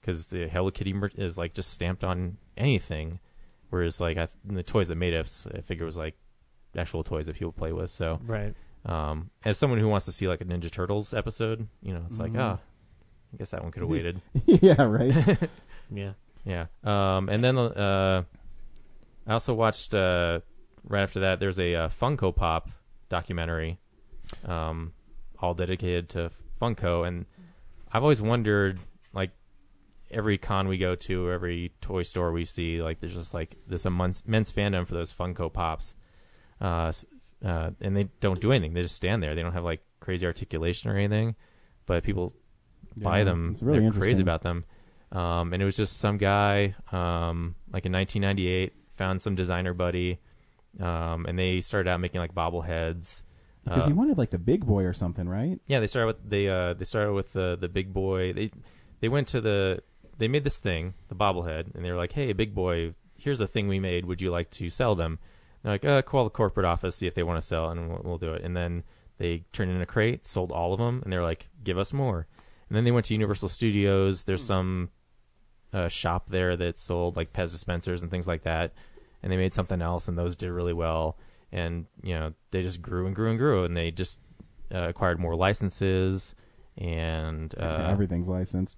[0.00, 3.20] because the Hello Kitty mer- is like just stamped on anything,
[3.70, 6.14] whereas like I, the toys that made it, I figure was like
[6.76, 7.90] actual toys that people play with.
[7.90, 8.54] So Right.
[8.84, 12.18] Um, as someone who wants to see like a Ninja Turtles episode, you know, it's
[12.18, 12.40] like Mhm.
[12.40, 12.58] ah,
[13.32, 14.20] I guess that one could have waited.
[14.46, 15.38] Yeah, right.
[15.90, 16.12] Yeah.
[16.44, 16.66] Yeah.
[16.84, 18.24] Um, and then uh,
[19.26, 20.40] I also watched uh,
[20.86, 21.40] right after that.
[21.40, 22.68] There's a uh, Funko Pop
[23.14, 23.78] documentary,
[24.44, 24.92] um,
[25.40, 26.30] all dedicated to
[26.60, 27.26] Funko, and
[27.92, 28.80] I've always wondered,
[29.12, 29.30] like,
[30.10, 33.86] every con we go to, every toy store we see, like, there's just like this
[33.86, 35.94] immense, immense fandom for those Funko Pops,
[36.60, 36.92] uh,
[37.44, 38.74] uh, and they don't do anything.
[38.74, 39.34] They just stand there.
[39.34, 41.36] They don't have like crazy articulation or anything,
[41.86, 42.32] but people
[42.96, 43.50] buy them.
[43.52, 44.64] it's really They're crazy about them.
[45.12, 50.18] Um, and it was just some guy, um, like in 1998, found some designer buddy,
[50.80, 53.22] um, and they started out making like bobbleheads.
[53.64, 55.58] Because Uh, he wanted like the big boy or something, right?
[55.66, 58.32] yeah, they started with they uh, they started with the the big boy.
[58.32, 58.50] They
[59.00, 59.82] they went to the
[60.18, 63.46] they made this thing, the bobblehead, and they were like, "Hey, big boy, here's a
[63.46, 64.04] thing we made.
[64.06, 65.18] Would you like to sell them?"
[65.62, 67.88] And they're like, uh, "Call the corporate office, see if they want to sell, and
[67.88, 68.84] we'll, we'll do it." And then
[69.18, 72.26] they turned in a crate, sold all of them, and they're like, "Give us more."
[72.68, 74.24] And then they went to Universal Studios.
[74.24, 74.90] There's some
[75.72, 78.72] uh, shop there that sold like Pez dispensers and things like that,
[79.24, 81.16] and they made something else, and those did really well.
[81.50, 84.20] And you know, they just grew and grew and grew, and they just
[84.72, 86.34] uh, acquired more licenses,
[86.76, 88.76] and uh, Everything's licensed.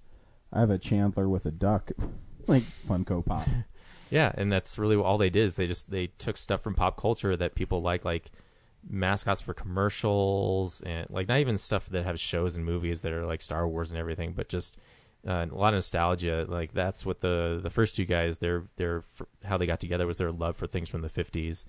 [0.53, 1.91] I have a Chandler with a duck,
[2.47, 3.47] like Funko Pop.
[4.09, 6.95] Yeah, and that's really all they did is they just they took stuff from pop
[6.95, 8.31] culture that people like, like
[8.89, 13.25] mascots for commercials, and like not even stuff that have shows and movies that are
[13.25, 14.77] like Star Wars and everything, but just
[15.27, 16.45] uh, a lot of nostalgia.
[16.47, 19.03] Like that's what the the first two guys their their
[19.43, 21.65] how they got together was their love for things from the fifties.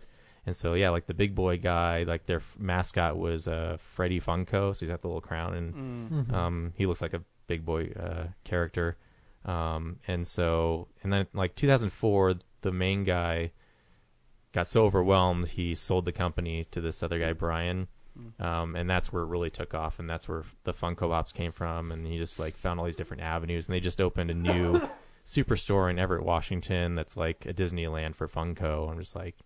[0.47, 4.21] And so yeah, like the big boy guy, like their f- mascot was uh, Freddy
[4.21, 6.27] Funko, so he's got the little crown, and Mm.
[6.27, 6.33] Mhm.
[6.33, 8.97] um, he looks like a big boy uh, character.
[9.45, 13.53] Um, and so, and then like 2004, the main guy
[14.53, 17.89] got so overwhelmed he sold the company to this other guy, Brian.
[18.41, 21.53] Um, and that's where it really took off, and that's where the Funko Pops came
[21.53, 21.93] from.
[21.93, 24.81] And he just like found all these different avenues, and they just opened a new
[25.27, 26.95] superstore in Everett, Washington.
[26.95, 28.91] That's like a Disneyland for Funko.
[28.91, 29.37] I'm just like,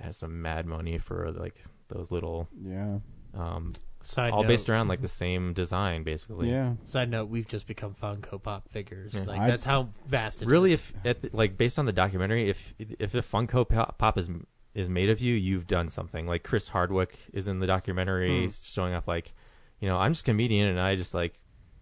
[0.00, 2.98] has some mad money for like those little Yeah.
[3.34, 6.48] um, Side all note- based around like the same design, basically.
[6.48, 6.74] Yeah.
[6.84, 9.14] Side note: We've just become Funko Pop figures.
[9.14, 9.24] Yeah.
[9.24, 10.50] Like I- that's how vast it is.
[10.50, 14.16] really, if at the, like based on the documentary, if if a Funko Pop Pop
[14.16, 14.28] is
[14.76, 16.26] is made of you, you've done something.
[16.26, 18.50] Like Chris Hardwick is in the documentary Hmm.
[18.62, 19.32] showing off like,
[19.80, 21.34] you know, I'm just a comedian and I just like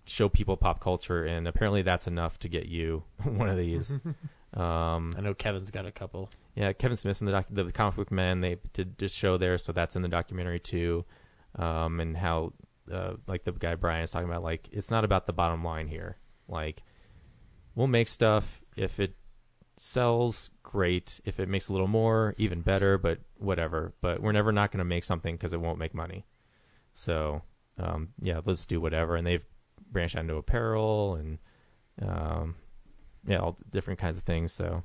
[0.06, 3.90] show people pop culture and apparently that's enough to get you one of these.
[4.54, 6.30] um I know Kevin's got a couple.
[6.54, 8.40] yeah, Kevin Smith's in the doc- the comic book man.
[8.40, 11.04] They did just show there, so that's in the documentary too.
[11.56, 12.52] Um, and how,
[12.92, 15.86] uh, like the guy Brian is talking about, like it's not about the bottom line
[15.88, 16.16] here.
[16.48, 16.82] Like,
[17.74, 19.14] we'll make stuff if it
[19.76, 21.20] sells, great.
[21.24, 22.98] If it makes a little more, even better.
[22.98, 23.94] But whatever.
[24.00, 26.26] But we're never not going to make something because it won't make money.
[26.92, 27.42] So,
[27.78, 29.16] um, yeah, let's do whatever.
[29.16, 29.44] And they've
[29.90, 31.38] branched out into apparel and,
[32.00, 32.56] um,
[33.26, 34.52] yeah, all different kinds of things.
[34.52, 34.84] So.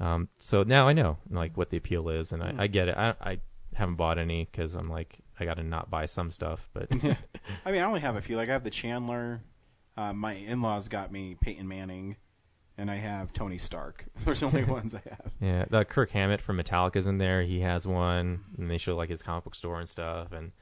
[0.00, 2.96] Um, so now I know like what the appeal is, and I, I get it.
[2.96, 3.38] I, I
[3.74, 6.96] haven't bought any because I'm like I got to not buy some stuff, but I
[7.70, 8.36] mean, I only have a few.
[8.36, 9.42] Like I have the Chandler.
[9.96, 12.16] Uh, my in-laws got me Peyton Manning,
[12.80, 14.06] and I have Tony Stark.
[14.24, 15.32] Those are the only ones I have.
[15.40, 17.42] yeah, the Kirk Hammett from Metallica's in there.
[17.42, 20.32] He has one, and they show like his comic book store and stuff.
[20.32, 20.52] And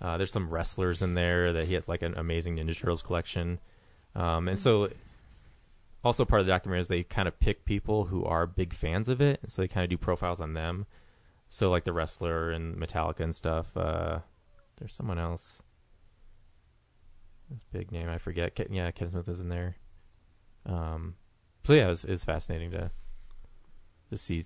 [0.00, 3.60] uh, there's some wrestlers in there that he has like an amazing Ninja Turtles collection.
[4.14, 4.88] Um, and so
[6.02, 9.08] also part of the documentary is they kind of pick people who are big fans
[9.08, 10.86] of it, and so they kind of do profiles on them.
[11.48, 13.76] So like the wrestler and Metallica and stuff.
[13.76, 14.20] Uh,
[14.78, 15.62] there's someone else.
[17.50, 18.54] This big name I forget.
[18.56, 19.76] Ke- yeah, Kevin Smith is in there.
[20.64, 21.14] Um,
[21.66, 22.90] so yeah, it was, it was fascinating to
[24.10, 24.44] to see,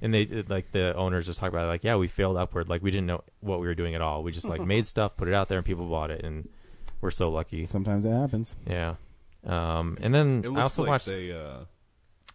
[0.00, 2.68] and they it- like the owners just talk about it, like, yeah, we failed upward.
[2.68, 4.22] Like we didn't know what we were doing at all.
[4.22, 6.48] We just like made stuff, put it out there, and people bought it, and
[7.00, 7.66] we're so lucky.
[7.66, 8.56] Sometimes it happens.
[8.66, 8.94] Yeah.
[9.44, 11.06] Um, and then It I looks also like watched.
[11.06, 11.32] they.
[11.32, 11.64] Uh,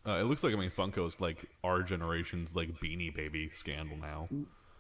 [0.06, 4.30] uh, it looks like I mean Funko's like our generation's like Beanie Baby scandal now.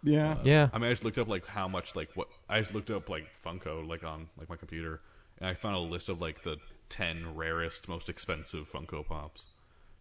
[0.03, 0.33] Yeah.
[0.33, 0.69] Uh, Yeah.
[0.73, 3.09] I mean, I just looked up like how much like what I just looked up
[3.09, 5.01] like Funko like on like my computer,
[5.39, 6.57] and I found a list of like the
[6.89, 9.47] ten rarest, most expensive Funko Pops,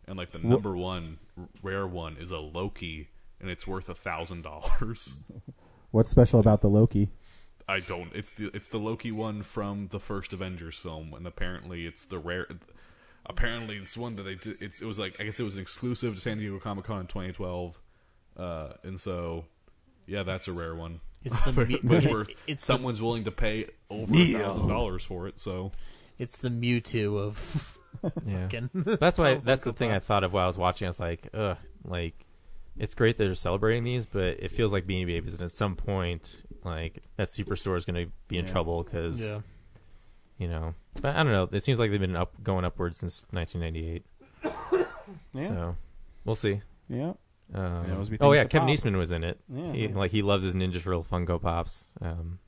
[0.06, 1.18] and like the number one
[1.62, 3.08] rare one is a Loki,
[3.40, 5.24] and it's worth a thousand dollars.
[5.90, 7.08] What's special about the Loki?
[7.68, 8.14] I don't.
[8.14, 12.18] It's the it's the Loki one from the first Avengers film, and apparently it's the
[12.18, 12.46] rare.
[13.28, 14.62] Apparently, it's one that they did.
[14.62, 17.00] It's it was like I guess it was an exclusive to San Diego Comic Con
[17.00, 17.80] in 2012,
[18.36, 19.46] uh, and so
[20.06, 21.00] yeah, that's a rare one.
[21.24, 24.68] It's the But- me- it's worth it's the- someone's willing to pay over a thousand
[24.68, 25.40] dollars for it.
[25.40, 25.72] So
[26.18, 27.78] It's the Mewtwo of
[28.26, 28.43] Yeah.
[28.48, 28.70] fucking.
[29.01, 30.86] that's why that's the thing I thought of while I was watching.
[30.86, 32.14] I was like, ugh, like
[32.78, 35.76] it's great that they're celebrating these, but it feels like Beanie Babies, and at some
[35.76, 38.52] point, like that superstore is going to be in Yeah.
[38.52, 39.40] trouble because, Yeah.
[40.38, 41.48] you know, but I don't know.
[41.52, 44.05] It seems like they've been up going upwards since 1998.
[45.32, 45.48] Yeah.
[45.48, 45.76] So
[46.24, 46.60] we'll see.
[46.88, 47.12] Yeah.
[47.55, 48.74] Um, There always be oh yeah, Kevin pop.
[48.74, 49.38] Eastman was in it.
[49.48, 49.72] Yeah.
[49.72, 51.90] He, like he loves his Ninja Turtle Funko Pops.
[52.02, 52.38] Um,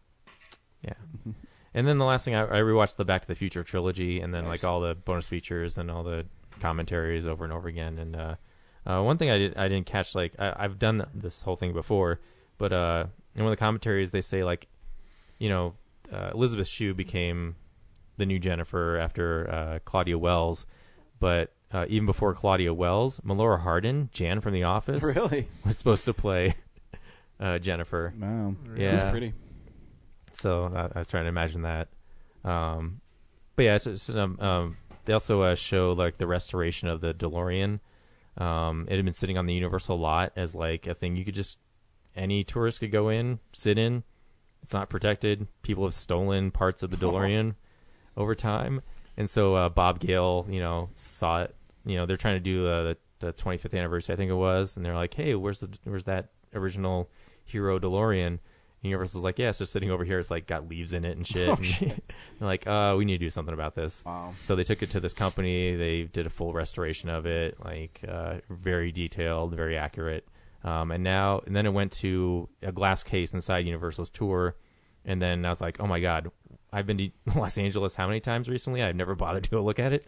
[0.82, 0.94] yeah.
[1.74, 4.32] and then the last thing I, I rewatched the Back to the Future trilogy, and
[4.34, 4.62] then Nice.
[4.62, 6.26] like all the bonus features and all the
[6.60, 7.98] commentaries over and over again.
[7.98, 8.34] And uh,
[8.86, 11.72] uh, one thing I did I didn't catch like I, I've done this whole thing
[11.72, 12.20] before,
[12.58, 14.66] but uh, in one of the commentaries they say like,
[15.38, 15.74] you know,
[16.12, 17.56] uh, Elizabeth Shue became
[18.16, 20.66] the new Jennifer after uh, Claudia Wells,
[21.20, 25.46] but uh, even before Claudia Wells, Melora Hardin, Jan from The Office, Really?
[25.64, 26.54] was supposed to play
[27.40, 28.12] uh, Jennifer.
[28.18, 28.54] Wow.
[28.76, 28.92] Yeah.
[29.02, 29.34] She's pretty.
[30.38, 31.88] So uh, I was trying to imagine that.
[32.44, 33.00] Um,
[33.56, 37.12] but yeah, it's, it's, um, um, they also uh, show like the restoration of the
[37.12, 37.80] DeLorean.
[38.36, 41.34] Um, it had been sitting on the Universal lot as like a thing you could
[41.34, 41.58] just
[42.14, 44.04] any tourist could go in, sit in.
[44.62, 45.46] It's not protected.
[45.62, 47.54] People have stolen parts of the DeLorean
[48.16, 48.82] over time,
[49.16, 51.54] and so uh, Bob Gale, you know, saw it.
[51.84, 54.76] You know, they're trying to do uh, the, the 25th anniversary, I think it was,
[54.76, 57.08] and they're like, "Hey, where's the where's that original
[57.44, 58.40] hero DeLorean?"
[58.82, 60.18] And Universal's like, "Yeah, it's just sitting over here.
[60.18, 61.88] It's like got leaves in it and shit." Oh, And shit.
[62.38, 64.34] they're like, "Uh, we need to do something about this." Wow.
[64.40, 65.74] So they took it to this company.
[65.76, 70.26] They did a full restoration of it, like uh, very detailed, very accurate.
[70.64, 74.56] Um, and now, and then it went to a glass case inside Universal's tour.
[75.04, 76.30] And then I was like, oh my god,
[76.72, 78.82] I've been to Los Angeles how many times recently?
[78.82, 80.04] I've never bothered to go look at it.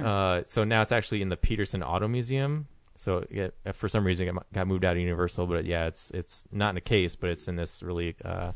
[0.00, 2.68] uh, so now it's actually in the Petersen Auto Museum.
[3.00, 6.44] So it, for some reason, it got moved out of Universal, but yeah, it's it's
[6.50, 8.52] not in a case, but it's in this really uh,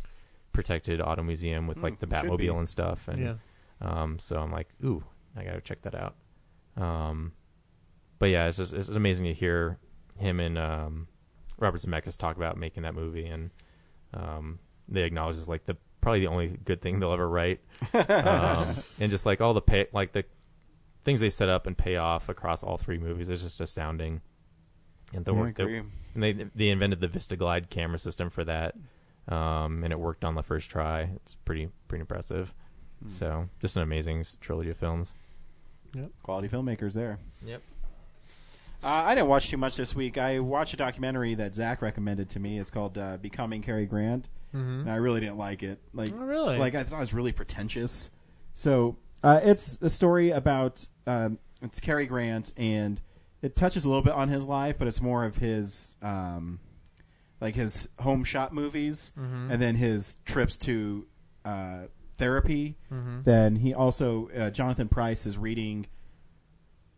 [0.52, 2.46] protected auto museum with like Mm, the it should be.
[2.48, 3.06] Batmobile and stuff.
[3.06, 3.34] And Yeah.
[3.80, 5.04] um, so I'm like, ooh,
[5.36, 6.16] I gotta check that out.
[6.76, 7.34] Um,
[8.18, 9.78] but yeah, it's just it's amazing to hear
[10.16, 11.06] him and um,
[11.60, 13.50] Robert Zemeckis talk about making that movie, and
[14.12, 14.58] um,
[14.88, 17.60] they acknowledge it's like the probably the only good thing they'll ever write,
[17.94, 20.24] um, and just like all the pay, like the
[21.04, 24.20] things they set up and pay off across all three movies is just astounding.
[25.14, 25.66] And the I work that
[26.14, 28.74] and they they invented the Vista Glide camera system for that,
[29.28, 31.10] um, and it worked on the first try.
[31.16, 32.54] It's pretty pretty impressive.
[33.02, 33.08] Hmm.
[33.10, 35.14] So just an amazing trilogy of films.
[35.94, 37.18] Yep, Quality filmmakers there.
[37.44, 37.60] Yep.
[38.84, 40.18] Uh, I didn't watch too much this week.
[40.18, 42.58] I watched a documentary that Zach recommended to me.
[42.58, 44.80] It's called uh, "Becoming Cary Grant," Mhm.
[44.82, 45.78] and I really didn't like it.
[45.94, 46.58] Like, Oh, really?
[46.58, 48.10] Like I thought it was really pretentious.
[48.54, 53.00] So uh, it's a story about um, it's Cary Grant, and
[53.42, 56.60] it touches a little bit on his life, but it's more of his um,
[57.40, 59.50] like his home shot movies, Mhm.
[59.52, 61.06] and then his trips to
[61.44, 61.82] uh,
[62.18, 62.76] therapy.
[62.92, 63.24] Mhm.
[63.24, 65.86] Then he also uh, Jonathan Pryce is reading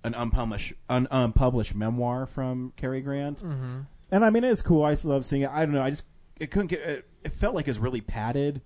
[0.03, 3.87] an unpublished un- unpublished memoir from Cary Grant, Mhm.
[4.11, 4.85] and I mean it's cool.
[4.85, 5.51] I love seeing it.
[5.51, 5.83] I don't know.
[5.83, 6.05] I just
[6.39, 6.81] it couldn't get.
[6.81, 8.61] It, it felt like it was really padded,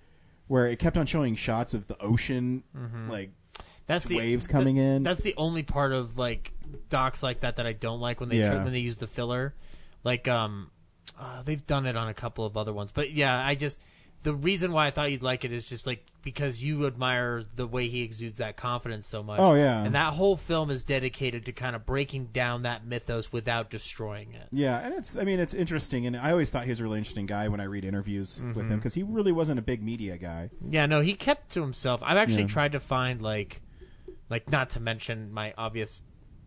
[0.49, 3.09] where it kept on showing shots of the ocean, Mhm.
[3.09, 3.31] like
[3.87, 5.03] That's the waves coming that- in.
[5.05, 6.53] That's the only part of like
[6.89, 8.63] docs like that that I don't like when they Yeah.
[8.65, 9.55] when they use the filler.
[10.05, 10.71] Like um,
[11.19, 13.81] uh, they've done it on a couple of other ones, but yeah, I just
[14.25, 17.67] the reason why I thought you'd like it is just like because you admire the
[17.67, 19.39] way he exudes that confidence so much.
[19.41, 19.83] Oh, yeah.
[19.85, 24.33] and that whole film is dedicated to kind of breaking down that mythos without destroying
[24.35, 24.49] it.
[24.51, 26.99] Yeah, and it's I mean it's interesting, and I always thought he was a really
[26.99, 28.71] interesting guy when I read interviews with Mhm.
[28.71, 30.51] him because he really wasn't a big media guy.
[30.69, 32.01] Yeah, no, he kept to himself.
[32.05, 32.49] I've actually Yeah.
[32.49, 33.63] tried to find like,
[34.29, 36.01] like not to mention my obvious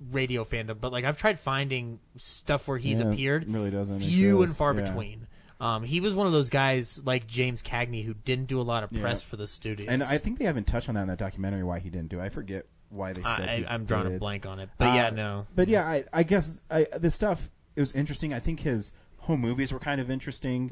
[0.10, 3.48] radio fandom, but like I've tried finding stuff where he's Yeah, appeared.
[3.54, 4.82] really doesn't Few and far yeah.
[4.86, 5.28] between.
[5.60, 8.84] Um, he was one of those guys like James Cagney who didn't do a lot
[8.84, 9.30] of press Yeah.
[9.30, 9.86] for the studio.
[9.90, 12.20] and I think they haven't touched on that in that documentary why he didn't do.
[12.20, 12.24] it.
[12.24, 13.48] I forget why they said.
[13.48, 15.46] I- I'm drawing a blank on it, but yeah, no.
[15.56, 18.34] But yeah, I, I guess I, the stuff it was interesting.
[18.34, 20.70] I think his home movies were kind of interesting.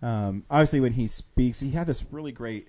[0.00, 0.06] Mhm.
[0.06, 2.68] Um, obviously, when he speaks, he had this really great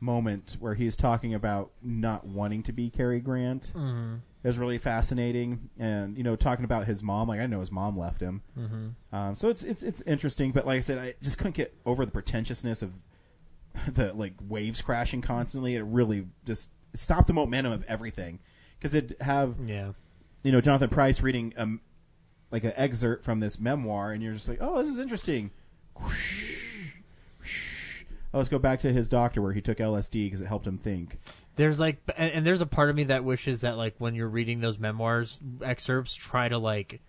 [0.00, 3.72] moment where he's talking about not wanting to be Cary Grant.
[3.76, 4.20] Mhm.
[4.44, 7.28] It was really fascinating, and you know, talking about his mom.
[7.28, 8.42] Like I know his mom left him.
[8.58, 8.94] Mhm.
[9.12, 12.04] Um, so it's it's it's interesting, but like I said, I just couldn't get over
[12.04, 13.00] the pretentiousness of
[13.94, 15.76] the like waves crashing constantly.
[15.76, 18.40] It really just stopped the momentum of everything
[18.78, 19.92] because it'd have Yeah.
[20.42, 21.80] you know Jonathan Pryce reading um
[22.50, 25.52] like an excerpt from this memoir, and you're just like, oh, this is interesting.
[28.34, 30.78] Oh, let's go back to his doctor where he took LSD because it helped him
[30.78, 31.18] think.
[31.56, 34.28] There's like, and, and there's a part of me that wishes that like when you're
[34.28, 37.00] reading those memoirs excerpts, try to like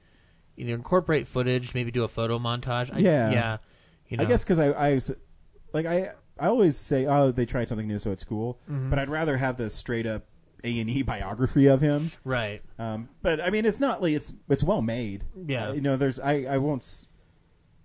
[0.57, 2.93] either incorporate footage, maybe do a photo montage.
[2.93, 3.57] I, yeah, yeah.
[4.09, 4.99] You know, I guess because I, I
[5.73, 8.59] like I I always say, oh, they tried something new, so it's cool.
[8.69, 8.89] Mhm.
[8.89, 10.25] But I'd rather have the straight up
[10.63, 12.11] A and E biography of him.
[12.23, 12.61] Right.
[12.77, 15.23] Um, but I mean, it's not like it's it's well made.
[15.35, 15.69] Yeah.
[15.69, 16.81] Uh, you know, there's I I won't.
[16.83, 17.07] s-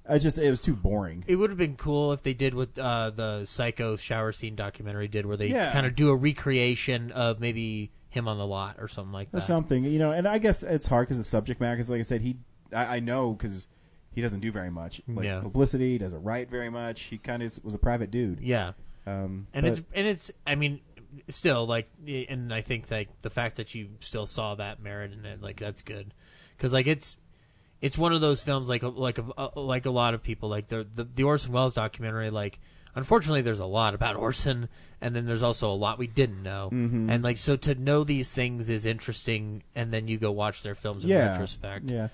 [0.09, 1.25] I just it was too boring.
[1.27, 5.09] It would have been cool if they did what uh, the Psycho shower scene documentary
[5.09, 5.73] did, where they Yeah.
[5.73, 9.37] kind of do a recreation of maybe him on the lot or something like that.
[9.37, 9.47] or that.
[9.47, 10.13] something, you know.
[10.13, 11.77] And I guess it's hard because the subject matter.
[11.77, 12.37] Because like I said, he
[12.73, 13.69] I, I know because
[14.15, 15.41] he doesn't do very much like Yeah.
[15.41, 15.93] publicity.
[15.93, 17.03] He doesn't write very much.
[17.03, 18.41] He kind of was a private dude.
[18.41, 18.73] Yeah.
[19.07, 20.81] Um, and but- it's and it's I mean
[21.29, 25.25] still like and I think like the fact that you still saw that merit in
[25.25, 26.13] it like that's good
[26.57, 27.17] because like it's
[27.81, 30.87] it's one of those films like like a, like a lot of people like the,
[30.95, 32.59] the the Orson Welles documentary like
[32.95, 34.69] unfortunately there's a lot about Orson
[35.01, 37.11] and then there's also a lot we didn't know Mhm.
[37.11, 40.75] and like so to know these things is interesting and then you go watch their
[40.75, 41.31] films in Yeah.
[41.33, 42.03] retrospect Yeah.
[42.03, 42.11] like,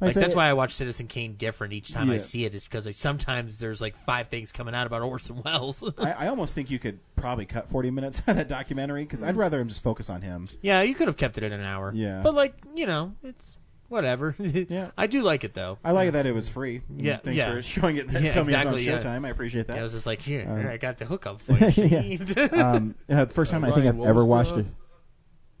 [0.00, 2.54] Like I said, that's why I watch Citizen Kane different each time I see it
[2.54, 6.26] is because like, sometimes there's like five things coming out about Orson Welles I, I
[6.28, 9.60] almost think you could probably cut 40 minutes out of that documentary because I'd rather
[9.60, 10.48] him just focus on him.
[10.60, 11.90] Yeah, you could have kept it in an hour.
[11.94, 12.20] Yeah.
[12.22, 13.56] But like, you know, it's
[13.92, 14.34] whatever.
[14.38, 14.90] yeah.
[14.98, 15.78] I do like it though.
[15.84, 16.82] I like that it was free.
[16.96, 17.18] Yeah.
[17.18, 17.54] Thanks yeah.
[17.54, 18.06] for showing it.
[18.12, 18.98] Yeah, Tell me it's on exactly, yeah.
[19.00, 19.26] Showtime.
[19.26, 19.74] I appreciate that.
[19.74, 22.18] Yeah, I was just like, here, Um, here, I got the hookup for you.
[22.36, 22.44] yeah.
[22.46, 24.66] um, yeah, the first time I think Ryan, I've ever watched the- it.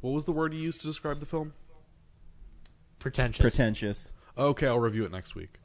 [0.00, 1.52] What was the word you used to describe the film?
[2.98, 3.40] Pretentious.
[3.40, 4.12] Pretentious.
[4.36, 5.58] Okay, I'll review it next week.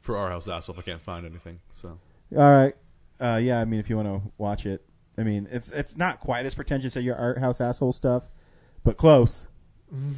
[0.00, 1.60] For our house asshole, if I can't find anything.
[1.74, 1.98] So
[2.34, 2.74] All right.
[3.20, 4.82] Uh, yeah, I mean, if you want to watch it,
[5.18, 8.30] I mean, it's it's not quite as pretentious as your art house asshole stuff,
[8.82, 9.46] but close.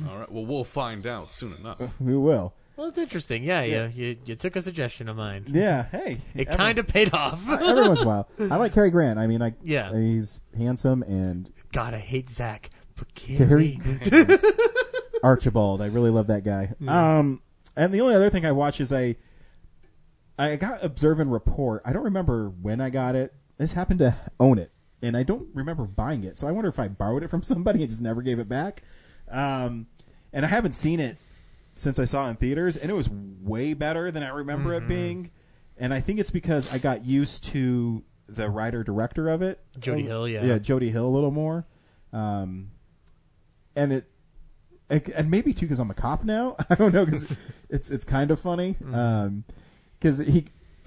[0.08, 1.80] All right, well we'll find out soon enough.
[2.00, 2.54] We will.
[2.76, 3.44] Well, it's interesting.
[3.44, 3.84] Yeah, Yeah.
[3.84, 3.88] yeah.
[4.08, 5.44] You, you took a suggestion of mine.
[5.48, 5.84] Yeah.
[5.90, 7.46] Hey, It every- kind of paid off.
[7.48, 9.18] every once in a while, I like Cary Grant.
[9.18, 9.92] I mean, like, Yeah.
[9.94, 12.70] he's handsome and God, I hate Zach.
[12.96, 14.38] But Cary Carrie.
[15.22, 15.80] Archibald.
[15.82, 16.72] I really love that guy.
[16.80, 17.18] Yeah.
[17.18, 17.42] Um,
[17.76, 19.16] and the only other thing I watch is I,
[20.38, 21.82] I got Observe and Report.
[21.84, 23.32] I don't remember when I got it.
[23.58, 24.72] This happened to own it,
[25.02, 26.36] and I don't remember buying it.
[26.38, 28.82] So I wonder if I borrowed it from somebody and just never gave it back.
[29.32, 29.86] Um,
[30.32, 31.16] and I haven't seen it
[31.74, 34.84] since I saw it in theaters, and it was way better than I remember it
[34.84, 34.88] Mhm.
[34.88, 35.30] being.
[35.78, 40.02] And I think it's because I got used to the writer director of it, Jody
[40.04, 40.44] Hill, yeah.
[40.44, 41.66] yeah, Jody Hill a little more.
[42.12, 42.70] Um,
[43.74, 44.10] and it,
[44.90, 46.56] it and maybe too because I'm a cop now.
[46.70, 47.26] I don't know because
[47.70, 48.74] it's it's kind of funny.
[48.74, 48.94] Mm-hmm.
[48.94, 49.44] Um,
[49.98, 50.46] because he,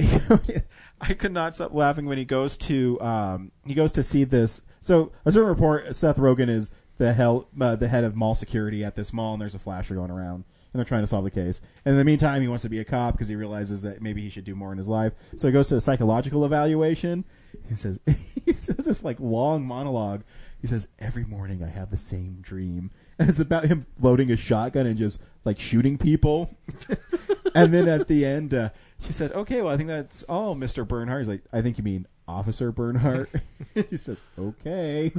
[1.02, 4.62] I could not stop laughing when he goes to um he goes to see this.
[4.82, 8.84] So a certain report, Seth Rogen is the hell uh, the head of mall security
[8.84, 10.44] at this mall, and there's a flasher going around.
[10.72, 11.62] and they're trying to solve the case.
[11.84, 14.22] And in the meantime, he wants to be a cop because he realizes that maybe
[14.22, 15.14] he should do more in his life.
[15.38, 17.26] So he goes to a psychological evaluation.
[17.70, 18.00] He says
[18.46, 20.24] he says this like long monologue.
[20.62, 24.38] He says every morning I have the same dream, and it's about him loading a
[24.38, 26.56] shotgun and just like shooting people.
[27.56, 28.70] and then at the end, uh,
[29.00, 31.84] she said, "Okay, well, I think that's all, Mister Barnhardt." He's like, "I think you
[31.84, 33.42] mean Officer Barnhardt."
[33.90, 35.12] she says, "Okay."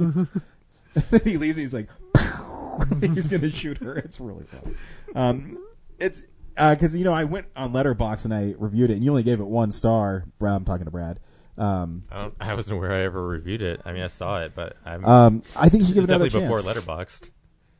[0.95, 1.57] And then he leaves.
[1.57, 1.89] And he's like,
[3.01, 3.95] he's gonna shoot her.
[3.97, 4.75] It's really funny.
[5.15, 5.63] Um,
[5.99, 6.21] it's
[6.55, 9.39] because you know I went on Letterboxd and I reviewed it, and you only gave
[9.39, 10.25] it one star.
[10.39, 11.19] Brad, I'm talking to Brad.
[11.57, 12.33] Um, I don't.
[12.39, 13.81] I wasn't aware I ever reviewed it.
[13.85, 15.03] I mean, I saw it, but I'm.
[15.05, 17.29] Um, I think you should give it another definitely before Letterboxd.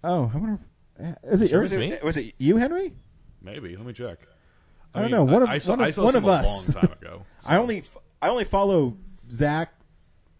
[0.04, 0.60] Oh, I wonder.
[1.00, 1.98] if- Is it, Sure, was, it's it me.
[2.04, 2.94] was it you, Henry?
[3.42, 3.76] Maybe.
[3.76, 4.20] Let me check.
[4.96, 5.24] I, don't mean, know.
[5.26, 6.70] One of I saw, one I of, saw one some of us.
[6.70, 7.26] a long time ago.
[7.40, 7.84] so- I only
[8.22, 8.98] I only follow
[9.30, 9.74] Zach,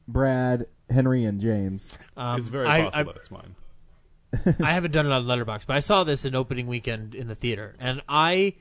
[0.08, 1.98] Brad, Henry, and James.
[2.16, 3.56] Um, it's very I- possible I- that it's mine.
[4.62, 7.36] I haven't done it on Letterboxd, but I saw this in opening weekend in the
[7.36, 8.56] theater, and I.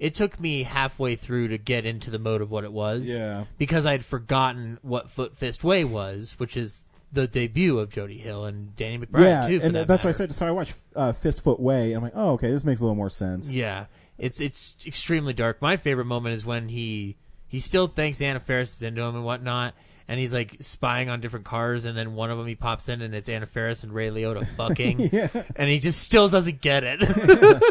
[0.00, 3.08] It took me halfway through to get into the mode of what it was.
[3.08, 3.44] Yeah.
[3.58, 6.84] Because I had forgotten what Foot Fist Way was, which is
[7.14, 9.60] the debut of Jody Hill and Danny McBride yeah, too.
[9.60, 10.34] For and that that's why I said.
[10.34, 12.96] So I watched uh, Fistfoot Way, and I'm like, oh, okay, this makes a little
[12.96, 13.52] more sense.
[13.52, 13.86] Yeah,
[14.18, 15.62] it's it's extremely dark.
[15.62, 17.16] My favorite moment is when he
[17.46, 19.74] he still thinks Anna Faris is into him and whatnot,
[20.08, 23.00] and he's like spying on different cars, and then one of them he pops in
[23.02, 25.28] and it's Anna Faris and Ray Liotta fucking, Yeah.
[25.56, 27.00] and he just still doesn't get it.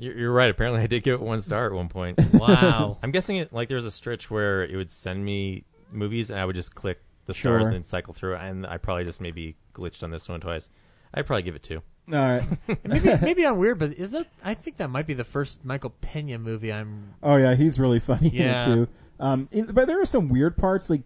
[0.00, 0.48] You're, you're right.
[0.48, 2.18] Apparently, I did give it one star at one point.
[2.32, 2.98] Wow.
[3.02, 6.38] I'm guessing it like there was a stretch where it would send me movies, and
[6.38, 7.58] I would just click the stars Sure.
[7.66, 8.36] and then cycle through.
[8.36, 10.68] it, And I probably just maybe glitched on this one twice.
[11.12, 11.82] I'd probably give it two.
[12.12, 12.42] All right.
[12.84, 15.90] maybe maybe I'm weird, but is that I think that might be the first Michael
[16.00, 17.14] Pena movie I'm.
[17.22, 18.64] Oh yeah, he's really funny in Yeah.
[18.64, 18.88] too.
[19.18, 20.88] Um, in- but there are some weird parts.
[20.90, 21.02] Like,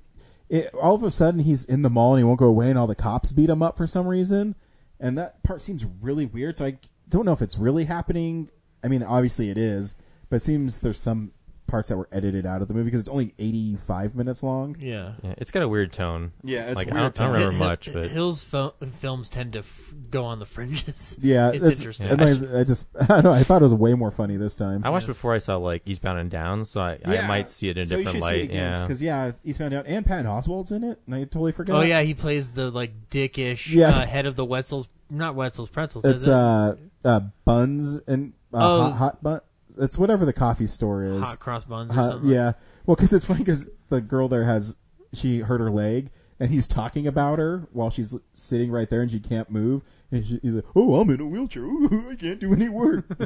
[0.52, 2.78] it, all of a sudden he's in the mall and he won't go away, and
[2.78, 4.54] all the cops beat him up for some reason,
[5.00, 6.58] and that part seems really weird.
[6.58, 8.50] So I don't know if it's really happening.
[8.84, 9.94] I mean, obviously it is,
[10.28, 11.32] but it seems there's some
[11.72, 14.76] parts that were edited out of the movie because it's only 85 minutes long.
[14.78, 15.14] Yeah.
[15.24, 16.32] Yeah, it's got a weird tone.
[16.44, 19.54] Yeah, it's like I don't, I don't remember Hill- much, but Hill's fil- films tend
[19.54, 21.18] to f- go on the fringes.
[21.22, 22.08] Yeah, it's that's- interesting.
[22.10, 23.32] and I, I just I don't know.
[23.32, 24.82] I thought it was way more funny this time.
[24.84, 27.76] I watched before I saw like Eastbound and Down, so I, I might see it
[27.78, 28.44] in a so you different should see it light.
[28.50, 31.76] again, yeah, because yeah, Eastbound Out and Patton Oswalt's in it, and I totally forgot.
[31.76, 33.88] Oh yeah, he plays the like dickish Yeah.
[33.88, 36.04] uh, head of the Wetzel's, not Wetzel's Pretzels.
[36.04, 36.32] It's is it?
[36.34, 36.74] uh,
[37.04, 38.82] uh buns and uh, Oh.
[38.82, 39.40] hot, hot bun.
[39.78, 41.22] It's whatever the coffee store is.
[41.22, 42.30] Hot cross buns or Hot- something.
[42.30, 42.52] Yeah.
[42.86, 44.76] Well, because it's funny because the girl there has
[45.12, 49.10] she hurt her leg and he's talking about her while she's sitting right there and
[49.10, 49.82] she can't move.
[50.10, 51.62] And she, he's like, "Oh, I'm in a wheelchair.
[51.62, 53.06] Ooh, I can't do any work."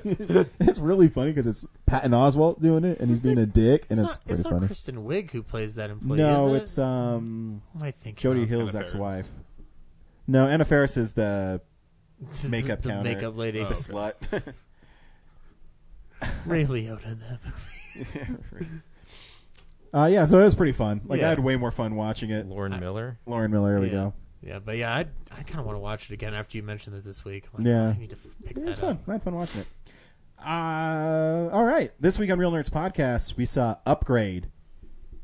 [0.61, 3.99] it's really funny because it's Patton Oswalt doing it and he's being a dick, and
[3.99, 4.67] it's, it's, not, pretty it's not funny.
[4.69, 6.19] Kristen Wiig who plays that employee.
[6.19, 6.63] no, is it?
[6.63, 8.49] it's um, I think Jody not.
[8.51, 9.27] Hill's Anna ex-wife.
[10.29, 11.61] No, Anna Faris is the
[12.49, 13.59] makeup the counter, makeup lady.
[13.61, 14.15] the Oh, slut.
[16.47, 18.67] Ray Liotta in that movie.
[19.95, 21.01] Uh, yeah, so it was pretty fun.
[21.07, 21.27] Like Yeah.
[21.27, 22.47] I had way more fun watching it.
[22.47, 23.19] Lauren Miller.
[23.25, 23.93] Lauren Miller, there we yeah.
[23.93, 24.15] go.
[24.43, 26.97] Yeah, but yeah, I I kind of want to watch it again after you mentioned
[26.97, 27.45] it this week.
[27.57, 27.89] I'm like, Yeah.
[27.89, 28.91] I need to f- pick It that was fun.
[28.91, 29.09] up.
[29.09, 29.67] I had fun watching it.
[30.39, 31.93] Uh, all right.
[31.99, 34.49] This week on Real Nerds Podcast, we saw Upgrade.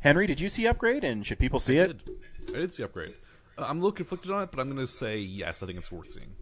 [0.00, 1.04] Henry, did you see Upgrade?
[1.04, 2.04] And should people see I it?
[2.06, 2.16] did.
[2.54, 3.14] I did see Upgrade.
[3.58, 5.62] Uh, I'm a little conflicted on it, but I'm going to say yes.
[5.62, 6.34] I think it's worth seeing.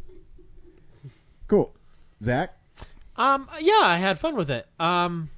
[1.49, 1.75] Cool.
[2.23, 2.57] Zach?
[3.21, 4.67] Um, yeah, I had fun with it.
[4.79, 5.29] Um,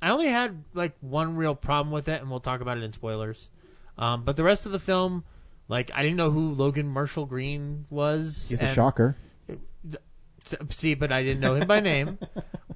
[0.00, 2.92] I only had like one real problem with it, and we'll talk about it in
[2.92, 3.50] spoilers.
[3.98, 5.24] Um, but the rest of the film,
[5.68, 8.46] like, I didn't know who Logan Marshall Green was.
[8.48, 9.16] He's the and- shocker.
[10.70, 12.18] See, but I didn't know him by name.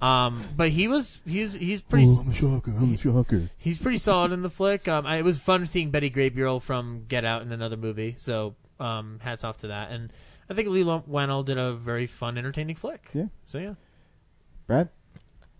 [0.02, 2.70] Um, but he was he's he's pretty Oh, I'm a shocker.
[2.70, 3.50] I'm a shocker.
[3.58, 4.88] he's pretty solid in the flick.
[4.88, 8.14] Um, I, it was fun seeing Betty Gabriel from Get Out in another movie.
[8.16, 9.90] So um, hats off to that.
[9.90, 10.10] And
[10.48, 13.10] I think Leigh Whannell did a very fun, entertaining flick.
[13.12, 13.26] Yeah.
[13.46, 13.74] So yeah.
[14.70, 14.88] Brad?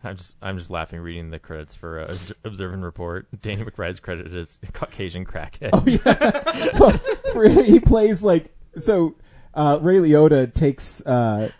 [0.05, 3.27] I'm just I'm just laughing reading the credits for uh, Obs- Observe and Report.
[3.43, 5.71] Danny McBride's credited as Caucasian crackhead.
[5.73, 6.79] Oh, yeah.
[7.35, 8.55] well, he plays like.
[8.77, 9.17] So,
[9.53, 11.51] uh, Ray Liotta takes uh,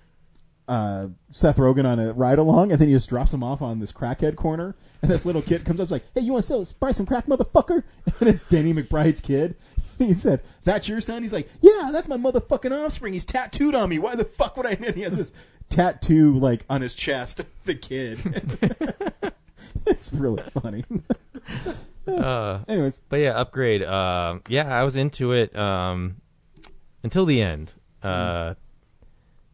[0.69, 3.81] uh, Seth Rogen on a ride along, and then he just drops him off on
[3.81, 4.77] this crackhead corner.
[5.03, 7.07] And this little kid comes up, and is like, "Hey, you want to buy some
[7.07, 7.83] crack, motherfucker?"
[8.21, 9.57] And it's Danny McBride's kid.
[9.99, 13.13] He said, "That's your son." He's like, "Yeah, that's my motherfucking offspring.
[13.13, 13.99] He's tattooed on me.
[13.99, 15.33] Why the fuck would I?" And he has this
[15.71, 17.41] tattoo like on his chest.
[17.65, 18.19] The kid.
[19.87, 20.85] it's really funny.
[22.09, 23.85] Uh, Anyways, but yeah, upgrade.
[23.85, 26.17] Um, yeah, I was into it um,
[27.05, 28.55] until the end, uh,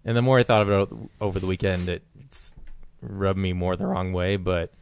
[0.04, 2.02] and the more I thought of it over the weekend, it
[3.02, 4.36] rubbed me more the wrong way.
[4.36, 4.72] But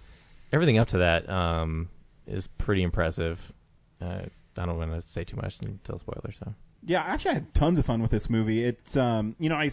[0.53, 1.89] everything up to that um,
[2.29, 3.53] is pretty impressive.
[4.01, 6.37] Uh, I don't want to say too much until spoilers.
[6.39, 6.55] So
[6.85, 8.63] Yeah, I actually, I had tons of fun with this movie.
[8.63, 9.71] It's um, you know, I,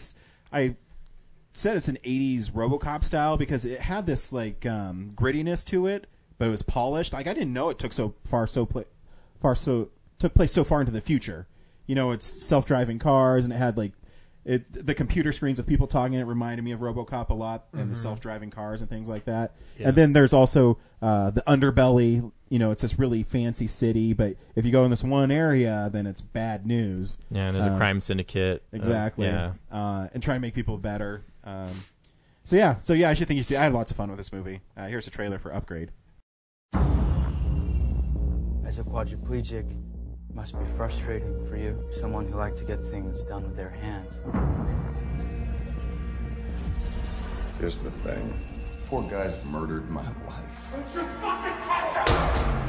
[0.52, 0.76] I
[1.54, 6.08] said it's an '80s RoboCop style because it had this like um, grittiness to it,
[6.38, 7.14] but it was polished.
[7.14, 8.84] Like I didn't know it took so far so pla-
[9.40, 11.48] far so took place so far into the future.
[11.88, 13.94] You know, it's self-driving cars, and it had like
[14.46, 16.18] it the computer screens of people talking.
[16.18, 18.02] It reminded me of RoboCop a lot, and the Mhm.
[18.02, 19.56] self-driving cars and things like that.
[19.78, 19.90] Yeah.
[19.90, 22.32] And then there's also uh, the underbelly.
[22.50, 25.90] You know, it's this really fancy city, but if you go in this one area,
[25.92, 27.18] then it's bad news.
[27.32, 28.62] Yeah, and there's a Um, crime syndicate.
[28.74, 29.26] Uh, Exactly.
[29.28, 29.54] yeah.
[29.72, 31.24] Uh, and try to make people better.
[31.44, 31.84] Um,
[32.44, 33.56] so yeah, so yeah, I should think you see.
[33.56, 34.62] I had lots of fun with this movie.
[34.76, 35.92] Uh, here's a trailer for Upgrade.
[38.66, 43.24] As a quadriplegic, it must be frustrating for you, someone who liked to get things
[43.24, 44.22] done with their hands.
[47.60, 48.34] Here's the thing.
[48.84, 50.68] Four guys murdered my wife.
[50.72, 52.68] Don't you fucking touch her!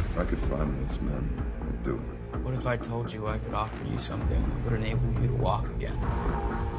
[0.00, 2.17] If I could find those men, I'd do it.
[2.42, 5.34] What if I told you I could offer you something that would enable you to
[5.34, 5.98] walk again?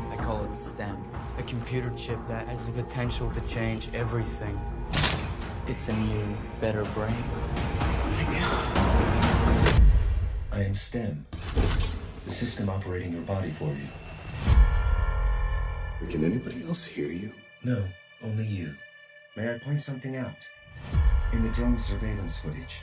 [0.10, 0.98] I call it STEM,
[1.38, 4.60] a computer chip that has the potential to change everything.
[5.68, 7.24] It's a new, better brain.
[10.52, 11.26] I am STEM,
[12.26, 13.88] the system operating your body for you.
[16.10, 17.32] Can anybody else hear you?
[17.64, 17.84] No,
[18.24, 18.74] only you.
[19.36, 20.32] May I point something out?
[21.34, 22.78] In the drone surveillance footage,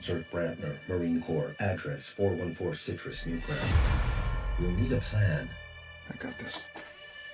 [0.00, 4.58] Serk Brantner, uh, Marine Corps, address 414 Citrus, Newground.
[4.58, 5.48] You'll need a plan.
[6.10, 6.64] I got this.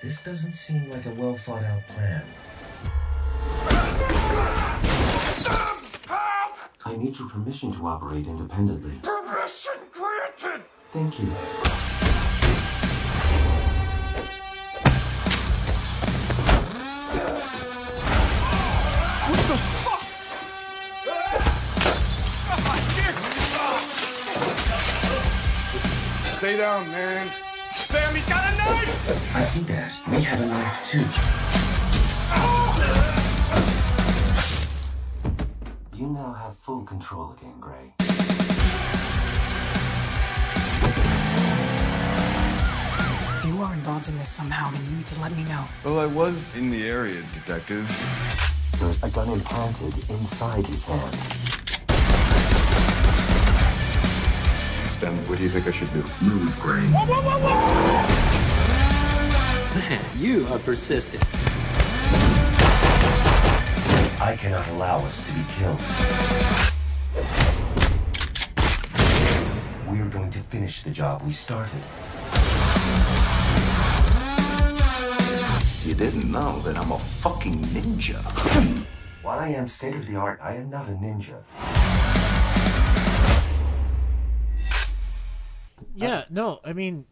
[0.03, 2.23] This doesn't seem like a well thought out plan.
[6.85, 8.99] I need your permission to operate independently.
[9.01, 10.63] Permission granted!
[10.93, 11.31] Thank you.
[26.47, 27.29] Stay down, man.
[27.73, 29.35] Stem, he's got a knife!
[29.35, 29.91] I see that.
[30.09, 31.03] We have a knife too.
[35.97, 37.91] You now have full control again, Gray.
[43.35, 45.65] If you are involved in this somehow, then you need to let me know.
[45.83, 47.85] Well, I was in the area, detective.
[48.79, 51.56] There's a gun implanted inside his hand.
[54.97, 56.03] Stem, um, what do you think I should do?
[56.23, 56.81] Move, Gray.
[59.77, 61.23] Man, you are persistent.
[64.19, 65.79] I cannot allow us to be killed.
[69.91, 71.83] We are going to finish the job we started.
[75.85, 78.17] You didn't know that I'm a fucking ninja.
[79.21, 81.43] While I am state of the art, I am not a ninja.
[86.01, 87.05] Yeah, no, I mean,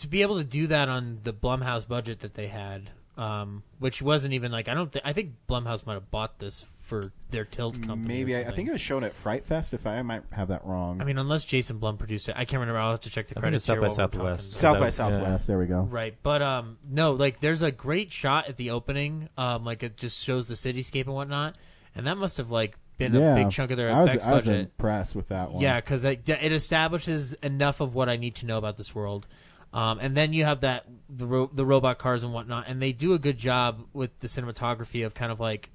[0.00, 4.02] to be able to do that on the Blumhouse budget that they had, um, which
[4.02, 7.44] wasn't even like I don't think I think Blumhouse might have bought this for their
[7.44, 8.18] Tilt company.
[8.18, 9.74] Maybe or I, I think it was shown at Fright Fest.
[9.74, 11.00] If I, I might have that wrong.
[11.00, 12.78] I mean, unless Jason Blum produced it, I can't remember.
[12.78, 13.62] I'll have to check the I think credits.
[13.62, 14.52] it's South by Southwest.
[14.56, 15.46] South by Southwest.
[15.46, 15.80] There we go.
[15.80, 19.28] Right, but um, no, like there's a great shot at the opening.
[19.36, 21.56] Um, like it just shows the cityscape and whatnot,
[21.94, 24.24] and that must have like been yeah, a big chunk of their I was, effects
[24.26, 24.60] I was budget.
[24.62, 25.62] impressed with that one.
[25.62, 29.26] Yeah, because it, it establishes enough of what I need to know about this world.
[29.72, 32.92] Um, and then you have that the ro- the robot cars and whatnot, and they
[32.92, 35.70] do a good job with the cinematography of kind of like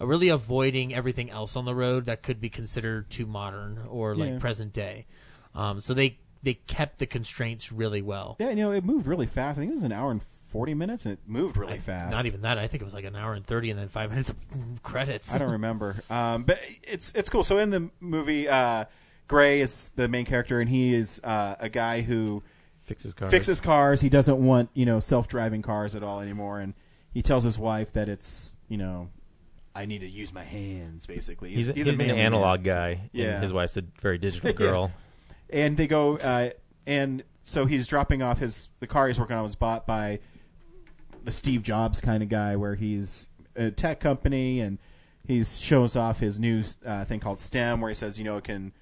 [0.00, 4.14] uh, really avoiding everything else on the road that could be considered too modern or
[4.14, 4.38] like Yeah.
[4.38, 5.06] present day.
[5.54, 8.36] Um, so they they kept the constraints really well.
[8.38, 9.58] Yeah, you know, it moved really fast.
[9.58, 12.10] I think it was an hour and forty minutes, and it moved really fast.
[12.10, 12.58] Not even that.
[12.58, 14.36] I think it was like an hour and thirty, and then five minutes of
[14.82, 15.34] credits.
[15.34, 16.02] I don't remember.
[16.10, 17.44] Um, but it's it's cool.
[17.44, 18.86] So in the movie, uh,
[19.28, 22.42] Gray is the main character, and he is uh, a guy who
[22.82, 23.30] Fixes cars.
[23.30, 24.00] Fixes cars.
[24.00, 26.74] He doesn't want you know self driving cars at all anymore, and
[27.12, 29.10] he tells his wife that it's you know.
[29.74, 31.54] I need to use my hands, basically.
[31.54, 32.74] He's, he's, a an analog man.
[32.96, 33.10] guy.
[33.12, 34.56] Yeah, And his wife's a very digital Yeah.
[34.56, 34.92] girl.
[35.50, 36.50] and they go uh,
[36.84, 40.18] and so he's dropping off his the car he's working on was bought by
[41.24, 44.78] the Steve Jobs kind of guy where he's a tech company and
[45.26, 48.44] he shows off his new uh, thing called STEM where he says you know it
[48.44, 48.72] can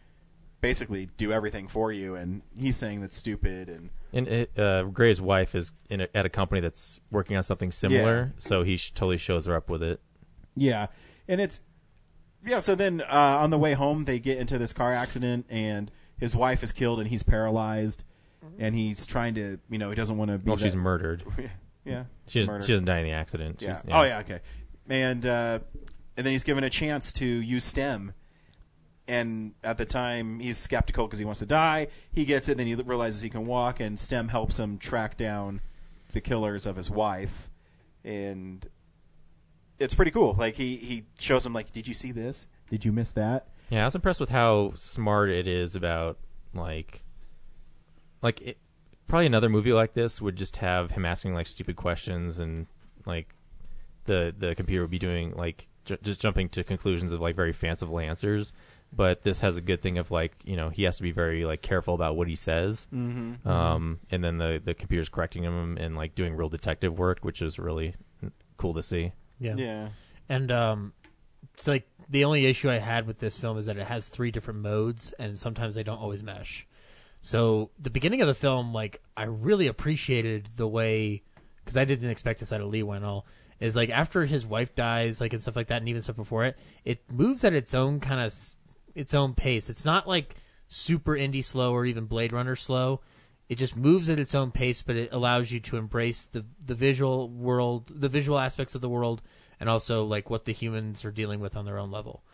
[0.60, 5.20] basically do everything for you and he's saying that's stupid and And it, uh, Gray's
[5.20, 8.92] wife is in a, at a company that's working on something similar, so he sh-
[8.92, 10.00] totally shows her up with it.
[10.54, 10.86] Yeah,
[11.28, 11.60] and it's
[12.44, 12.60] yeah.
[12.60, 16.34] So then uh, on the way home, they get into this car accident, and his
[16.34, 18.04] wife is killed, and he's paralyzed,
[18.58, 20.38] and he's trying to, you know, he doesn't want to.
[20.38, 21.24] be Well, she's murdered.
[21.86, 23.62] yeah, She doesn't, she doesn't die in the accident.
[23.62, 23.76] Yeah.
[23.76, 24.18] She's- Oh yeah.
[24.20, 24.40] Okay.
[24.88, 25.58] And uh,
[26.16, 28.12] and then he's given a chance to use STEM,
[29.08, 31.88] and at the time he's skeptical because he wants to die.
[32.10, 35.60] He gets it, then he realizes he can walk, and Stem helps him track down
[36.12, 37.50] the killers of his wife,
[38.04, 38.68] and
[39.78, 40.34] it's pretty cool.
[40.38, 42.46] Like he he shows him like, did you see this?
[42.70, 43.48] Did you miss that?
[43.70, 46.18] Yeah, I was impressed with how smart it is about
[46.54, 47.02] like,
[48.22, 48.58] like it,
[49.08, 52.66] probably another movie like this would just have him asking like stupid questions and
[53.04, 53.34] like
[54.04, 57.52] the the computer would be doing like ju- just jumping to conclusions of like very
[57.52, 58.52] fanciful answers.
[58.92, 61.44] But this has a good thing of like you know he has to be very
[61.44, 63.44] like careful about what he says, Mhm.
[63.44, 67.42] um, and then the the computer's correcting him and like doing real detective work, which
[67.42, 67.94] is really
[68.56, 69.12] cool to see.
[69.40, 69.54] Yeah.
[69.56, 69.88] Yeah.
[70.28, 70.92] And um,
[71.54, 74.30] it's like the only issue I had with this film is that it has three
[74.30, 76.66] different modes, and sometimes they don't always mesh.
[77.20, 81.22] So the beginning of the film, like I really appreciated the way
[81.64, 83.24] because I didn't expect this out of Leigh Whannell.
[83.58, 86.44] Is like after his wife dies, like and stuff like that, and even stuff before
[86.44, 88.34] it, it moves at its own kind of
[88.94, 89.70] its own pace.
[89.70, 90.36] It's not like
[90.68, 93.00] super indie slow or even Blade Runner slow.
[93.48, 96.74] It just moves at its own pace, but it allows you to embrace the the
[96.74, 99.22] visual world, the visual aspects of the world,
[99.58, 102.24] and also like what the humans are dealing with on their own level.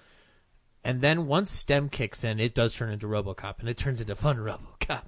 [0.84, 4.16] And then once STEM kicks in, it does turn into RoboCop, and it turns into
[4.16, 5.02] fun RoboCop.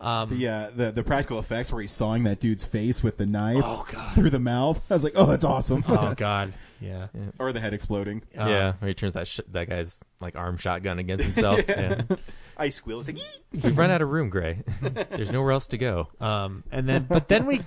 [0.00, 3.26] Um, The, uh, the the practical effects where he's sawing that dude's face with the
[3.26, 4.14] knife Oh, God.
[4.14, 4.80] through the mouth.
[4.90, 5.84] I was like, oh, that's awesome.
[5.88, 6.52] Oh, God.
[6.80, 7.06] Yeah.
[7.38, 8.22] Or the head exploding.
[8.36, 11.60] Uh, yeah, where he turns that sh- that guy's like arm shotgun against himself.
[11.68, 12.02] Yeah.
[12.10, 12.16] yeah.
[12.56, 13.00] Ice squeal.
[13.00, 13.18] It's like,
[13.64, 14.62] We've run out of room, Gray.
[15.10, 16.08] There's nowhere else to go.
[16.20, 17.62] Um, and then, but then we,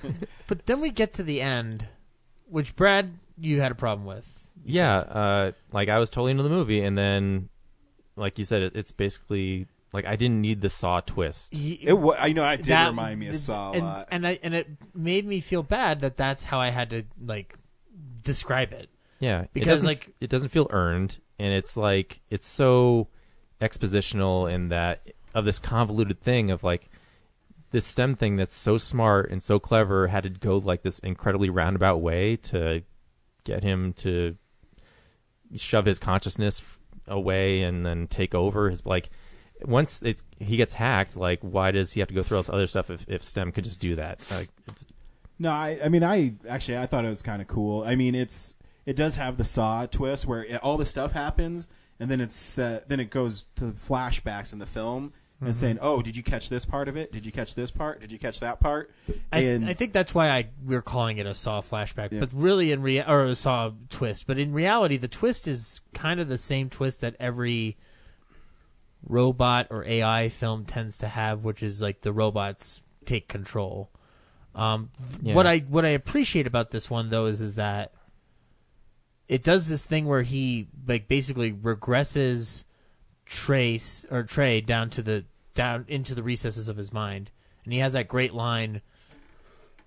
[0.47, 1.87] but then we get to the end,
[2.49, 4.36] which Brad, you had a problem with.
[4.67, 7.49] You Yeah, uh, like I was totally into the movie, and then,
[8.15, 11.53] like you said, it, it's basically like I didn't need the Saw twist.
[11.55, 14.07] It wa- I know, it did that- remind me of the- Saw a and, lot.
[14.11, 17.55] and I and it made me feel bad that that's how I had to like
[18.23, 18.89] describe it.
[19.19, 23.07] Yeah, it because doesn't- like it doesn't feel earned, and it's like it's so
[23.61, 25.01] expositional in that
[25.33, 26.89] of this convoluted thing of like
[27.71, 31.49] this STEM thing that's so smart and so clever had to go like this incredibly
[31.49, 32.81] roundabout way to
[33.43, 34.35] get him to
[35.55, 36.61] shove his consciousness
[37.07, 39.09] away and then take over his like
[39.63, 42.49] once it he gets hacked like why does he have to go through all this
[42.49, 44.49] other stuff if, if STEM could just do that like
[45.39, 47.83] No, I, I mean, I actually I thought it was kind of cool.
[47.83, 48.55] I mean, it's
[48.85, 51.67] it does have the Saw twist where it, all the stuff happens,
[51.99, 55.55] and then it's uh, then it goes to flashbacks in the film and Mhm.
[55.55, 57.11] saying, "Oh, did you catch this part of it?
[57.11, 58.01] Did you catch this part?
[58.01, 58.91] Did you catch that part?"
[59.31, 62.21] I, I think that's why I we're calling it a Saw flashback, Yeah.
[62.21, 64.25] but really in rea- or a Saw twist.
[64.25, 67.77] But in reality, the twist is kind of the same twist that every
[69.07, 73.89] robot or AI film tends to have, which is like the robots take control.
[74.55, 74.89] Um,
[75.21, 75.35] Yeah.
[75.35, 77.93] What I what I appreciate about this one though is is that
[79.27, 82.63] it does this thing where he like basically regresses
[83.29, 87.31] Trace or Trey down to the down into the recesses of his mind,
[87.63, 88.81] and he has that great line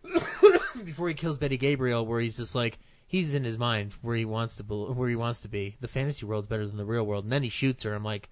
[0.84, 4.24] before he kills Betty Gabriel, where he's just like he's in his mind where he
[4.24, 5.76] wants to bel where he wants to be.
[5.80, 7.94] The fantasy world's better than the real world, and then he shoots her.
[7.94, 8.30] I'm like,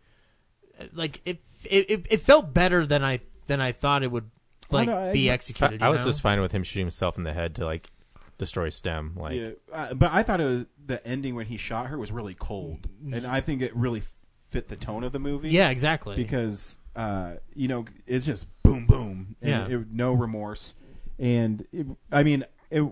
[0.93, 4.30] like it it, it, it felt better than I than I thought it would
[4.70, 5.82] like no, I- be executed.
[5.82, 6.09] I, you was know?
[6.09, 7.90] just fine with him shooting himself in the head to like
[8.36, 11.89] destroy STEM like yeah, uh, but I thought it was, the ending when he shot
[11.89, 14.02] her was really cold, and I think it really
[14.51, 15.51] fit the tone of the movie.
[15.51, 16.16] Yeah, exactly.
[16.16, 19.79] Because uh, you know it's just boom, boom, and Yeah.
[19.79, 20.75] it, no remorse,
[21.19, 22.83] and it, I mean it.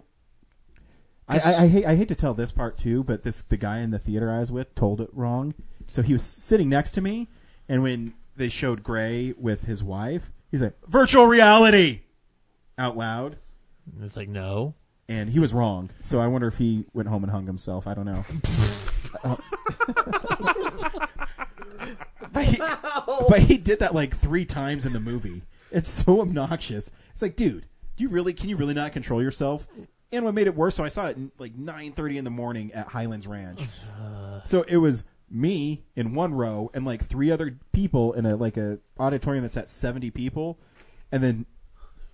[1.28, 3.78] I, I, I hate I hate to tell this part too, but this the guy
[3.78, 5.54] in the theater I was with told it wrong.
[5.88, 7.28] So he was sitting next to me,
[7.68, 12.02] and when they showed Gray with his wife, he's like virtual reality
[12.78, 13.38] out loud.
[14.02, 14.74] It's like no,
[15.08, 15.90] and he was wrong.
[16.02, 17.86] So I wonder if he went home and hung himself.
[17.88, 18.24] I don't know.
[22.36, 22.56] But, he,
[23.28, 25.42] but he did that like three times in the movie.
[25.72, 26.90] It's so obnoxious.
[27.12, 28.32] It's like, dude, do you really?
[28.32, 29.66] Can you really not control yourself?
[30.12, 30.76] And what made it worse?
[30.76, 33.60] So I saw it in like nine thirty in the morning at Highlands Ranch.
[34.44, 38.56] So it was me in one row and like three other people in a like
[38.56, 40.58] a auditorium that's at seventy people,
[41.10, 41.46] and then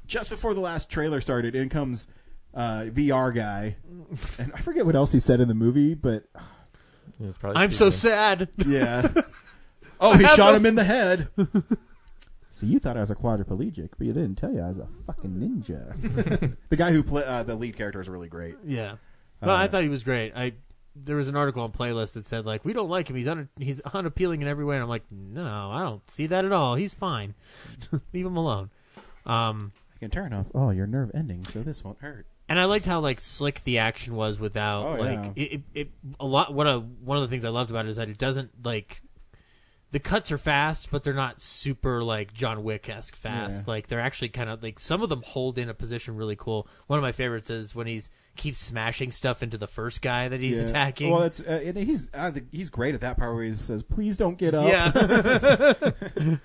[0.06, 2.06] just before the last trailer started, in comes
[2.54, 3.76] uh, VR guy,
[4.38, 6.24] and I forget what else he said in the movie, but
[7.20, 8.08] It's probably I'm so stupid.
[8.10, 8.48] sad.
[8.66, 9.08] yeah.
[10.02, 11.28] Oh, he shot the- him in the head.
[12.50, 14.88] so you thought I was a quadriplegic, but you didn't tell you I was a
[15.06, 16.56] fucking ninja.
[16.68, 18.56] the guy who play uh, the lead character is really great.
[18.66, 18.96] Yeah.
[19.40, 20.32] Well, Uh, I thought he was great.
[20.36, 20.52] I
[20.94, 23.16] there was an article on playlist that said like we don't like him.
[23.16, 24.76] He's un, he's unappealing in every way.
[24.76, 26.74] And I'm like, no, I don't see that at all.
[26.74, 27.34] He's fine.
[28.12, 28.70] Leave him alone.
[29.24, 32.26] Um, I can turn off all your nerve endings, so this won't hurt.
[32.48, 35.42] and I liked how like slick the action was without Oh, like yeah.
[35.44, 35.88] it, it, it.
[36.20, 36.52] A lot.
[36.52, 39.00] What a one of the things I loved about it is that it doesn't like
[39.92, 43.58] the cuts are fast, but they're not super like John Wick esque fast.
[43.58, 43.64] Yeah.
[43.66, 46.66] Like they're actually kind of like some of them hold in a position really cool.
[46.88, 50.40] One of my favorites is when he's keeps smashing stuff into the first guy that
[50.40, 50.64] he's Yeah.
[50.64, 51.10] attacking.
[51.12, 54.16] Well, it's uh, and he's uh, he's great at that part where he says, "Please
[54.16, 56.36] don't get up." Yeah.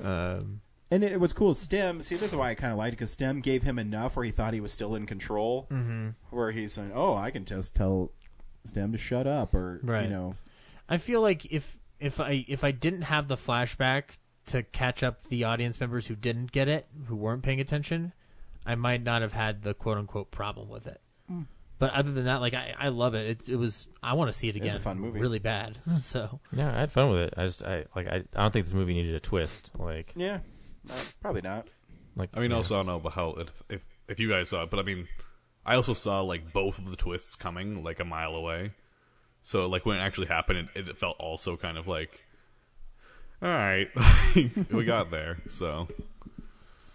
[0.02, 0.60] um,
[0.90, 2.02] and it, what's cool is Stem.
[2.02, 4.24] See, this is why I kind of liked it because Stem gave him enough where
[4.24, 5.66] he thought he was still in control.
[5.70, 6.14] Mhm.
[6.30, 8.12] Where he's saying, "Oh, I can just tell
[8.64, 10.04] Stem to shut up," or Right.
[10.04, 10.36] you know,
[10.88, 15.28] I feel like if if I if I didn't have the flashback to catch up
[15.28, 18.12] the audience members who didn't get it, who weren't paying attention,
[18.66, 21.00] I might not have had the quote unquote problem with it.
[21.30, 21.46] Mm.
[21.78, 23.26] But other than that, like I, I love it.
[23.26, 24.66] It's it was I want to see it again.
[24.66, 24.96] It's a again.
[24.96, 25.20] fun movie.
[25.20, 25.78] really bad.
[26.02, 27.34] So Yeah, I had fun with it.
[27.36, 29.70] I just I like I, I don't think this movie needed a twist.
[29.78, 30.40] Like yeah,
[30.90, 31.68] uh, probably not.
[32.16, 32.58] Like I mean, yeah.
[32.58, 34.82] also I don't know about how if, if if you guys saw it, but I
[34.82, 35.08] mean,
[35.64, 38.72] I also saw like both of the twists coming like a mile away.
[39.44, 42.24] So like when it actually happened, it, it felt also kind of like,
[43.42, 43.88] all right,
[44.72, 45.38] we got there.
[45.48, 45.86] So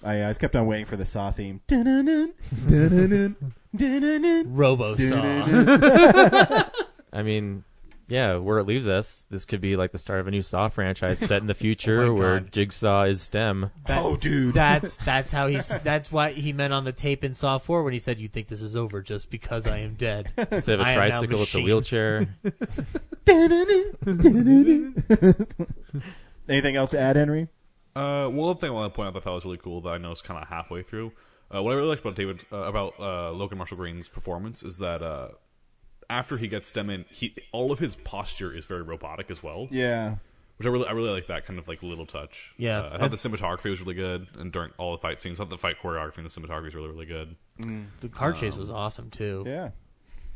[0.03, 1.61] I, I just kept on waiting for the Saw theme.
[1.67, 2.33] Dun-dun-dun,
[2.67, 6.71] dun-dun-dun, dun-dun-dun, Robo dun-dun-dun.
[7.13, 7.63] I mean,
[8.09, 10.67] yeah, where it leaves us, this could be like the start of a new Saw
[10.67, 12.51] franchise set in the future Oh my where God.
[12.51, 13.71] Jigsaw is STEM.
[13.87, 14.55] That- Oh, dude.
[14.55, 17.93] that's that's how he's that's what he meant on the tape in Saw Four when
[17.93, 20.89] he said, "You think this is over just because I am dead." Instead of a
[20.89, 22.27] I am now tricycle, it's a machine." wheelchair.
[26.47, 27.47] Anything else to add, Henry?
[27.95, 29.89] Uh, one thing I want to point out that I thought was really cool that
[29.89, 31.11] I know is kind of halfway through.
[31.53, 34.77] Uh, what I really liked about David uh, about uh, Logan Marshall Green's performance is
[34.77, 35.29] that uh,
[36.09, 39.67] after he gets stem in, he all of his posture is very robotic as well.
[39.71, 40.15] Yeah.
[40.57, 42.51] which I really I really like that kind of like little touch.
[42.57, 42.79] Yeah.
[42.81, 45.43] uh, I thought the cinematography was really good, and during all the fight scenes, I
[45.43, 47.35] thought the fight choreography and the cinematography was really really good.
[48.01, 49.43] The car chase Um, was awesome too.
[49.45, 49.69] Yeah.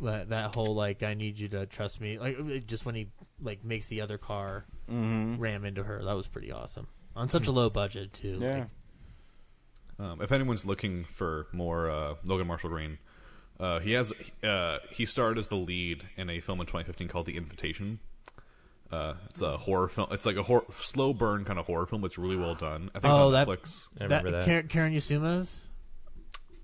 [0.01, 3.09] That that whole like I need you to trust me like just when he
[3.41, 5.39] like makes the other car Mhm.
[5.39, 8.37] ram into her that was pretty awesome on such a low budget too.
[8.41, 8.57] Yeah.
[8.57, 8.67] Like,
[9.99, 12.97] Um, if anyone's looking for more uh, Logan Marshall Green,
[13.59, 14.13] uh, he has
[14.43, 17.99] uh, he starred as the lead in a film in 2015 called The Invitation.
[18.91, 20.07] Uh, it's a horror film.
[20.11, 22.03] It's like a hor- slow burn kind of horror film.
[22.05, 22.91] It's really well done.
[22.93, 24.31] I think oh, it's on that, Netflix.
[24.31, 25.61] that, Karen, Karen Yasuma's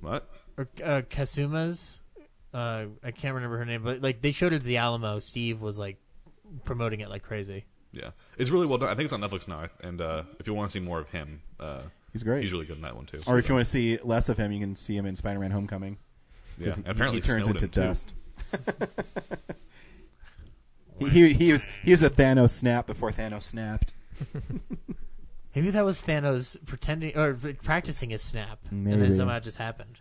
[0.02, 0.30] What?
[0.58, 2.00] or uh, Kusama's.
[2.54, 5.20] Uh, I can't remember her name, but like they showed it to the Alamo.
[5.20, 5.98] Steve was like
[6.66, 7.66] promoting it like crazy.
[7.92, 8.90] Yeah, it's really well done.
[8.90, 9.68] I think it's on Netflix now.
[9.82, 12.42] And uh, if you want to see more of him, uh, He's great.
[12.42, 13.22] He's really good in that one too.
[13.28, 15.52] Or if you want to see less of him, you can see him in Spider-Man:
[15.52, 15.98] Homecoming.
[16.60, 18.14] Yeah, 'Cause he, apparently he turns into dust.
[21.00, 23.94] he, he he was he was a Thanos snap before Thanos snapped.
[25.56, 27.34] Maybe that was Thanos pretending or
[27.64, 30.00] practicing his snap, and then somehow it just happened.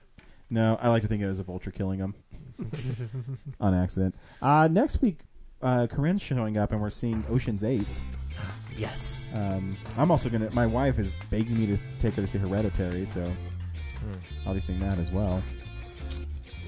[0.51, 2.15] No, I like to think it was a vulture killing him
[3.61, 4.15] on accident.
[4.41, 5.21] Uh, next week,
[5.63, 8.03] uh, Corinne's showing up, and we're seeing Ocean's Eight.
[8.77, 9.29] Yes.
[9.35, 10.49] Um, I'm also gonna.
[10.51, 14.15] My wife is begging me to take her to see Hereditary, so Hmm.
[14.47, 15.43] I'll be seeing that as well.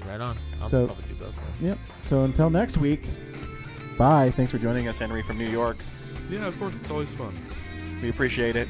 [0.07, 0.37] Right on.
[0.61, 1.33] I'll so, probably do both.
[1.61, 1.77] Yep.
[2.03, 3.05] So until next week,
[3.97, 4.31] bye.
[4.31, 5.77] Thanks for joining us, Henry from New York.
[6.29, 6.73] Yeah, of course.
[6.75, 7.37] It's always fun.
[8.01, 8.67] We appreciate it.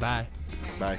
[0.00, 0.26] Bye.
[0.78, 0.98] Bye.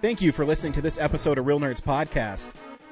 [0.00, 2.52] Thank you for listening to this episode of Real Nerds Podcast.